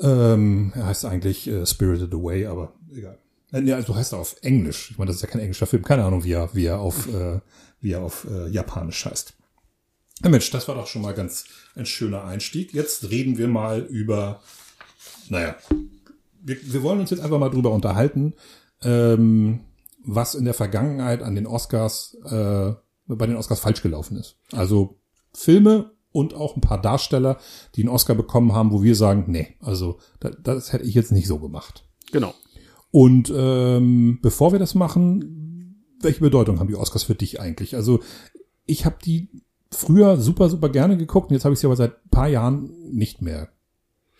[0.00, 3.18] Ähm, er heißt eigentlich äh, Spirited Away, aber egal.
[3.52, 4.90] Äh, nee, also heißt er auf Englisch.
[4.90, 5.82] Ich meine, das ist ja kein englischer Film.
[5.82, 7.40] Keine Ahnung, wie er, wie er auf, äh,
[7.80, 9.34] wie er auf äh, Japanisch heißt.
[10.22, 11.44] Ja, Mensch, das war doch schon mal ganz
[11.76, 12.74] ein schöner Einstieg.
[12.74, 14.42] Jetzt reden wir mal über,
[15.28, 15.56] naja,
[16.40, 18.34] wir, wir wollen uns jetzt einfach mal drüber unterhalten,
[18.82, 19.60] ähm,
[20.04, 22.72] was in der Vergangenheit an den Oscars, äh,
[23.06, 24.36] bei den Oscars falsch gelaufen ist.
[24.52, 24.98] Also
[25.32, 27.38] Filme und auch ein paar Darsteller,
[27.74, 31.12] die einen Oscar bekommen haben, wo wir sagen, nee, also das, das hätte ich jetzt
[31.12, 31.84] nicht so gemacht.
[32.10, 32.34] Genau.
[32.90, 37.76] Und ähm, bevor wir das machen, welche Bedeutung haben die Oscars für dich eigentlich?
[37.76, 38.00] Also
[38.66, 39.28] ich habe die
[39.70, 42.70] früher super, super gerne geguckt und jetzt habe ich sie aber seit ein paar Jahren
[42.90, 43.48] nicht mehr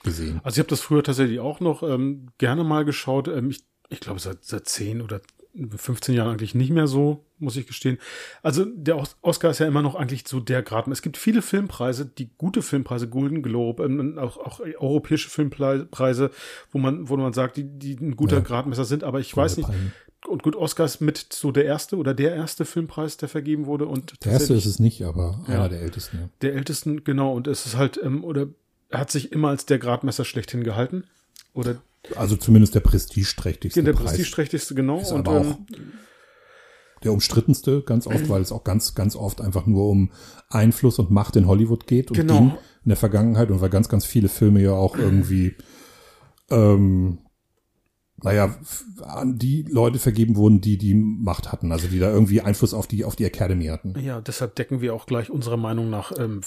[0.03, 0.41] gesehen.
[0.45, 3.29] Also ich habe das früher tatsächlich auch noch ähm, gerne mal geschaut.
[3.29, 5.21] Ähm, ich ich glaube seit, seit 10 oder
[5.76, 7.98] 15 Jahren eigentlich nicht mehr so, muss ich gestehen.
[8.42, 10.86] Also der Os- Oscar ist ja immer noch eigentlich so der Grad.
[10.88, 16.30] Es gibt viele Filmpreise, die gute Filmpreise, Golden Globe, ähm, auch, auch europäische Filmpreise,
[16.72, 18.42] wo man, wo man sagt, die, die ein guter Ja.
[18.42, 19.04] Gradmesser sind.
[19.04, 19.66] Aber ich weiß nicht.
[19.68, 19.92] Palme.
[20.26, 23.86] Und gut, Oscar ist mit so der erste oder der erste Filmpreis, der vergeben wurde.
[23.86, 25.54] Und Der erste ist es nicht, aber Ja.
[25.54, 26.18] einer der ältesten.
[26.18, 26.28] Ja.
[26.42, 27.32] der ältesten, genau.
[27.34, 28.48] Und es ist halt, ähm, oder
[28.88, 31.04] er hat sich immer als der Gradmesser schlechthin gehalten.
[31.54, 31.76] Oder
[32.16, 34.04] Also zumindest der prestigeträchtigste der Preis.
[34.06, 35.00] prestigeträchtigste, genau.
[35.00, 35.92] Ist und, aber auch ähm,
[37.04, 40.11] der umstrittenste ganz oft, weil es auch ganz, ganz oft einfach nur um
[40.48, 42.38] Einfluss und Macht in Hollywood geht und Genau.
[42.38, 42.48] ging
[42.84, 45.54] in der Vergangenheit und weil ganz, ganz viele Filme ja auch irgendwie,
[46.50, 47.18] ähm,
[48.20, 48.56] naja,
[49.02, 52.86] an die Leute vergeben wurden, die die Macht hatten, also die da irgendwie Einfluss auf
[52.88, 53.94] die, auf die Academy hatten.
[54.00, 56.40] ja, deshalb decken wir auch gleich unserer Meinung nach ähm,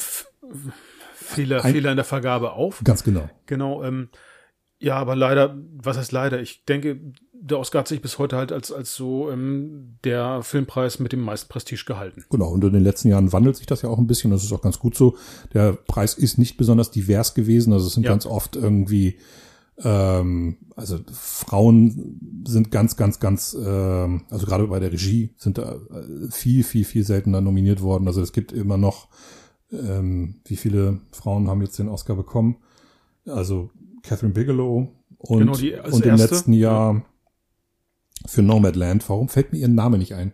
[1.13, 2.81] Fehler, Ein- Fehler in der Vergabe auf.
[2.83, 3.29] Ganz genau.
[3.45, 3.83] Genau.
[3.83, 4.09] Ähm,
[4.81, 6.41] ja, aber leider, was heißt leider?
[6.41, 6.99] Ich denke,
[7.33, 11.21] der Oscar hat sich bis heute halt als, als so ähm, der Filmpreis mit dem
[11.21, 12.23] meisten Prestige gehalten.
[12.29, 14.51] Genau, und in den letzten Jahren wandelt sich das ja auch ein bisschen, das ist
[14.51, 15.15] auch ganz gut so.
[15.53, 18.11] Der Preis ist nicht besonders divers gewesen, also es sind Ja.
[18.11, 19.17] ganz oft irgendwie,
[19.83, 25.73] ähm, also Frauen sind ganz, ganz, ganz, ähm, also gerade bei der Regie sind da
[25.73, 28.07] äh, viel, viel, viel seltener nominiert worden.
[28.07, 29.07] Also es gibt immer noch,
[29.71, 32.57] ähm, wie viele Frauen haben jetzt den Oscar bekommen?
[33.25, 33.71] Also
[34.03, 34.87] Catherine Bigelow
[35.17, 36.35] und, Genau, die und im erste.
[36.35, 37.05] letzten Jahr
[38.25, 39.07] für Nomadland.
[39.09, 40.33] Warum fällt mir ihr Name nicht ein?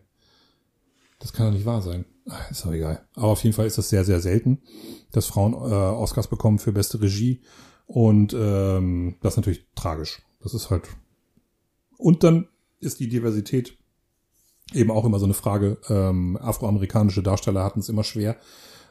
[1.19, 2.05] Das kann doch nicht wahr sein.
[2.29, 3.05] Ach, Ist doch egal.
[3.15, 4.61] Aber auf jeden Fall ist das sehr, sehr selten,
[5.11, 7.41] dass Frauen äh, Oscars bekommen für beste Regie.
[7.85, 10.21] Und ähm, das ist natürlich tragisch.
[10.41, 10.83] Das ist halt.
[11.97, 12.47] Und dann
[12.79, 13.77] ist die Diversität
[14.73, 15.77] eben auch immer so eine Frage.
[15.89, 18.35] Ähm, afroamerikanische Darsteller hatten es immer schwer.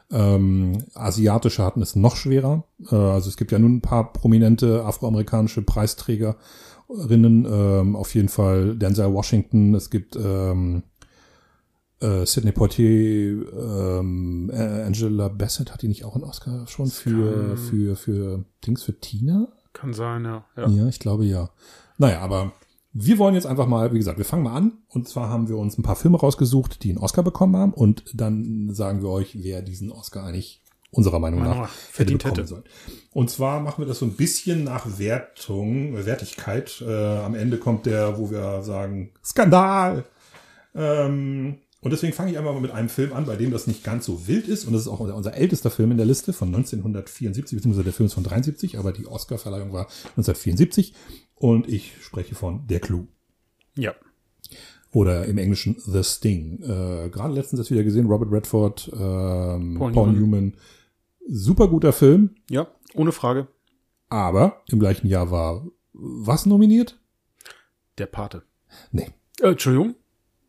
[0.09, 2.63] Ähm, asiatische hatten es noch schwerer.
[2.91, 6.37] Äh, also es gibt ja nun ein paar prominente afroamerikanische Preisträgerinnen.
[7.45, 9.75] Ähm, auf jeden Fall Denzel Washington.
[9.75, 10.83] Es gibt ähm,
[11.99, 17.57] äh, Sidney Poitier, ähm, äh, Angela Bassett hat die nicht auch einen Oscar schon für,
[17.57, 19.47] für, für Dings für Tina?
[19.73, 20.45] Kann sein, ja.
[20.55, 20.67] ja.
[20.69, 21.49] Ja, ich glaube ja.
[21.97, 22.53] Naja, aber
[22.99, 24.71] wir wollen jetzt einfach mal, wie gesagt, wir fangen mal an.
[24.87, 27.73] Und zwar haben wir uns ein paar Filme rausgesucht, die einen Oscar bekommen haben.
[27.73, 32.39] Und dann sagen wir euch, wer diesen Oscar eigentlich unserer Meinung nach hätte verdient bekommen
[32.39, 32.47] hätte.
[32.47, 32.63] sollen.
[33.11, 36.83] Und zwar machen wir das so ein bisschen nach Wertung, Wertigkeit.
[36.85, 40.05] Äh, am Ende kommt der, wo wir sagen, Skandal.
[40.73, 43.83] Ähm, und deswegen fange ich einfach mal mit einem Film an, bei dem das nicht
[43.83, 44.65] ganz so wild ist.
[44.65, 47.93] Und das ist auch unser, unser ältester Film in der Liste von 1974, beziehungsweise der
[47.93, 49.85] Film ist von 73, aber die Oscar-Verleihung war
[50.17, 50.93] 1974.
[51.35, 53.07] Und ich spreche von Der Clou.
[53.75, 53.93] Ja.
[54.91, 56.61] Oder im Englischen The Sting.
[56.63, 60.19] Äh, Gerade letztens das wieder gesehen, Robert Redford, ähm, Paul, Paul Newman.
[60.19, 60.53] Newman.
[61.29, 63.47] Super guter Film, Ja, ohne Frage.
[64.09, 66.99] aber im gleichen Jahr war was nominiert?
[67.97, 68.43] Der Pate.
[68.91, 69.09] Nee.
[69.41, 69.95] Äh, Entschuldigung?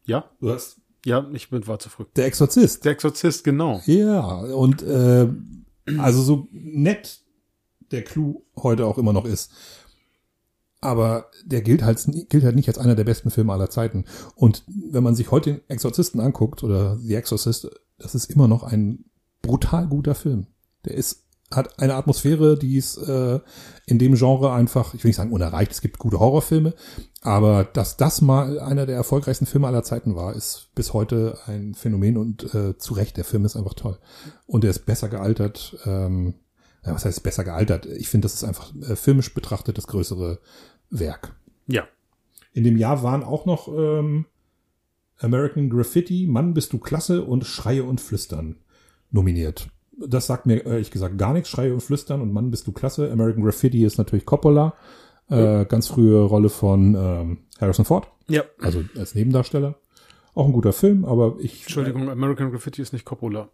[0.07, 0.31] Ja?
[0.41, 2.05] Du hast Ja, ich bin, war zu früh.
[2.17, 2.85] Der Exorzist.
[2.85, 3.81] Der Exorzist, genau.
[3.87, 5.29] Ja, und äh,
[5.99, 7.21] also so nett
[7.91, 9.51] der Clou heute auch immer noch ist.
[10.81, 14.05] Aber der gilt halt, gilt halt nicht als einer der besten Filme aller Zeiten.
[14.37, 17.69] Und wenn man sich heute den Exorzisten anguckt oder The Exorcist,
[17.99, 19.05] das ist immer noch ein
[19.43, 20.47] brutal guter Film.
[20.85, 23.41] Der ist, hat eine Atmosphäre, die ist äh,
[23.87, 26.75] in dem Genre einfach, ich will nicht sagen unerreicht, es gibt gute Horrorfilme,
[27.23, 31.75] aber dass das mal einer der erfolgreichsten Filme aller Zeiten war, ist bis heute ein
[31.75, 33.99] Phänomen und äh, zu Recht, der Film ist einfach toll.
[34.47, 36.35] Und er ist besser gealtert, ähm,
[36.85, 37.87] ja, was heißt besser gealtert?
[37.87, 40.41] Ich finde, das ist einfach äh, filmisch betrachtet das größere
[40.91, 41.35] Werk.
[41.67, 41.89] Ja.
[42.53, 44.27] In dem Jahr waren auch noch ähm,
[45.19, 48.57] American Graffiti, Mann bist du klasse und Schreie und Flüstern
[49.11, 49.71] nominiert.
[50.07, 51.49] Das sagt mir ehrlich gesagt gar nichts.
[51.49, 53.11] Schreie und Flüstern und Mann bist du klasse.
[53.11, 54.75] American Graffiti ist natürlich Coppola.
[55.31, 58.45] Äh, ganz frühe Rolle von ähm, Harrison Ford, Ja.
[58.61, 59.75] also als Nebendarsteller.
[60.35, 61.63] Auch ein guter Film, aber ich.
[61.63, 63.49] Entschuldigung, American Graffiti ist nicht Coppola.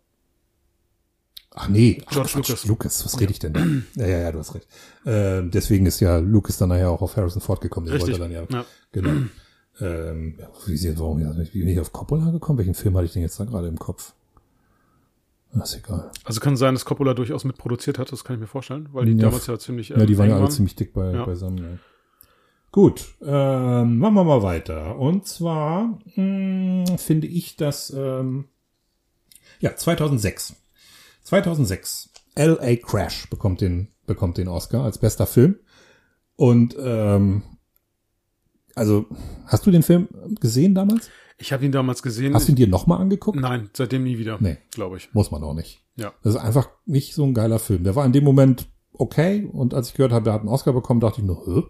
[1.57, 2.65] Ach nee, Ach, George Quatsch, Lucas.
[2.67, 3.65] Lucas, was rede ich denn da?
[3.97, 4.67] Ja, ja, ja, du hast recht.
[5.05, 7.87] Äh, deswegen ist ja Lucas dann nachher auch auf Harrison Ford gekommen.
[7.87, 8.19] Den Richtig.
[8.21, 8.65] wollte dann ja Ja.
[8.93, 9.11] Genau.
[9.81, 12.59] ähm, wie, sie- warum bin ich auf Coppola gekommen?
[12.59, 14.13] Welchen Film hatte ich denn jetzt da gerade im Kopf?
[15.55, 16.11] Das ist egal.
[16.25, 19.13] Also kann sein, dass Coppola durchaus mitproduziert hat, das kann ich mir vorstellen, weil die
[19.13, 21.25] Ja, damals ja ziemlich Ja, die äh, waren ja alle ziemlich dick bei, Ja.
[21.25, 21.59] beisammen.
[21.59, 21.79] Ja.
[22.73, 24.99] Gut, ähm, machen wir mal weiter.
[24.99, 28.47] Und zwar mh, finde ich, dass ähm,
[29.61, 30.57] ja 2006,
[31.23, 32.75] 2006 L.A.
[32.77, 35.57] Crash bekommt den bekommt den Oscar als bester Film.
[36.37, 37.43] Und ähm,
[38.75, 39.07] also
[39.47, 40.09] hast du den Film
[40.41, 41.11] gesehen damals?
[41.45, 42.33] Ich habe ihn damals gesehen.
[42.33, 43.39] Hast du ihn dir nochmal angeguckt?
[43.39, 44.39] Nein, seitdem nie wieder.
[44.41, 44.57] Nee.
[44.71, 45.13] Glaube ich.
[45.13, 45.85] Muss man auch nicht.
[45.95, 46.15] Ja.
[46.23, 47.85] Das ist einfach nicht so ein geiler Film.
[47.85, 50.73] Der war in dem Moment okay und als ich gehört habe, der hat einen Oscar
[50.73, 51.63] bekommen, dachte ich nur, Hö?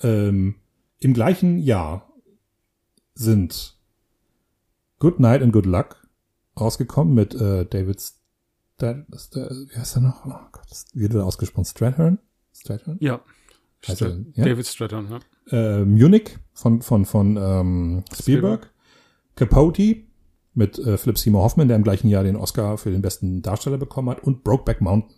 [0.00, 0.54] Ähm,
[0.98, 2.10] Im gleichen Jahr
[3.12, 3.76] sind
[4.98, 6.08] Good Night and Good Luck
[6.58, 8.16] rausgekommen mit äh, David Stad
[9.10, 10.24] wie heißt er noch?
[10.24, 11.66] Oh Gott, das wird er ausgesprochen?
[11.66, 12.18] Strathern?
[12.54, 12.96] Strathern?
[13.00, 13.20] Ja.
[13.86, 14.32] Heißt er Stra- denn?
[14.36, 14.44] Ja?
[14.46, 15.08] David Stratton,
[15.50, 15.80] ja.
[15.80, 18.71] äh, Munich von von von ähm, Spielberg,
[19.34, 19.96] Capote
[20.54, 23.78] mit äh, Philip Seymour Hoffman, der im gleichen Jahr den Oscar für den besten Darsteller
[23.78, 25.16] bekommen hat und Brokeback Mountain.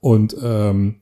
[0.00, 0.96] Und ähm,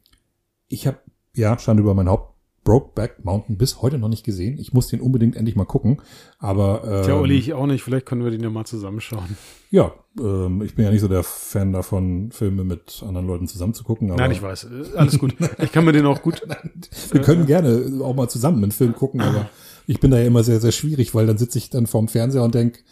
[0.68, 0.98] ich habe
[1.34, 2.34] ja Schande über mein Haupt
[2.68, 4.58] Brokeback Mountain bis heute noch nicht gesehen.
[4.58, 6.02] Ich muss den unbedingt endlich mal gucken.
[6.38, 7.82] Aber ähm, Tja, Olli, ich auch nicht.
[7.82, 9.38] Vielleicht können wir den ja mal zusammenschauen.
[9.70, 13.72] ja, ähm, ich bin ja nicht so der Fan davon, Filme mit anderen Leuten zusammen
[13.72, 14.10] zu gucken.
[14.10, 14.64] Aber Nein, ich weiß.
[14.64, 15.34] Äh, Alles gut.
[15.62, 16.42] Ich kann mir den auch gut.
[17.12, 19.48] Wir können gerne auch mal zusammen einen Film gucken, aber
[19.88, 22.44] ich bin da ja immer sehr, sehr schwierig, weil dann sitze ich dann vorm Fernseher
[22.44, 22.84] und denk,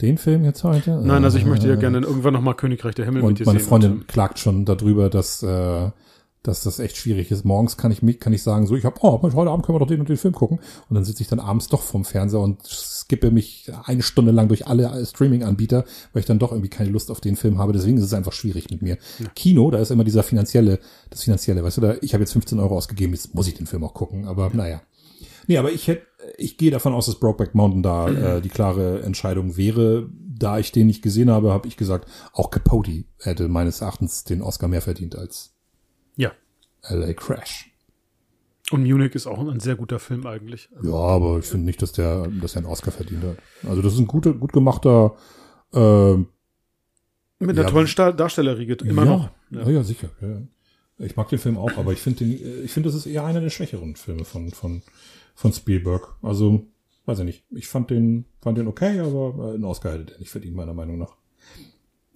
[0.00, 1.00] den Film jetzt heute?
[1.02, 3.38] Nein, also ich möchte ja Äh, gerne irgendwann noch mal Königreich der Himmel mit Und
[3.38, 3.68] dir meine sehen.
[3.68, 5.90] Freundin Und, klagt schon darüber, dass, äh,
[6.42, 7.44] dass das echt schwierig ist.
[7.44, 9.80] Morgens kann ich mich, kann ich sagen, so, ich hab, oh, heute Abend können wir
[9.80, 10.58] doch den und den Film gucken.
[10.88, 14.48] Und dann sitze ich dann abends doch vorm Fernseher und skippe mich eine Stunde lang
[14.48, 17.72] durch alle Streaming-Anbieter, weil ich dann doch irgendwie keine Lust auf den Film habe.
[17.72, 18.96] Deswegen ist es einfach schwierig mit mir.
[19.36, 22.58] Kino, da ist immer dieser finanzielle, das finanzielle, weißt du, da, ich habe jetzt 15
[22.58, 24.26] Euro ausgegeben, jetzt muss ich den Film auch gucken.
[24.26, 24.80] Aber naja.
[25.46, 26.02] Nee, aber ich hätte,
[26.36, 30.08] ich gehe davon aus, dass Brokeback Mountain da äh, die klare Entscheidung wäre.
[30.12, 34.40] Da ich den nicht gesehen habe, habe ich gesagt, auch Capote hätte meines Erachtens den
[34.42, 35.54] Oscar mehr verdient als
[36.16, 36.32] ja.
[36.88, 37.70] LA Crash.
[38.70, 40.70] Und Munich ist auch ein sehr guter Film eigentlich.
[40.82, 43.36] Ja, aber ich finde nicht, dass der, dass er einen Oscar verdient hat.
[43.68, 45.16] Also das ist ein guter, gut gemachter.
[45.74, 47.68] Äh, Mit einer Ja.
[47.68, 49.30] tollen Sta Darstellerriege immer ja, noch.
[49.50, 50.10] Ja, ja, sicher.
[50.20, 50.42] Ja.
[50.98, 53.40] Ich mag den Film auch, aber ich finde, den, ich finde, das ist eher einer
[53.40, 54.82] der schwächeren Filme von von
[55.40, 56.16] von Spielberg.
[56.20, 56.66] Also
[57.06, 57.44] weiß ich nicht.
[57.50, 60.74] Ich fand den fand den okay, aber äh, einen Oscar hätte der nicht verdient meiner
[60.74, 61.16] Meinung nach.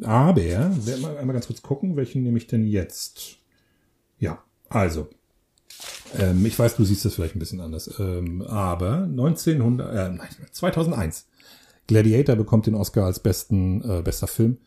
[0.02, 3.38] Aber werden wir einmal ganz kurz gucken, welchen nehme ich denn jetzt?
[4.18, 5.09] Ja, also
[6.18, 10.28] ähm, ich weiß, du siehst das vielleicht ein bisschen anders, ähm, aber 1900, äh, nein,
[10.51, 11.26] 2001
[11.86, 14.59] Gladiator bekommt den Oscar als besten äh, bester Film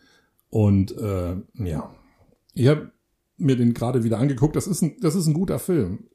[0.50, 1.94] und äh, ja,
[2.54, 2.92] ich habe
[3.38, 4.56] mir den gerade wieder angeguckt.
[4.56, 6.08] Das ist ein, das ist ein guter Film.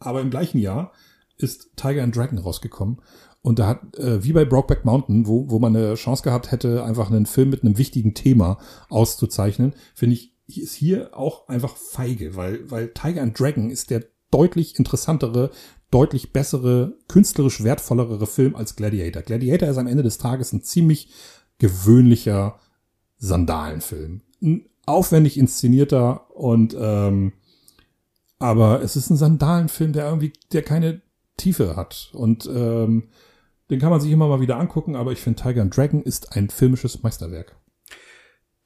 [0.00, 0.92] Aber im gleichen Jahr
[1.36, 3.00] ist Tiger and Dragon rausgekommen.
[3.42, 6.82] Und da hat, äh, wie bei Brokeback Mountain, wo, wo man eine Chance gehabt hätte,
[6.82, 8.58] einfach einen Film mit einem wichtigen Thema
[8.88, 14.04] auszuzeichnen, finde ich, ist hier auch einfach feige, weil, weil Tiger and Dragon ist der
[14.30, 15.50] deutlich interessantere,
[15.90, 19.22] deutlich bessere, künstlerisch wertvollere Film als Gladiator.
[19.22, 21.10] Gladiator ist am Ende des Tages ein ziemlich
[21.58, 22.58] gewöhnlicher
[23.18, 24.22] Sandalenfilm.
[24.42, 27.32] Ein aufwendig inszenierter und ähm,
[28.38, 31.00] aber es ist ein Sandalenfilm, der irgendwie, der keine
[31.36, 32.10] Tiefe hat.
[32.12, 33.08] Und ähm,
[33.70, 36.36] den kann man sich immer mal wieder angucken, aber ich finde Tiger and Dragon ist
[36.36, 37.56] ein filmisches Meisterwerk.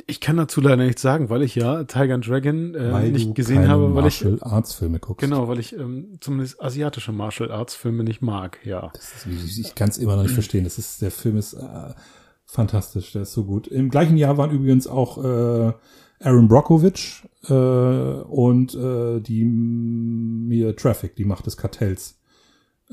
[0.06, 3.34] Ich kann dazu leider nichts sagen, weil ich ja Tiger and Dragon äh, weil nicht
[3.34, 5.22] gesehen habe, weil Martial ich Arts Filme guckst.
[5.22, 8.58] Genau, weil ich ähm, zumindest asiatische Martial Arts Filme nicht mag.
[8.64, 8.90] Ja.
[8.94, 10.64] Das ist, ich kann es immer noch nicht verstehen.
[10.64, 11.94] Das ist der Film ist äh,
[12.46, 13.66] fantastisch, der ist so gut.
[13.66, 15.72] Im gleichen Jahr waren übrigens auch äh,
[16.20, 22.17] Aaron Brockovich äh, und äh, die mir Traffic, die Macht des Kartells,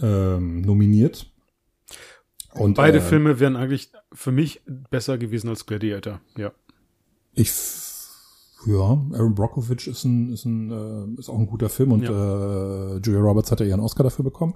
[0.02, 1.32] ähm, nominiert.
[2.54, 6.54] Und beide äh, Filme wären eigentlich für mich besser gewesen als Gladiator, ja.
[7.34, 7.52] Ich
[8.66, 12.96] ja, Aaron Brockovich ist ein, ist ein äh, ist auch ein guter Film und ja.
[12.96, 14.56] äh, Julia Roberts hat ja ihren Oscar dafür bekommen.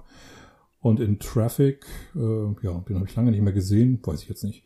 [0.80, 1.84] Und in Traffic,
[2.16, 2.18] äh,
[2.62, 4.64] ja, den habe ich lange nicht mehr gesehen, weiß ich jetzt nicht.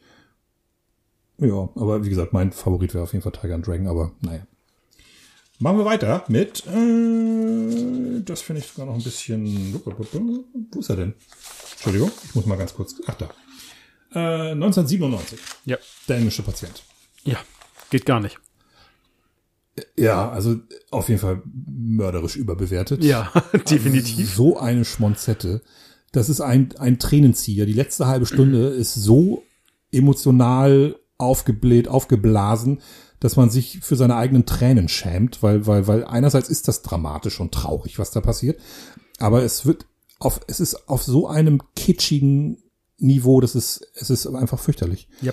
[1.39, 4.47] Ja, aber wie gesagt, mein Favorit wäre auf jeden Fall Tiger and Dragon, aber naja.
[5.61, 10.97] Machen wir weiter mit, äh, das finde ich sogar noch ein bisschen, wo ist er
[10.97, 11.15] denn?
[11.73, 13.27] Entschuldigung, ich muss mal ganz kurz, ach da.
[14.13, 15.39] Äh, 1997.
[15.65, 15.77] Ja.
[16.09, 16.83] Der englische Patient.
[17.25, 17.39] Ja,
[17.91, 18.39] geht gar nicht.
[19.97, 20.57] Ja, also
[20.91, 23.03] auf jeden Fall mörderisch überbewertet.
[23.03, 23.33] Ja,
[23.71, 24.31] definitiv.
[24.31, 25.63] Also so eine Schmonzette.
[26.13, 27.67] Das ist ein, ein Tränenzieher.
[27.67, 29.43] Die letzte halbe Stunde ist so
[29.91, 32.81] emotional aufgebläht, aufgeblasen,
[33.25, 37.41] dass man sich für seine eigenen Tränen schämt, weil, weil, weil einerseits ist das dramatisch
[37.41, 38.61] und traurig, was da passiert,
[39.19, 39.87] aber es wird
[40.19, 42.63] auf, es ist auf so einem kitschigen
[42.99, 45.09] Niveau, das ist, es ist einfach fürchterlich.
[45.23, 45.33] Ja.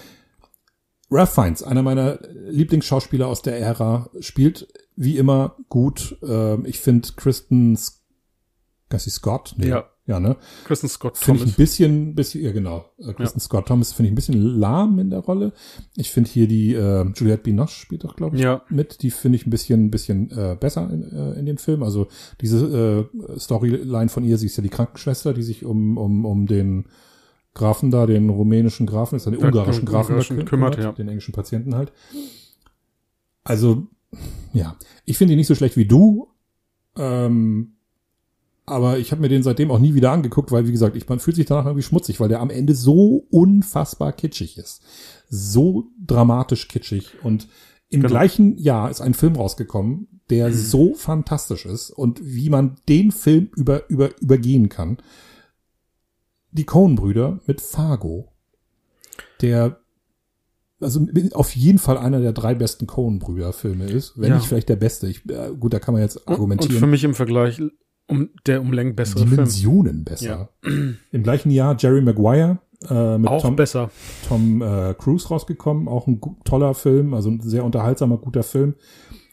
[1.09, 6.17] Ralph Fiennes, einer meiner Lieblingsschauspieler aus der Ära, spielt wie immer gut.
[6.23, 9.90] Ähm, ich finde Kristen Scott, nee, ja.
[10.07, 10.35] Ja, ne?
[10.65, 11.25] Kristen Scott Thomas.
[11.25, 12.85] Finde ich ein bisschen, bisschen, ja genau.
[12.97, 13.43] Äh, Kristen ja.
[13.43, 15.53] Scott Thomas finde ich ein bisschen lahm in der Rolle.
[15.95, 18.63] Ich finde hier die äh, Juliette Binoche spielt doch, glaube ich, ja.
[18.69, 19.03] mit.
[19.03, 21.83] Die finde ich ein bisschen, ein bisschen äh, besser in, äh, in dem Film.
[21.83, 22.07] Also
[22.41, 26.47] diese äh, Storyline von ihr, sie ist ja die Krankenschwester, die sich um, um, um
[26.47, 26.87] den
[27.53, 30.91] Grafen da, den rumänischen Grafen, ist ja den ungarischen Grafen kümmert, kümmert ja.
[30.93, 31.91] den englischen Patienten halt.
[33.43, 33.87] Also,
[34.53, 36.29] ja, ich finde ihn nicht so schlecht wie du.
[36.97, 37.73] Ähm,
[38.71, 41.19] aber ich habe mir den seitdem auch nie wieder angeguckt, weil wie gesagt, ich, man
[41.19, 44.81] fühlt sich danach irgendwie schmutzig, weil der am Ende so unfassbar kitschig ist.
[45.29, 47.21] So dramatisch kitschig.
[47.21, 47.49] Und
[47.89, 48.11] im genau.
[48.11, 50.53] gleichen Jahr ist ein Film rausgekommen, der mhm.
[50.53, 54.97] so fantastisch ist und wie man den Film über, über, übergehen kann.
[56.51, 58.31] Die Coen-Brüder mit Fargo.
[59.41, 59.81] Der
[60.79, 64.35] also auf jeden Fall einer der drei besten Coen-Brüder-Filme ist, wenn ja.
[64.37, 65.07] nicht vielleicht der beste.
[65.07, 66.75] Ich, äh, gut, da kann man jetzt argumentieren.
[66.75, 67.61] Und für mich im Vergleich
[68.11, 70.03] um der um Längen bessere Dimensionen Film.
[70.03, 70.49] besser.
[70.63, 70.69] Ja.
[71.11, 72.59] Im gleichen Jahr Jerry Maguire
[72.89, 73.91] äh, mit auch Tom, besser.
[74.27, 78.75] Tom äh, Cruise rausgekommen, auch ein toller Film, also ein sehr unterhaltsamer, guter Film.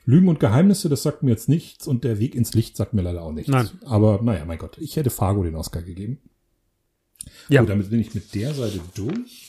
[0.04, 3.02] Lügen und Geheimnisse, das sagt mir jetzt nichts und der Weg ins Licht sagt mir
[3.02, 3.50] leider auch nichts.
[3.50, 3.68] Nein.
[3.84, 6.18] Aber naja, mein Gott, ich hätte Fargo den Oscar gegeben.
[7.48, 7.60] Ja.
[7.60, 9.47] Gut, damit bin ich mit der Seite durch.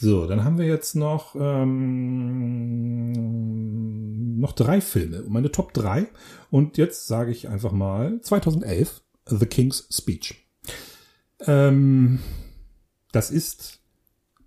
[0.00, 3.12] So, dann haben wir jetzt noch, ähm,
[4.40, 6.06] noch drei Filme, meine Top drei.
[6.50, 10.48] Und jetzt sage ich einfach mal 2011, The King's Speech.
[11.46, 12.20] Ähm,
[13.12, 13.80] das ist,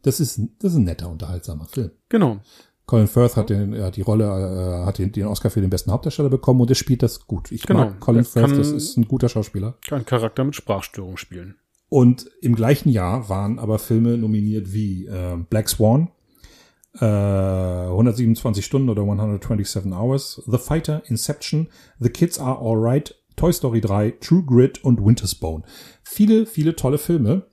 [0.02, 1.92] das ist, das ist ein netter, unterhaltsamer Film.
[2.10, 2.40] Genau.
[2.88, 5.92] Colin Firth hat, den, ja, die Rolle, äh, hat den, den Oscar für den besten
[5.92, 7.52] Hauptdarsteller bekommen und er spielt das gut.
[7.52, 7.82] Ich genau.
[7.82, 9.78] mag Colin Firth, das ist ein guter Schauspieler.
[9.86, 11.60] Kann Charakter mit Sprachstörung spielen.
[11.94, 16.10] Und im gleichen Jahr waren aber Filme nominiert wie äh, Black Swan,
[17.00, 21.68] äh, 127 Stunden oder 127 Hours, The Fighter, Inception,
[22.00, 25.66] The Kids Are Alright, Toy Story 3, True Grit und Winter's Bone.
[26.02, 27.46] Viele, viele tolle Filme,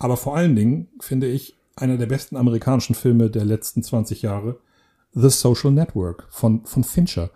[0.00, 4.58] aber vor allen Dingen finde ich einer der besten amerikanischen Filme der letzten 20 Jahre,
[5.12, 7.30] The Social Network von, von Fincher.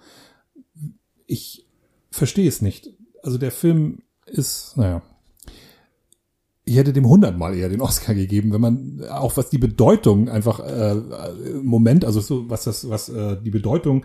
[1.25, 1.69] Ich
[2.11, 2.91] verstehe es nicht.
[3.23, 5.03] Also der Film ist, naja,
[6.69, 10.61] ich hätte dem hundertmal eher den Oscar gegeben, wenn man auch was die Bedeutung einfach
[10.61, 14.05] äh, im Moment, also so was das, was äh, die Bedeutung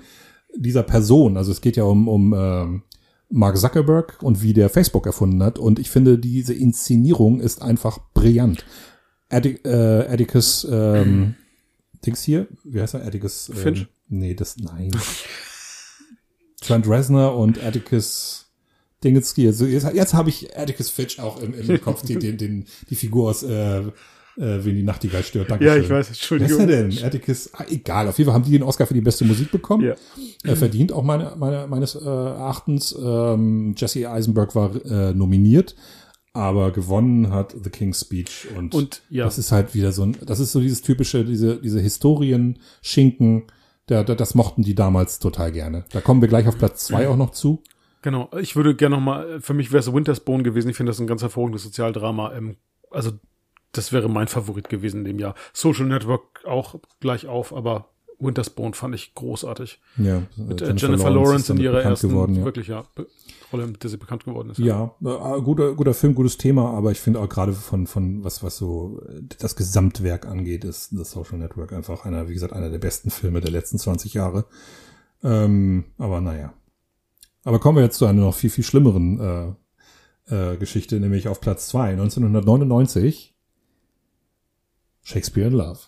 [0.56, 2.82] dieser Person, also es geht ja um um äh,
[3.30, 8.00] Mark Zuckerberg und wie der Facebook erfunden hat und ich finde diese Inszenierung ist einfach
[8.14, 8.66] brillant.
[9.30, 11.36] Attic, äh, Atticus ähm,
[12.06, 13.06] Dings hier, wie heißt er?
[13.06, 13.88] Atticus ähm, Finch?
[14.08, 14.92] Nee, das nein.
[16.62, 18.53] Trent Reznor und Atticus
[19.04, 19.48] Dingenski.
[19.48, 22.96] Also jetzt, jetzt habe ich Atticus Fitch auch im, im Kopf, die, den, den, die
[22.96, 23.84] Figur aus äh,
[24.38, 25.52] äh, Wen die Nachtigall stört.
[25.52, 25.76] Dankeschön.
[25.76, 26.60] Ja, ich weiß, Wer ist Entschuldigung.
[26.62, 27.04] er denn?
[27.04, 29.84] Atticus, ah, egal, auf jeden Fall haben die den Oscar für die beste Musik bekommen.
[29.84, 29.96] Ja.
[30.44, 32.96] Er verdient auch meine, meine, meines äh, Erachtens.
[33.00, 35.76] Ähm, Jesse Eisenberg war äh, nominiert,
[36.34, 39.26] aber gewonnen hat The King's Speech und, Und, ja.
[39.26, 43.44] das ist halt wieder so ein, das ist so dieses typische, diese, diese Historien-Schinken,
[43.86, 45.86] da, da, das mochten die damals total gerne.
[45.92, 47.62] Da kommen wir gleich auf Platz zwei auch noch zu.
[48.04, 50.70] Genau, ich würde gerne noch mal, für mich wäre es Wintersbone gewesen.
[50.70, 52.34] Ich finde das ein ganz hervorragendes Sozialdrama.
[52.34, 52.58] Ähm,
[52.92, 53.12] also
[53.72, 55.36] das wäre mein Favorit gewesen in dem Jahr.
[55.54, 57.90] Social Network auch gleich auf, aber
[58.20, 59.80] Wintersbone fand ich großartig.
[59.98, 62.46] Ja, Mit äh, Jennifer, Lawrence ist in ihrer ersten geworden, ja.
[62.46, 62.84] wirklich ja
[63.54, 64.58] Rolle, mit der sie bekannt geworden ist.
[64.58, 68.44] Ja, äh, guter, guter Film, gutes Thema, aber ich finde auch gerade von, von was,
[68.44, 72.70] was so äh, das Gesamtwerk angeht, ist The Social Network einfach einer, wie gesagt, einer
[72.70, 74.46] der besten Filme der letzten 20 Jahre.
[75.24, 76.54] Ähm, aber naja.
[77.44, 81.42] Aber kommen wir jetzt zu einer noch viel, viel schlimmeren äh, äh, Geschichte, nämlich auf
[81.42, 83.36] Platz zwei 1999.
[85.04, 85.80] Shakespeare in Love.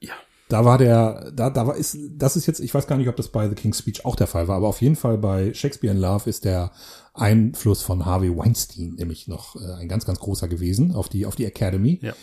[0.00, 0.14] Ja.
[0.48, 3.16] Da war der, da, da war ist, das ist jetzt, ich weiß gar nicht, ob
[3.16, 5.94] das bei The King's Speech auch der Fall war, aber auf jeden Fall bei Shakespeare
[5.94, 6.72] in Love ist der
[7.12, 11.36] Einfluss von Harvey Weinstein nämlich noch äh, ein ganz, ganz großer gewesen auf die, auf
[11.36, 12.00] die Academy.
[12.02, 12.14] Ja.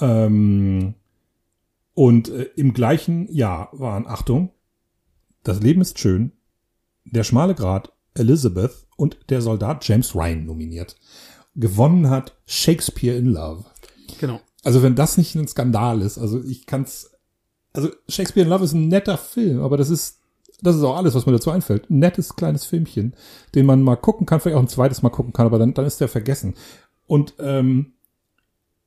[0.00, 0.94] Ähm,
[1.94, 4.50] und äh, im gleichen Jahr waren, Achtung,
[5.44, 6.32] das Leben ist schön,
[7.10, 10.96] der schmale Grat, Elizabeth und der Soldat James Ryan nominiert.
[11.54, 13.64] Gewonnen hat Shakespeare in Love.
[14.20, 14.40] Genau.
[14.64, 17.10] Also wenn das nicht ein Skandal ist, also ich kann's,
[17.72, 20.20] also Shakespeare in Love ist ein netter Film, aber das ist,
[20.62, 21.90] das ist auch alles, was mir dazu einfällt.
[21.90, 23.14] Ein nettes kleines Filmchen,
[23.54, 25.84] den man mal gucken kann, vielleicht auch ein zweites Mal gucken kann, aber dann, dann
[25.84, 26.54] ist der vergessen.
[27.06, 27.92] Und ähm,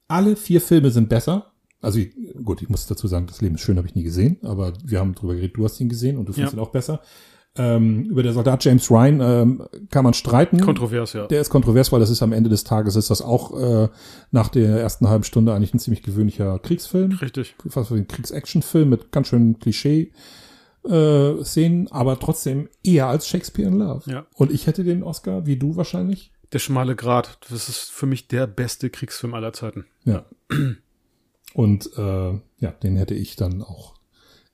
[0.07, 1.51] alle vier Filme sind besser.
[1.81, 1.99] Also
[2.43, 4.99] gut, ich muss dazu sagen, das Leben ist schön, habe ich nie gesehen, aber wir
[4.99, 6.59] haben drüber geredet, du hast ihn gesehen und du findest Ja.
[6.59, 7.01] ihn auch besser.
[7.59, 10.61] Ähm, über der Soldat James Ryan ähm, kann man streiten.
[10.61, 11.27] Kontrovers, ja.
[11.27, 13.89] Der ist kontrovers, weil das ist am Ende des Tages ist das auch äh,
[14.31, 17.55] nach der ersten halben Stunde eigentlich ein ziemlich gewöhnlicher Kriegsfilm, Richtig.
[17.67, 20.13] fast wie ein Kriegs-Action-Film mit ganz schön Klischee
[20.87, 24.09] äh, Szenen, aber trotzdem eher als Shakespeare in Love.
[24.09, 24.25] Ja.
[24.35, 26.31] Und ich hätte den Oscar, wie du wahrscheinlich.
[26.53, 29.85] Der schmale Grat, das ist für mich der beste Kriegsfilm aller Zeiten.
[30.05, 30.25] Ja.
[31.53, 33.95] Und äh, ja, den hätte ich dann auch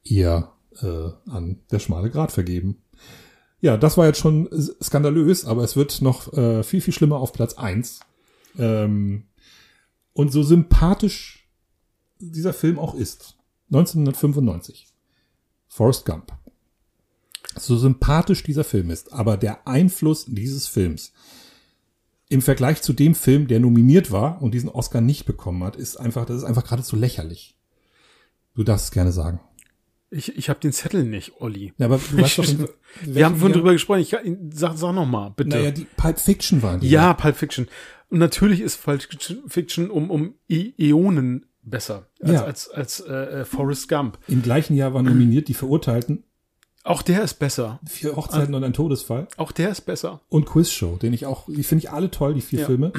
[0.03, 0.51] eher
[0.81, 2.81] äh, an der schmale Grat vergeben.
[3.65, 4.47] Ja, das war jetzt schon
[4.79, 7.99] skandalös, aber es wird noch äh, viel, viel schlimmer auf Platz eins.
[8.59, 9.23] Ähm,
[10.13, 11.49] und so sympathisch
[12.19, 13.37] dieser Film auch ist.
[13.71, 14.85] 1995.
[15.67, 16.31] Forrest Gump.
[17.57, 21.11] So sympathisch dieser Film ist, aber der Einfluss dieses Films
[22.29, 25.97] im Vergleich zu dem Film, der nominiert war und diesen Oscar nicht bekommen hat, ist
[25.97, 27.57] einfach, das ist einfach geradezu lächerlich.
[28.53, 29.39] Du darfst es gerne sagen.
[30.09, 31.73] Ich, ich habe den Zettel nicht, Olli.
[31.77, 32.67] Ja, aber du weißt doch, in
[33.15, 34.01] Wir haben vorhin drüber gesprochen.
[34.01, 34.15] Ich,
[34.53, 35.49] sag, sag noch mal, bitte.
[35.57, 36.89] Naja, die Pulp Fiction waren die.
[36.89, 37.67] ja, Pulp Fiction.
[38.09, 39.07] Und natürlich ist Pulp
[39.47, 42.43] Fiction um, um I Ionen besser als, Ja.
[42.45, 44.19] als, als äh, äh, Forrest Gump.
[44.27, 46.23] Im gleichen Jahr waren nominiert die Verurteilten
[46.85, 47.79] Auch der ist besser.
[47.87, 50.21] Vier Hochzeiten und ein Todesfall Auch der ist besser.
[50.29, 52.65] und Quizshow, den ich auch, die finde ich alle toll, die vier Ja.
[52.67, 52.93] Filme.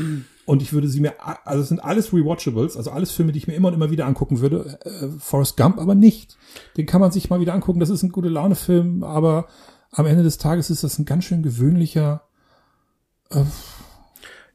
[0.45, 1.15] Und ich würde sie mir,
[1.47, 4.07] also es sind alles Rewatchables, also alles Filme, die ich mir immer und immer wieder
[4.07, 4.79] angucken würde.
[4.85, 6.37] Äh, Forrest Gump aber nicht.
[6.77, 7.81] Den kann man sich mal wieder angucken.
[7.81, 9.47] Das ist ein gute Laune-Film, aber
[9.93, 12.23] am Ende des Tages ist das ein ganz schön gewöhnlicher.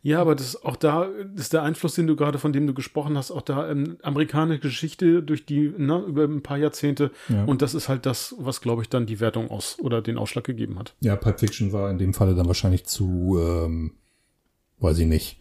[0.03, 1.03] Ja, aber das auch da
[1.35, 4.61] ist der Einfluss, den du gerade von dem du gesprochen hast, auch da ähm, amerikanische
[4.61, 7.43] Geschichte durch die ne, über ein paar Jahrzehnte Ja.
[7.45, 10.43] und das ist halt das, was glaube ich dann die Wertung aus oder den Ausschlag
[10.43, 10.95] gegeben hat.
[11.01, 13.91] Ja, Pulp Fiction war in dem Falle dann wahrscheinlich zu, ähm,
[14.79, 15.37] weiß ich nicht,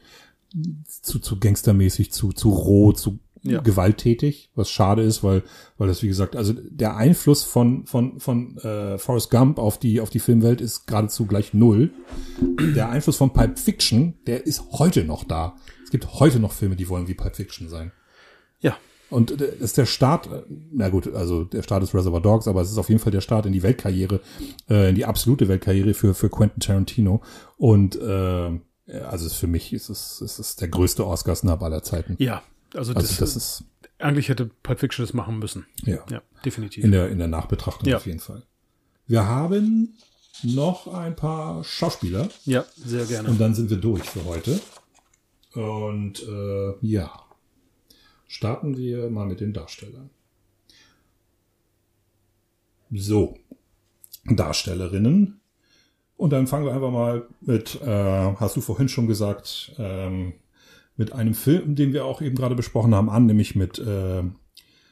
[0.84, 3.60] zu, zu gangstermäßig, zu, zu roh, zu Ja.
[3.62, 5.42] gewalttätig, was schade ist, weil,
[5.78, 10.00] weil das wie gesagt, also der Einfluss von, von, von äh, Forrest Gump auf die,
[10.00, 11.90] auf die Filmwelt ist geradezu gleich null.
[12.76, 15.56] Der Einfluss von Pulp Fiction, der ist heute noch da.
[15.84, 17.92] Es gibt heute noch Filme, die wollen wie Pulp Fiction sein.
[18.60, 18.76] Ja,
[19.08, 20.42] Und äh, das ist der Start, äh,
[20.72, 23.22] na gut, also der Start ist Reservoir Dogs, aber es ist auf jeden Fall der
[23.22, 24.20] Start in die Weltkarriere,
[24.68, 27.22] äh, in die absolute Weltkarriere für, für Quentin Tarantino.
[27.56, 28.50] Und äh,
[29.08, 32.16] also es- für mich ist es, es ist der größte Oscar-Snub aller Zeiten.
[32.18, 32.42] ja.
[32.74, 33.64] Also, Also das, das ist
[33.98, 35.66] eigentlich hätte Pulp Fiction das machen müssen.
[35.84, 36.84] ja, Ja, definitiv.
[36.84, 37.96] in der in der Nachbetrachtung Ja.
[37.98, 38.42] auf jeden Fall.
[39.06, 39.96] Wir haben
[40.42, 42.28] noch ein paar Schauspieler.
[42.46, 43.28] Ja, sehr gerne.
[43.28, 44.60] Und dann sind wir durch für heute.
[45.54, 47.12] Und äh, ja,
[48.28, 50.10] starten wir mal mit den Darstellern.
[52.92, 53.36] So,
[54.24, 55.40] Darstellerinnen.
[56.16, 60.34] Und dann fangen wir einfach mal mit, äh, hast du vorhin schon gesagt, ähm,
[61.00, 64.22] mit einem Film, den wir auch eben gerade besprochen haben, an, nämlich mit äh,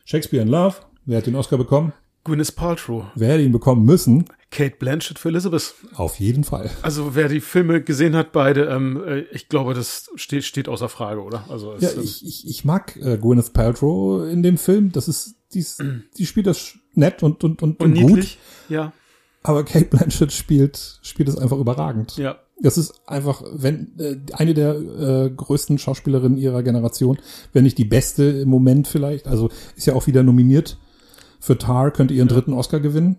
[0.06, 0.76] Shakespeare in Love.
[1.04, 1.92] Wer hat den Oscar bekommen?
[2.24, 3.04] Gwyneth Paltrow.
[3.14, 4.24] Wer hätte ihn bekommen müssen?
[4.50, 5.74] Kate Blanchett für Elizabeth.
[5.94, 6.70] Auf jeden Fall.
[6.80, 10.88] Also wer die Filme gesehen hat, beide, ähm, äh, ich glaube, das steht, steht außer
[10.88, 11.44] Frage, oder?
[11.50, 14.90] Also Ja, ich, ich, ich mag äh, Gwyneth Paltrow in dem Film.
[14.92, 15.82] Das ist, die, ist,
[16.16, 18.38] die spielt das nett und, und, und, und und gut.
[18.70, 18.92] Ja,
[19.42, 22.16] Aber Kate Blanchett spielt, spielt es einfach überragend.
[22.16, 22.38] ja.
[22.60, 27.18] Das ist einfach, wenn äh, eine der äh, größten Schauspielerinnen ihrer Generation,
[27.52, 29.28] wenn nicht die beste im Moment vielleicht.
[29.28, 30.78] Also ist ja auch wieder nominiert
[31.40, 33.16] für Tar, könnte ihren dritten Oscar gewinnen.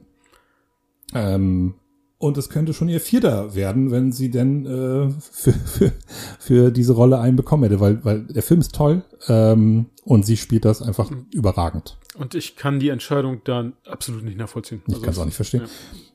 [1.13, 1.75] Ähm,
[2.17, 5.93] und es könnte schon ihr vierter werden, wenn sie denn äh, für, für,
[6.37, 10.35] für diese Rolle einen bekommen hätte, weil, weil der Film ist toll ähm, und sie
[10.35, 11.97] spielt das einfach überragend.
[12.15, 14.81] Und ich kann die Entscheidung dann absolut nicht nachvollziehen.
[14.85, 15.61] Ich Also kann es auch nicht verstehen.
[15.61, 15.67] Ja.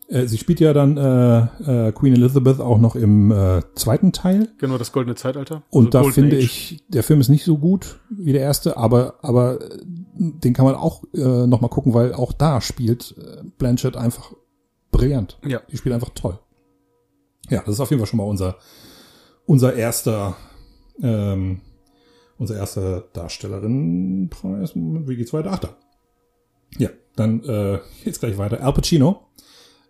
[0.09, 4.49] Äh, sie spielt ja dann äh, äh, Queen Elizabeth auch noch im äh, zweiten Teil.
[4.59, 5.63] Genau, das goldene Zeitalter.
[5.71, 6.45] Und Also da Golden finde Age.
[6.45, 9.79] ich, der Film ist nicht so gut wie der erste, aber, aber äh,
[10.17, 14.33] den kann man auch äh, noch mal gucken, weil auch da spielt äh, Blanchett einfach
[14.93, 15.39] brillant.
[15.45, 15.61] Ja.
[15.71, 16.39] Die spielt einfach toll.
[17.51, 18.57] Ja, das ist auf jeden Fall schon mal unser,
[19.47, 20.37] unser erster,
[21.03, 21.61] ähm,
[22.39, 24.73] unser erster Darstellerinnenpreis.
[24.75, 25.51] Wie geht's weiter?
[25.53, 25.77] Ach da.
[26.79, 28.63] Ja, dann äh, geht's gleich weiter.
[28.63, 29.21] Al Pacino.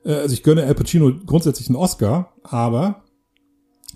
[0.05, 3.05] Äh, also ich gönne Al Pacino grundsätzlich einen Oscar, aber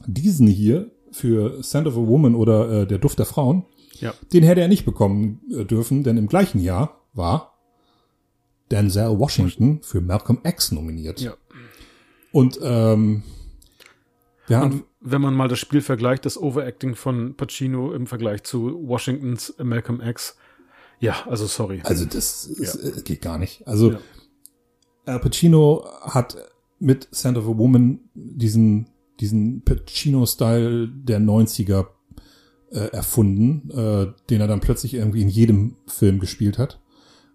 [0.06, 3.64] diesen hier für Scent of a Woman oder äh, Der Duft der Frauen,
[3.94, 4.14] Ja.
[4.32, 7.54] den hätte er nicht bekommen äh, dürfen, denn im gleichen Jahr war
[8.70, 11.20] Denzel Washington für Malcolm X nominiert.
[11.20, 11.34] Ja.
[12.32, 13.22] Und ähm,
[14.48, 18.86] ja, Und wenn man mal das Spiel vergleicht, das Overacting von Pacino im Vergleich zu
[18.86, 20.36] Washingtons Malcolm X.
[21.00, 21.80] Ja, also sorry.
[21.84, 22.90] also das ist, Ja.
[22.90, 23.66] äh, geht gar nicht.
[23.66, 23.98] Also Ja.
[25.08, 26.36] Al Pacino hat
[26.78, 28.88] mit Scent of a Woman diesen,
[29.20, 31.86] diesen Pacino-Style der 90er
[32.70, 36.80] äh, erfunden, äh, den er dann plötzlich irgendwie in jedem Film gespielt hat.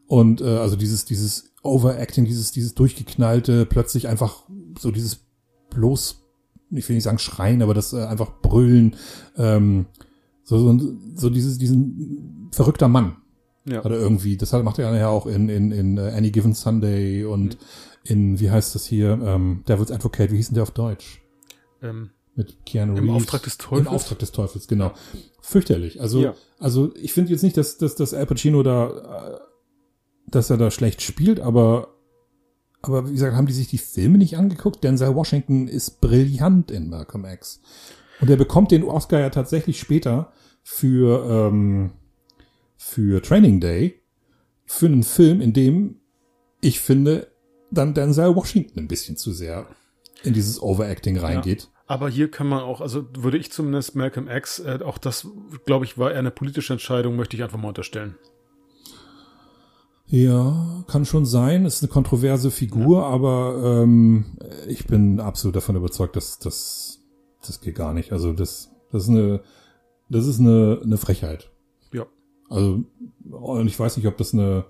[0.07, 4.43] Und äh, also dieses, dieses Overacting, dieses, dieses durchgeknallte, plötzlich einfach
[4.79, 5.25] so dieses
[5.71, 6.23] bloß,
[6.71, 8.95] ich will nicht sagen schreien, aber das äh, einfach brüllen,
[9.37, 9.87] ähm,
[10.43, 13.17] so, so, so dieses, diesen verrückter Mann.
[13.65, 13.83] Ja.
[13.85, 17.57] Oder irgendwie, das macht er ja auch in, in, in äh, Any Given Sunday und
[18.03, 21.21] in, wie heißt das hier, ähm, Devil's Advocate, wie hieß denn der auf Deutsch?
[21.81, 23.15] Ähm, Mit Keanu Im Reeves.
[23.23, 23.87] Auftrag des Teufels?
[23.87, 24.91] Im Auftrag des Teufels, genau.
[25.41, 26.01] Fürchterlich.
[26.01, 26.33] Also, Ja.
[26.59, 28.89] also ich finde jetzt nicht, dass, dass, dass Al Pacino da,
[29.35, 29.39] äh,
[30.27, 31.89] dass er da schlecht spielt, aber,
[32.81, 34.83] aber wie gesagt, haben die sich die Filme nicht angeguckt?
[34.83, 37.61] Denzel Washington ist brillant in Malcolm X.
[38.19, 40.33] Und er bekommt den Oscar ja tatsächlich später
[40.63, 41.91] für, ähm,
[42.85, 44.01] für Training Day,
[44.65, 46.01] für einen Film, in dem
[46.61, 47.27] ich finde,
[47.71, 49.67] dann Denzel Washington ein bisschen zu sehr
[50.23, 51.69] in dieses Overacting reingeht.
[51.87, 55.27] aber hier kann man auch, also würde ich zumindest Malcolm X, äh, auch das,
[55.65, 58.15] glaube ich, war eher eine politische Entscheidung, möchte ich einfach mal unterstellen.
[60.07, 61.65] Ja, kann schon sein.
[61.65, 64.37] Ist eine kontroverse Figur, aber ähm,
[64.67, 66.99] ich bin absolut davon überzeugt, dass das
[67.45, 68.11] das geht gar nicht.
[68.11, 69.41] Also das das ist eine
[70.09, 71.49] das ist eine eine Frechheit.
[72.53, 72.83] Also
[73.31, 74.65] und ich weiß nicht, ob das eine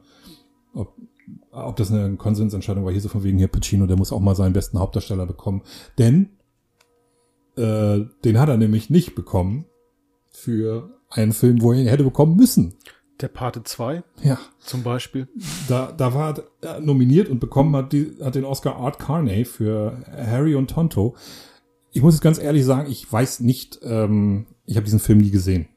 [0.73, 0.93] ob,
[1.51, 2.91] ob das eine Konsensentscheidung war.
[2.91, 5.61] Hier so von wegen hier Pacino, der muss auch mal seinen besten Hauptdarsteller bekommen,
[5.97, 6.29] denn
[7.57, 9.65] äh, den hat er nämlich nicht bekommen
[10.29, 12.75] für einen Film, wo er ihn hätte bekommen müssen.
[13.21, 14.39] Der Pate 2 Ja.
[14.59, 15.27] zum Beispiel.
[15.67, 20.03] Da, da war er nominiert und bekommen hat, die, hat den Oscar Art Carney für
[20.11, 21.15] Harry und Tonto.
[21.91, 25.29] Ich muss jetzt ganz ehrlich sagen, ich weiß nicht, ähm, ich habe diesen Film nie
[25.29, 25.67] gesehen.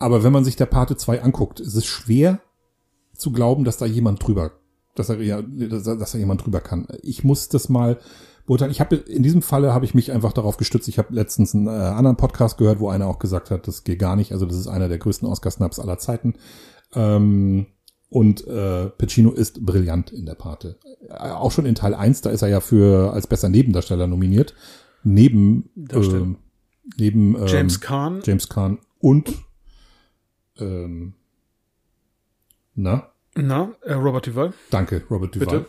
[0.00, 2.40] Aber wenn man sich der Pate 2 anguckt, ist es schwer
[3.14, 4.52] zu glauben, dass da jemand drüber,
[4.94, 6.88] dass er, ja, dass, dass da jemand drüber kann.
[7.02, 7.98] Ich muss das mal
[8.46, 8.72] beurteilen.
[8.72, 10.88] Ich habe in diesem Falle habe ich mich einfach darauf gestützt.
[10.88, 13.98] Ich habe letztens einen äh, anderen Podcast gehört, wo einer auch gesagt hat, das geht
[13.98, 14.32] gar nicht.
[14.32, 16.34] Also das ist einer der größten Oscar-Snaps aller Zeiten.
[16.94, 17.66] Ähm,
[18.08, 20.78] und äh, Pacino ist brillant in der Pate.
[21.08, 24.54] Äh, Auch schon in Teil 1, da ist er ja für als bester Nebendarsteller nominiert.
[25.04, 26.38] Neben ähm,
[26.96, 28.20] neben ähm, James Caan.
[28.24, 29.32] James Caan und
[30.60, 31.14] ähm,
[32.74, 34.52] na, Na, äh, Robert Duval.
[34.70, 35.46] danke, Robert Duval.
[35.60, 35.68] Bitte.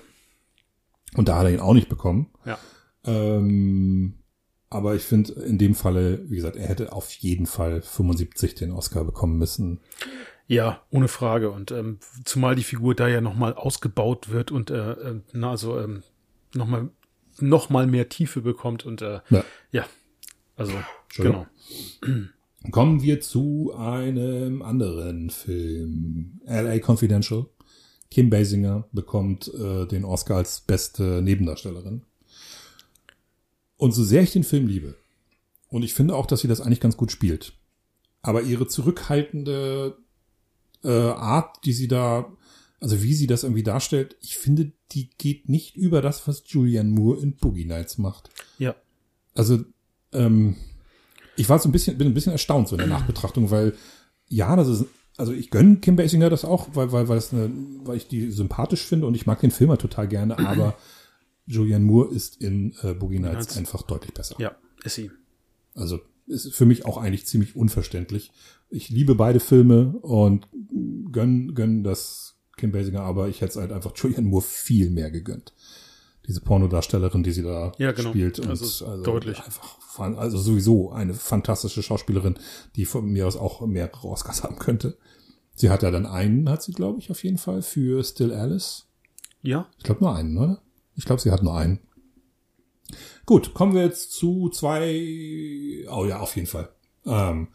[1.15, 2.29] Und da hat er ihn auch nicht bekommen.
[2.45, 2.57] Ja.
[3.03, 4.13] Ähm,
[4.69, 8.71] aber ich finde in dem Falle, wie gesagt, er hätte auf jeden Fall 75 den
[8.71, 9.81] Oscar bekommen müssen.
[10.47, 11.51] Ja, ohne Frage.
[11.51, 15.77] Und ähm, zumal die Figur da ja nochmal ausgebaut wird und äh, äh, na, also
[15.79, 16.03] ähm,
[16.53, 16.89] nochmal
[17.39, 19.43] noch mal mehr Tiefe bekommt und äh, Ja.
[19.71, 19.85] ja,
[20.55, 20.73] also
[21.15, 21.47] genau.
[22.69, 26.41] Kommen wir zu einem anderen Film.
[26.45, 27.47] LA Confidential.
[28.11, 32.03] Kim Basinger bekommt äh, den Oscar als beste Nebendarstellerin.
[33.77, 34.95] Und so sehr ich den Film liebe,
[35.71, 37.53] und ich finde auch, dass sie das eigentlich ganz gut spielt,
[38.21, 39.97] aber ihre zurückhaltende
[40.83, 42.31] äh, Art, die sie da,
[42.81, 46.91] also wie sie das irgendwie darstellt, ich finde, die geht nicht über das, was Julianne
[46.91, 48.29] Moore in Boogie Nights macht.
[48.59, 48.75] Ja,
[49.33, 49.63] Also,
[50.11, 50.57] ähm,
[51.41, 53.73] ich war so ein bisschen, bin ein bisschen erstaunt so in der Nachbetrachtung, weil
[54.27, 54.85] ja, das ist,
[55.17, 57.51] also ich gönne Kim Basinger das auch, weil, weil, weil, das eine,
[57.83, 60.77] weil ich die sympathisch finde und ich mag den Film halt total gerne, aber
[61.47, 63.57] Julianne Moore ist in äh, Boogie Nights Nights.
[63.57, 64.35] einfach deutlich besser.
[64.39, 65.11] ja, ist sie.
[65.73, 68.31] Also ist für mich auch eigentlich ziemlich unverständlich.
[68.69, 70.47] Ich liebe beide Filme und
[71.11, 75.09] gönn, gönn das Kim Basinger, aber ich hätte es halt einfach Julianne Moore viel mehr
[75.11, 75.53] gegönnt.
[76.27, 78.09] Diese Pornodarstellerin, die sie da Ja, genau.
[78.09, 78.39] spielt.
[78.39, 79.39] Und Also deutlich.
[79.43, 82.35] Einfach, also sowieso eine fantastische Schauspielerin,
[82.75, 84.97] die von mir aus auch mehrere Oscars haben könnte.
[85.55, 88.87] Sie hat ja dann einen, hat sie, glaube ich, auf jeden Fall, für Still Alice.
[89.41, 90.61] Ja, Ich glaube nur einen, oder?
[90.95, 91.79] Ich glaube, sie hat nur einen.
[93.25, 95.85] Gut, kommen wir jetzt zu zwei.
[95.89, 96.69] Oh ja, auf jeden Fall.
[97.05, 97.47] Ähm,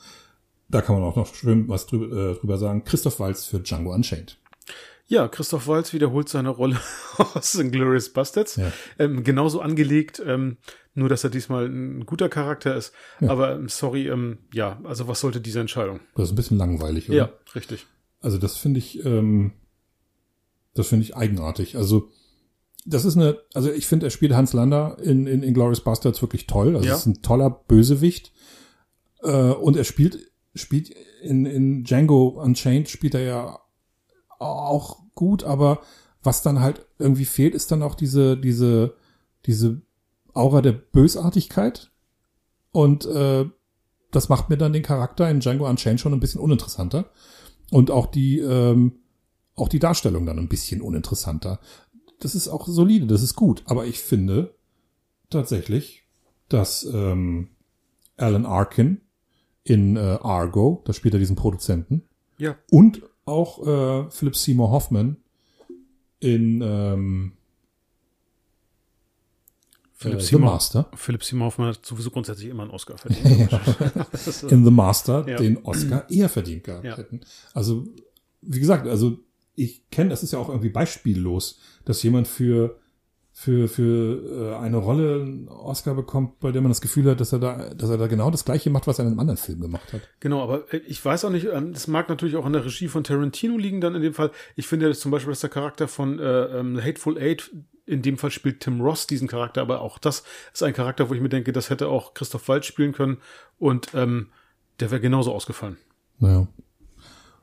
[0.69, 2.83] da kann man auch noch schön was drüber, äh, drüber sagen.
[2.85, 4.39] Christoph Waltz für Django Unchained.
[5.09, 6.81] Ja, Christoph Waltz wiederholt seine Rolle
[7.35, 8.57] aus Inglourious Bastards.
[8.57, 8.73] Ja.
[8.99, 10.57] Ähm, genauso angelegt, ähm,
[10.95, 12.93] nur dass er diesmal ein guter Charakter ist.
[13.21, 16.01] Aber ähm, sorry, ähm, ja, also was sollte diese Entscheidung?
[16.17, 17.17] Das ist ein bisschen langweilig, oder?
[17.19, 17.87] Ja, richtig.
[18.21, 19.53] Also das finde ich, ähm,
[20.75, 21.77] das finde ich eigenartig.
[21.77, 22.11] Also
[22.85, 26.47] das ist eine, also ich finde, er spielt Hans Lander in, in Inglourious Bastards wirklich
[26.47, 26.75] toll.
[26.77, 26.95] Also Ja.
[26.97, 28.33] ist ein toller Bösewicht.
[29.23, 30.91] Äh, und er spielt, spielt
[31.23, 33.59] in, in Django Unchained spielt er ja
[34.39, 35.81] auch gut, aber
[36.23, 38.95] was dann halt irgendwie fehlt, ist dann auch diese, diese,
[39.47, 39.81] diese
[40.35, 41.91] Aura der Bösartigkeit.
[42.73, 43.47] Und äh,
[44.11, 47.11] das macht mir dann den Charakter in Django Unchained schon ein bisschen uninteressanter.
[47.71, 49.01] Und auch die, ähm,
[49.55, 51.61] auch die Darstellung dann ein bisschen uninteressanter.
[52.21, 53.63] Das ist auch solide, das ist gut.
[53.67, 54.55] Aber ich finde
[55.31, 56.07] tatsächlich,
[56.49, 57.51] dass ähm,
[58.17, 59.01] Alan Arkin
[59.65, 62.03] in äh, Argo, da spielt er diesen Produzenten,
[62.39, 65.17] Ja, und auch äh, Philip Seymour Hoffman
[66.21, 67.33] in ähm,
[69.95, 70.91] Philipp äh, The Seymour, Master.
[70.95, 73.27] Philipp Seymour Hoffmann hat sowieso grundsätzlich immer einen Oscar verdient.
[74.51, 75.37] In The Master Ja.
[75.37, 76.97] den Oscar eher verdient gehabt Ja.
[76.97, 77.21] hätten.
[77.55, 77.87] Also,
[78.43, 79.19] wie gesagt, also
[79.55, 82.79] ich kenne, das ist ja auch irgendwie beispiellos, dass jemand für
[83.39, 87.35] für für äh, eine Rolle einen Oscar bekommt, bei der man das Gefühl hat, dass
[87.35, 89.61] er da dass er da genau das gleiche macht, was er in einem anderen Film
[89.61, 90.01] gemacht hat.
[90.21, 92.89] Genau, aber äh, ich weiß auch nicht, ähm, das mag natürlich auch an der Regie
[92.89, 94.31] von Tarantino liegen dann in dem Fall.
[94.55, 97.55] Ich finde dass zum Beispiel, dass der Charakter von äh, ähm, Hateful Eight,
[97.85, 100.23] in dem Fall spielt Tim Ross diesen Charakter, aber auch das
[100.55, 103.19] ist ein Charakter, wo ich mir denke, das hätte auch Christoph Waltz spielen können
[103.59, 104.29] und ähm,
[104.81, 105.77] der wäre genauso ausgefallen.
[106.19, 106.49] Naja.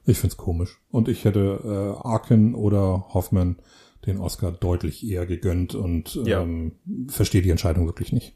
[0.05, 0.81] Ich find's komisch.
[0.89, 3.57] Und ich hätte äh, Arkin oder Hoffman
[4.05, 6.41] den Oscar deutlich eher gegönnt und Ja.
[6.41, 6.73] ähm,
[7.09, 8.35] verstehe die Entscheidung wirklich nicht.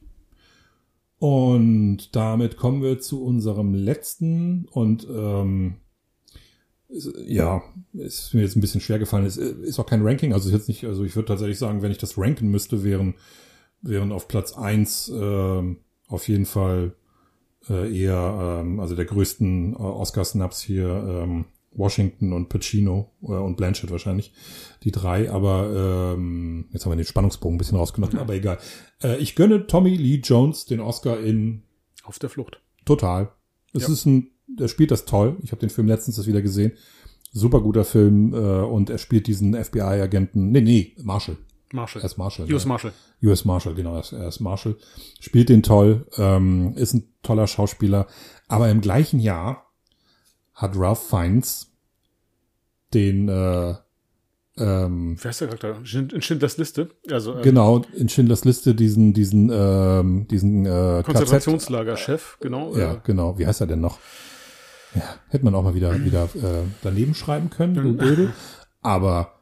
[1.20, 5.78] Und damit kommen wir zu unserem letzten und ähm,
[7.26, 7.64] ja,
[7.94, 9.26] ist mir jetzt ein bisschen schwer gefallen.
[9.26, 11.92] Ist, ist auch kein Ranking, also ist jetzt nicht, also ich würde tatsächlich sagen, wenn
[11.92, 13.16] ich das ranken müsste, wären,
[13.82, 15.78] wären auf Platz eins ähm,
[16.08, 16.94] auf jeden Fall
[17.70, 21.46] äh, eher, ähm, also der größten äh, Oscar-Snaps hier, ähm,
[21.78, 24.34] Washington und Pacino äh, und Blanchett wahrscheinlich,
[24.84, 28.58] die drei, aber ähm, jetzt haben wir den Spannungsbogen ein bisschen rausgenommen, aber egal.
[29.02, 31.64] Äh, ich gönne Tommy Lee Jones den Oscar in
[32.04, 32.60] Auf der Flucht.
[32.86, 33.30] Total.
[33.74, 33.94] Es Ja.
[33.94, 35.38] ist ein, der spielt das toll.
[35.44, 36.72] Ich habe den Film letztens das wieder gesehen.
[37.32, 40.50] Super guter Film äh, und er spielt diesen FBI-Agenten.
[40.52, 41.38] Nee, nee, Marshall.
[41.74, 42.02] Marshall.
[42.02, 42.52] Er ist Marshall.
[42.52, 42.70] US ja.
[42.70, 42.94] Marshall.
[43.22, 44.78] US Marshall, genau, er ist, er ist Marshall.
[45.20, 48.08] Spielt den toll, ähm, ist ein toller Schauspieler.
[48.48, 49.66] Aber im gleichen Jahr
[50.54, 51.67] hat Ralph Fiennes
[52.94, 53.76] den äh,
[54.60, 55.78] ähm, Wer ist der Charakter?
[56.16, 56.90] In Schindlers Liste.
[57.12, 62.76] Also ähm, genau in Schindlers Liste diesen diesen ähm, diesen äh, Konzentrationslagerchef, genau.
[62.76, 63.38] Ja, Äh, genau.
[63.38, 64.00] Wie heißt er denn noch?
[64.96, 67.94] Ja, hätte man auch mal wieder, wieder äh, daneben schreiben können, du.
[67.94, 68.34] Dödel.
[68.82, 69.34] Aber,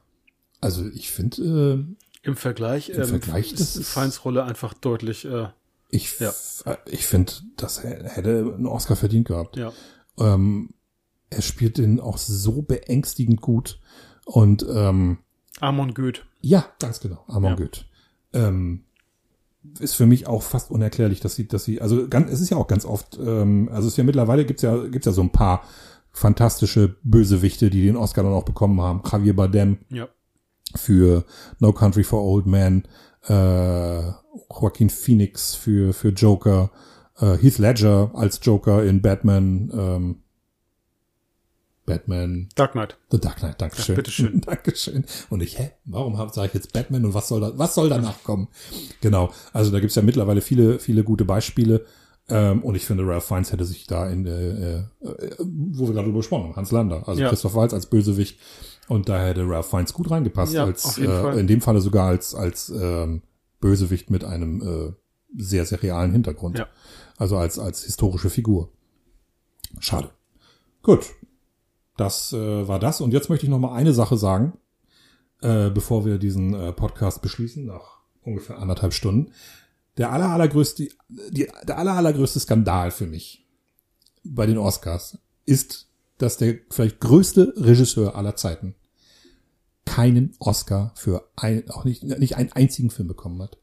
[0.59, 1.85] also ich finde,
[2.23, 5.47] Im Vergleich, Im Vergleich, ist das ist- Feins Rolle einfach deutlich, äh, äh,
[5.91, 6.33] ich, Ja.
[6.65, 9.55] äh, ich finde, das hä- hätte einen Oscar verdient gehabt.
[9.55, 9.71] ja.
[10.17, 10.71] Ähm,
[11.29, 13.79] er spielt den auch so beängstigend gut.
[14.25, 15.19] Und ähm,
[15.59, 16.25] Amon Goeth.
[16.41, 17.55] ja, ganz genau, Amon Ja.
[17.55, 17.85] Goeth.
[18.33, 18.83] Ähm,
[19.79, 22.57] ist für mich auch fast unerklärlich, dass sie, dass sie, also ganz, es ist ja
[22.57, 25.31] auch ganz oft, ähm, also es ist ja mittlerweile gibt's ja, gibt's ja so ein
[25.31, 25.63] paar
[26.11, 29.01] fantastische Bösewichte, die den Oscar dann auch bekommen haben.
[29.11, 30.07] Javier Bardem Ja.
[30.75, 31.25] für
[31.59, 32.83] No Country for Old Men,
[33.27, 34.01] äh,
[34.51, 36.71] Joaquin Phoenix für, für Joker,
[37.19, 40.21] äh, Heath Ledger als Joker in Batman, ähm,
[41.85, 42.49] Batman.
[42.55, 42.97] Dark Knight.
[43.11, 43.93] The Dark Knight, Dankeschön.
[43.93, 44.41] Ja, bitteschön.
[44.45, 45.05] Dankeschön.
[45.29, 48.23] Und ich, hä, warum sage ich jetzt Batman und was soll da, was soll danach
[48.23, 48.47] kommen?
[49.01, 49.31] Genau.
[49.53, 51.85] Also da gibt's ja mittlerweile viele, viele gute Beispiele.
[52.27, 54.83] Ähm, und ich finde, Ralph Fiennes hätte sich da in, äh, äh,
[55.39, 57.29] wo wir gerade drüber gesprochen haben, Hans Lander, also Ja.
[57.29, 58.39] Christoph Waltz als Bösewicht.
[58.87, 62.33] Und da hätte Ralph Fiennes gut reingepasst, Ja, als äh, in dem Falle sogar als,
[62.33, 63.21] als ähm,
[63.61, 64.93] Bösewicht mit einem äh,
[65.37, 66.57] sehr, sehr realen Hintergrund.
[66.57, 66.67] Ja.
[67.17, 68.69] Also als, als historische Figur.
[69.79, 70.09] Schade.
[70.81, 71.05] Gut.
[71.97, 73.01] Das äh, war das.
[73.01, 74.57] Und jetzt möchte ich noch mal eine Sache sagen,
[75.41, 79.31] äh, bevor wir diesen äh, Podcast beschließen, nach ungefähr anderthalb Stunden.
[79.97, 80.89] Der aller, allergrößte,
[81.29, 83.45] die, der aller, allergrößte Skandal für mich
[84.23, 88.75] bei den Oscars ist, dass der vielleicht größte Regisseur aller Zeiten
[89.85, 93.57] keinen Oscar für ein, auch nicht, nicht einen einzigen Film bekommen hat.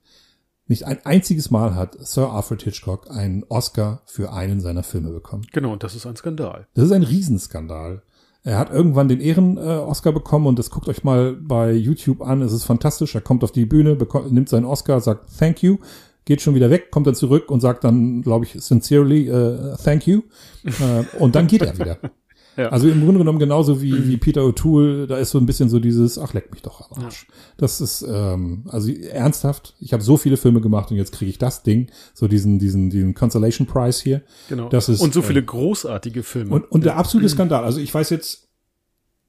[0.69, 5.45] Nicht ein einziges Mal hat Sir Alfred Hitchcock einen Oscar für einen seiner Filme bekommen.
[5.53, 6.69] Genau, und das ist ein Skandal.
[6.75, 8.03] Das ist ein Riesenskandal.
[8.45, 12.43] Er hat irgendwann den Ehren-Oscar bekommen und das guckt euch mal bei YouTube an.
[12.43, 13.15] Es ist fantastisch.
[13.15, 13.97] Er kommt auf die Bühne,
[14.31, 15.79] nimmt seinen Oscar, sagt Thank you,
[16.25, 20.09] geht schon wieder weg, kommt dann zurück und sagt dann, glaube ich, sincerely äh, Thank
[20.09, 20.23] you.
[20.65, 21.99] äh, und dann geht er wieder.
[22.57, 22.69] Ja.
[22.69, 25.79] Also im Grunde genommen genauso wie, wie Peter O'Toole, da ist so ein bisschen so
[25.79, 27.27] dieses, ach leck mich doch am Arsch.
[27.57, 31.39] Das ist, ähm, also ernsthaft, ich habe so viele Filme gemacht und jetzt kriege ich
[31.39, 34.23] das Ding, so diesen, diesen, diesen Consolation Prize hier.
[34.49, 34.69] Genau.
[34.69, 36.55] Das ist, und so äh, viele großartige Filme.
[36.55, 38.49] Und, und der absolute Skandal, also ich weiß jetzt,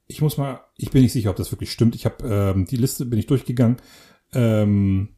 [0.08, 1.96] ich muss mal, ich bin nicht sicher, ob das wirklich stimmt.
[1.96, 3.78] Ich habe ähm, die Liste bin ich durchgegangen.
[4.34, 5.10] Ähm,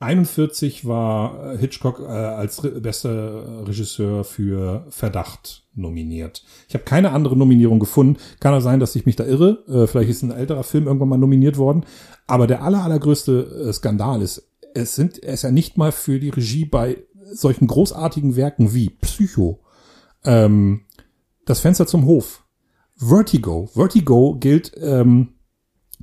[0.00, 6.44] 41 war äh, Hitchcock äh, als re bester Regisseur für Verdacht nominiert.
[6.68, 8.18] Ich habe keine andere Nominierung gefunden.
[8.38, 9.64] Kann auch sein, dass ich mich da irre.
[9.68, 11.84] Äh, vielleicht ist ein älterer Film irgendwann mal nominiert worden.
[12.26, 16.20] Aber der aller, allergrößte äh, Skandal ist, es sind, er ist ja nicht mal für
[16.20, 17.02] die Regie bei
[17.32, 19.60] solchen großartigen Werken wie Psycho,
[20.24, 20.82] ähm,
[21.44, 22.44] das Fenster zum Hof,
[22.96, 23.68] Vertigo.
[23.72, 25.34] Vertigo gilt ähm,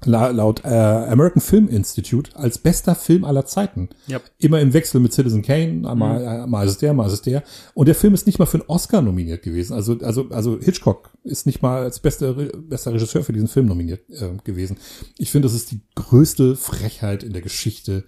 [0.04, 3.90] laut äh, American Film Institute als bester Film aller Zeiten.
[4.08, 4.20] Ja.
[4.38, 7.22] Immer im Wechsel mit Citizen Kane, mal, äh, mal ist es der, mal ist es
[7.22, 7.44] der.
[7.74, 9.74] Und der Film ist nicht mal für einen Oscar nominiert gewesen.
[9.74, 14.10] Also, also, also Hitchcock ist nicht mal als bester, bester Regisseur für diesen Film nominiert
[14.10, 14.78] äh, gewesen.
[15.18, 18.04] Ich finde, das ist die größte Frechheit in der Geschichte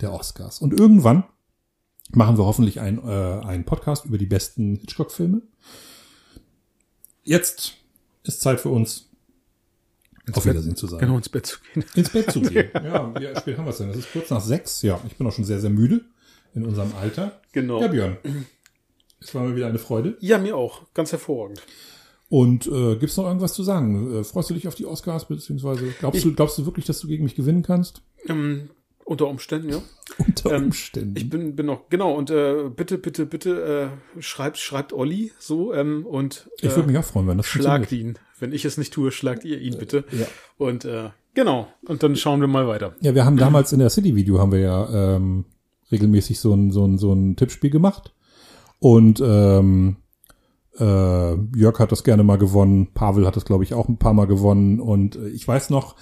[0.00, 0.60] der Oscars.
[0.60, 1.24] Und irgendwann
[2.10, 5.42] machen wir hoffentlich ein, äh, einen Podcast über die besten Hitchcock-Filme.
[7.24, 7.74] Jetzt
[8.24, 9.11] ist Zeit für uns,
[10.36, 11.00] auf Wiedersehen zu sagen.
[11.04, 11.84] Genau, ins Bett zu gehen.
[11.94, 12.70] Ins Bett zu gehen.
[12.74, 13.90] ja, wie spät haben wir es denn?
[13.90, 14.82] Es ist kurz nach sechs.
[14.82, 16.00] Ja, ich bin auch schon sehr, sehr müde
[16.54, 17.40] in unserem Alter.
[17.52, 17.80] Genau.
[17.80, 18.16] Ja, Björn.
[19.20, 20.16] Es war mir wieder eine Freude.
[20.20, 20.82] Ja, mir auch.
[20.94, 21.62] Ganz hervorragend.
[22.28, 24.20] Und äh, gibt's noch irgendwas zu sagen?
[24.20, 27.06] Äh, freust du dich auf die Oscars, beziehungsweise glaubst du, glaubst du wirklich, dass du
[27.06, 28.02] gegen mich gewinnen kannst?
[28.26, 28.70] Ähm,
[29.04, 29.82] unter Umständen, ja.
[30.18, 31.14] Unter Ähm, Umständen.
[31.16, 35.74] Ich bin, bin noch, genau, und äh, bitte, bitte, bitte äh, schreibt, schreibt Olli so
[35.74, 38.18] ähm, und äh, ich würde mich auch freuen, wenn das schlagt funktioniert.
[38.18, 38.22] ihn.
[38.42, 40.02] Wenn ich es nicht tue, schlagt ihr ihn bitte.
[40.10, 40.26] Ja.
[40.58, 42.96] Und äh, genau, und dann schauen wir mal weiter.
[43.00, 45.44] Ja, wir haben damals in der City Video haben wir ja ähm,
[45.92, 48.12] regelmäßig so ein, so ein, so ein Tippspiel gemacht.
[48.80, 49.98] Und ähm,
[50.76, 54.12] äh, Jörg hat das gerne mal gewonnen, Pavel hat das, glaube ich, auch ein paar
[54.12, 54.80] Mal gewonnen.
[54.80, 55.94] Und äh, ich weiß noch,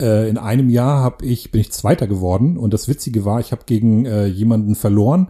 [0.00, 2.56] äh, in einem Jahr hab ich, bin ich Zweiter geworden.
[2.56, 5.28] Und das Witzige war, ich habe gegen äh, jemanden verloren,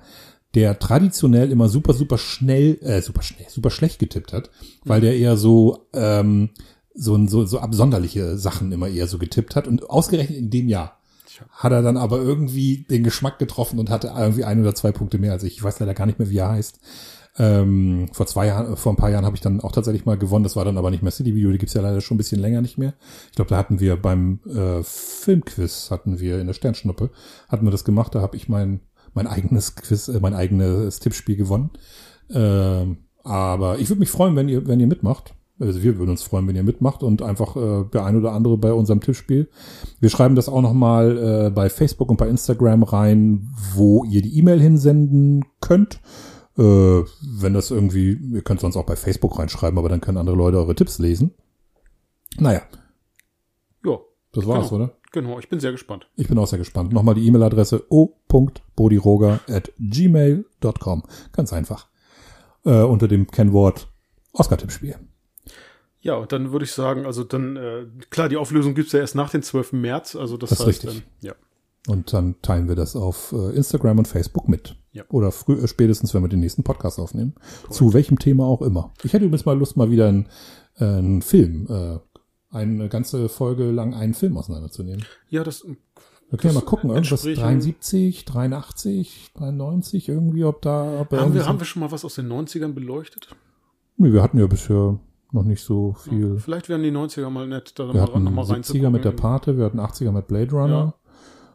[0.57, 4.51] der traditionell immer super, super schnell, äh, super schnell, super schlecht getippt hat,
[4.85, 6.49] weil der eher so, ähm,
[6.95, 9.69] so, so, so absonderliche Sachen immer eher so getippt hat.
[9.69, 10.99] Und ausgerechnet in dem Jahr
[11.51, 15.19] hat er dann aber irgendwie den Geschmack getroffen und hatte irgendwie ein oder zwei Punkte
[15.19, 15.59] mehr als ich.
[15.59, 16.81] Ich weiß leider gar nicht mehr, wie er heißt.
[17.39, 20.45] Ähm, vor zwei Jahren, vor ein paar Jahren habe ich dann auch tatsächlich mal gewonnen.
[20.45, 21.53] Das war dann aber nicht mehr City Video.
[21.53, 22.95] Die gibt's ja leider schon ein bisschen länger nicht mehr.
[23.29, 27.11] Ich glaube, da hatten wir beim äh, Filmquiz hatten wir in der Sternschnuppe
[27.47, 28.15] hatten wir das gemacht.
[28.15, 28.81] Da habe ich mein
[29.17, 31.71] mein eigenes Quiz, äh, mein eigenes Tippspiel gewonnen.
[32.31, 35.35] Ähm, aber ich würde mich freuen, wenn ihr wenn ihr mitmacht.
[35.59, 38.59] Also wir würden uns freuen, wenn ihr mitmacht und einfach äh, der ein oder andere
[38.59, 39.49] bei unserem Tippspiel.
[40.01, 44.37] Wir schreiben das auch nochmal äh, bei Facebook und bei Instagram rein, wo ihr die
[44.39, 46.01] E-Mail hinsenden könnt.
[46.59, 50.37] Äh, wenn das irgendwie, ihr könnt sonst auch bei Facebook reinschreiben, aber dann können andere
[50.37, 51.33] Leute eure Tipps lesen.
[52.39, 52.61] Naja,
[53.85, 53.99] Ja,
[54.33, 54.85] das war's, Genau.
[54.85, 54.93] oder?
[55.23, 56.07] Genau, ich bin sehr gespannt.
[56.17, 56.93] Ich bin auch sehr gespannt.
[56.93, 61.03] Nochmal die E-Mail-Adresse o.bodiroger at gmail.com.
[61.33, 61.89] Ganz einfach.
[62.65, 63.89] Äh, unter dem Kennwort
[64.33, 64.97] Oscar-Tippspiel.
[66.01, 69.15] Ja, und dann würde ich sagen, also dann, äh, klar, die Auflösung gibt's ja erst
[69.15, 69.73] nach dem 12.
[69.73, 71.03] März, also das, Das ist heißt, richtig.
[71.03, 71.35] ähm, ja.
[71.89, 74.77] Und dann teilen wir das auf äh, Instagram und Facebook mit.
[74.93, 75.05] Ja.
[75.09, 77.35] Oder früh, äh, spätestens, wenn wir den nächsten Podcast aufnehmen.
[77.71, 78.93] Zu welchem Thema auch immer.
[79.05, 80.29] Ich hätte übrigens mal Lust, mal wieder einen,
[80.79, 81.99] äh, einen Film, äh,
[82.57, 85.05] eine ganze Folge lang einen Film auseinanderzunehmen.
[85.29, 85.65] Ja, das
[86.31, 91.35] Wir können ja mal gucken, irgendwas entsprechen- 73, 83, 93, irgendwie, ob da, ob Haben
[91.35, 93.29] wir, haben wir schon mal was aus den 90ern beleuchtet?
[93.97, 94.99] Nee, wir hatten ja bisher
[95.33, 96.39] noch nicht so viel.
[96.39, 99.13] Vielleicht wären die 90er mal nett, da Wir mal, hatten noch mal 70er mit der.
[99.13, 100.95] Pate, wir hatten 80er mit Blade Runner.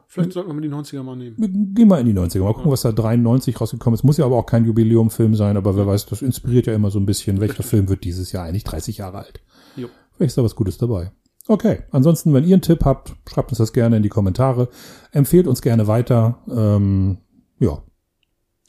[0.08, 1.38] Vielleicht sollten wir mal die 90er mal nehmen.
[1.38, 4.04] Wir gehen mal in die 90er, mal gucken, was da 93 rausgekommen ist.
[4.04, 7.00] Muss ja aber auch kein Jubiläumfilm sein, aber wer weiß, das inspiriert ja immer so
[7.00, 7.64] ein bisschen, welcher.
[7.64, 9.40] Film wird dieses Jahr eigentlich 30 Jahre alt.
[9.78, 9.88] Jo.
[10.14, 11.12] Vielleicht ist da was Gutes dabei.
[11.48, 14.70] Okay, ansonsten, wenn ihr einen Tipp habt, schreibt uns das gerne in die Kommentare.
[15.12, 16.40] Empfehlt uns gerne weiter.
[16.50, 17.18] Ähm,
[17.60, 17.82] ja,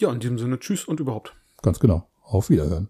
[0.00, 1.34] Ja, in diesem Sinne, tschüss und überhaupt.
[1.62, 2.08] ganz genau.
[2.22, 2.88] Auf Wiederhören.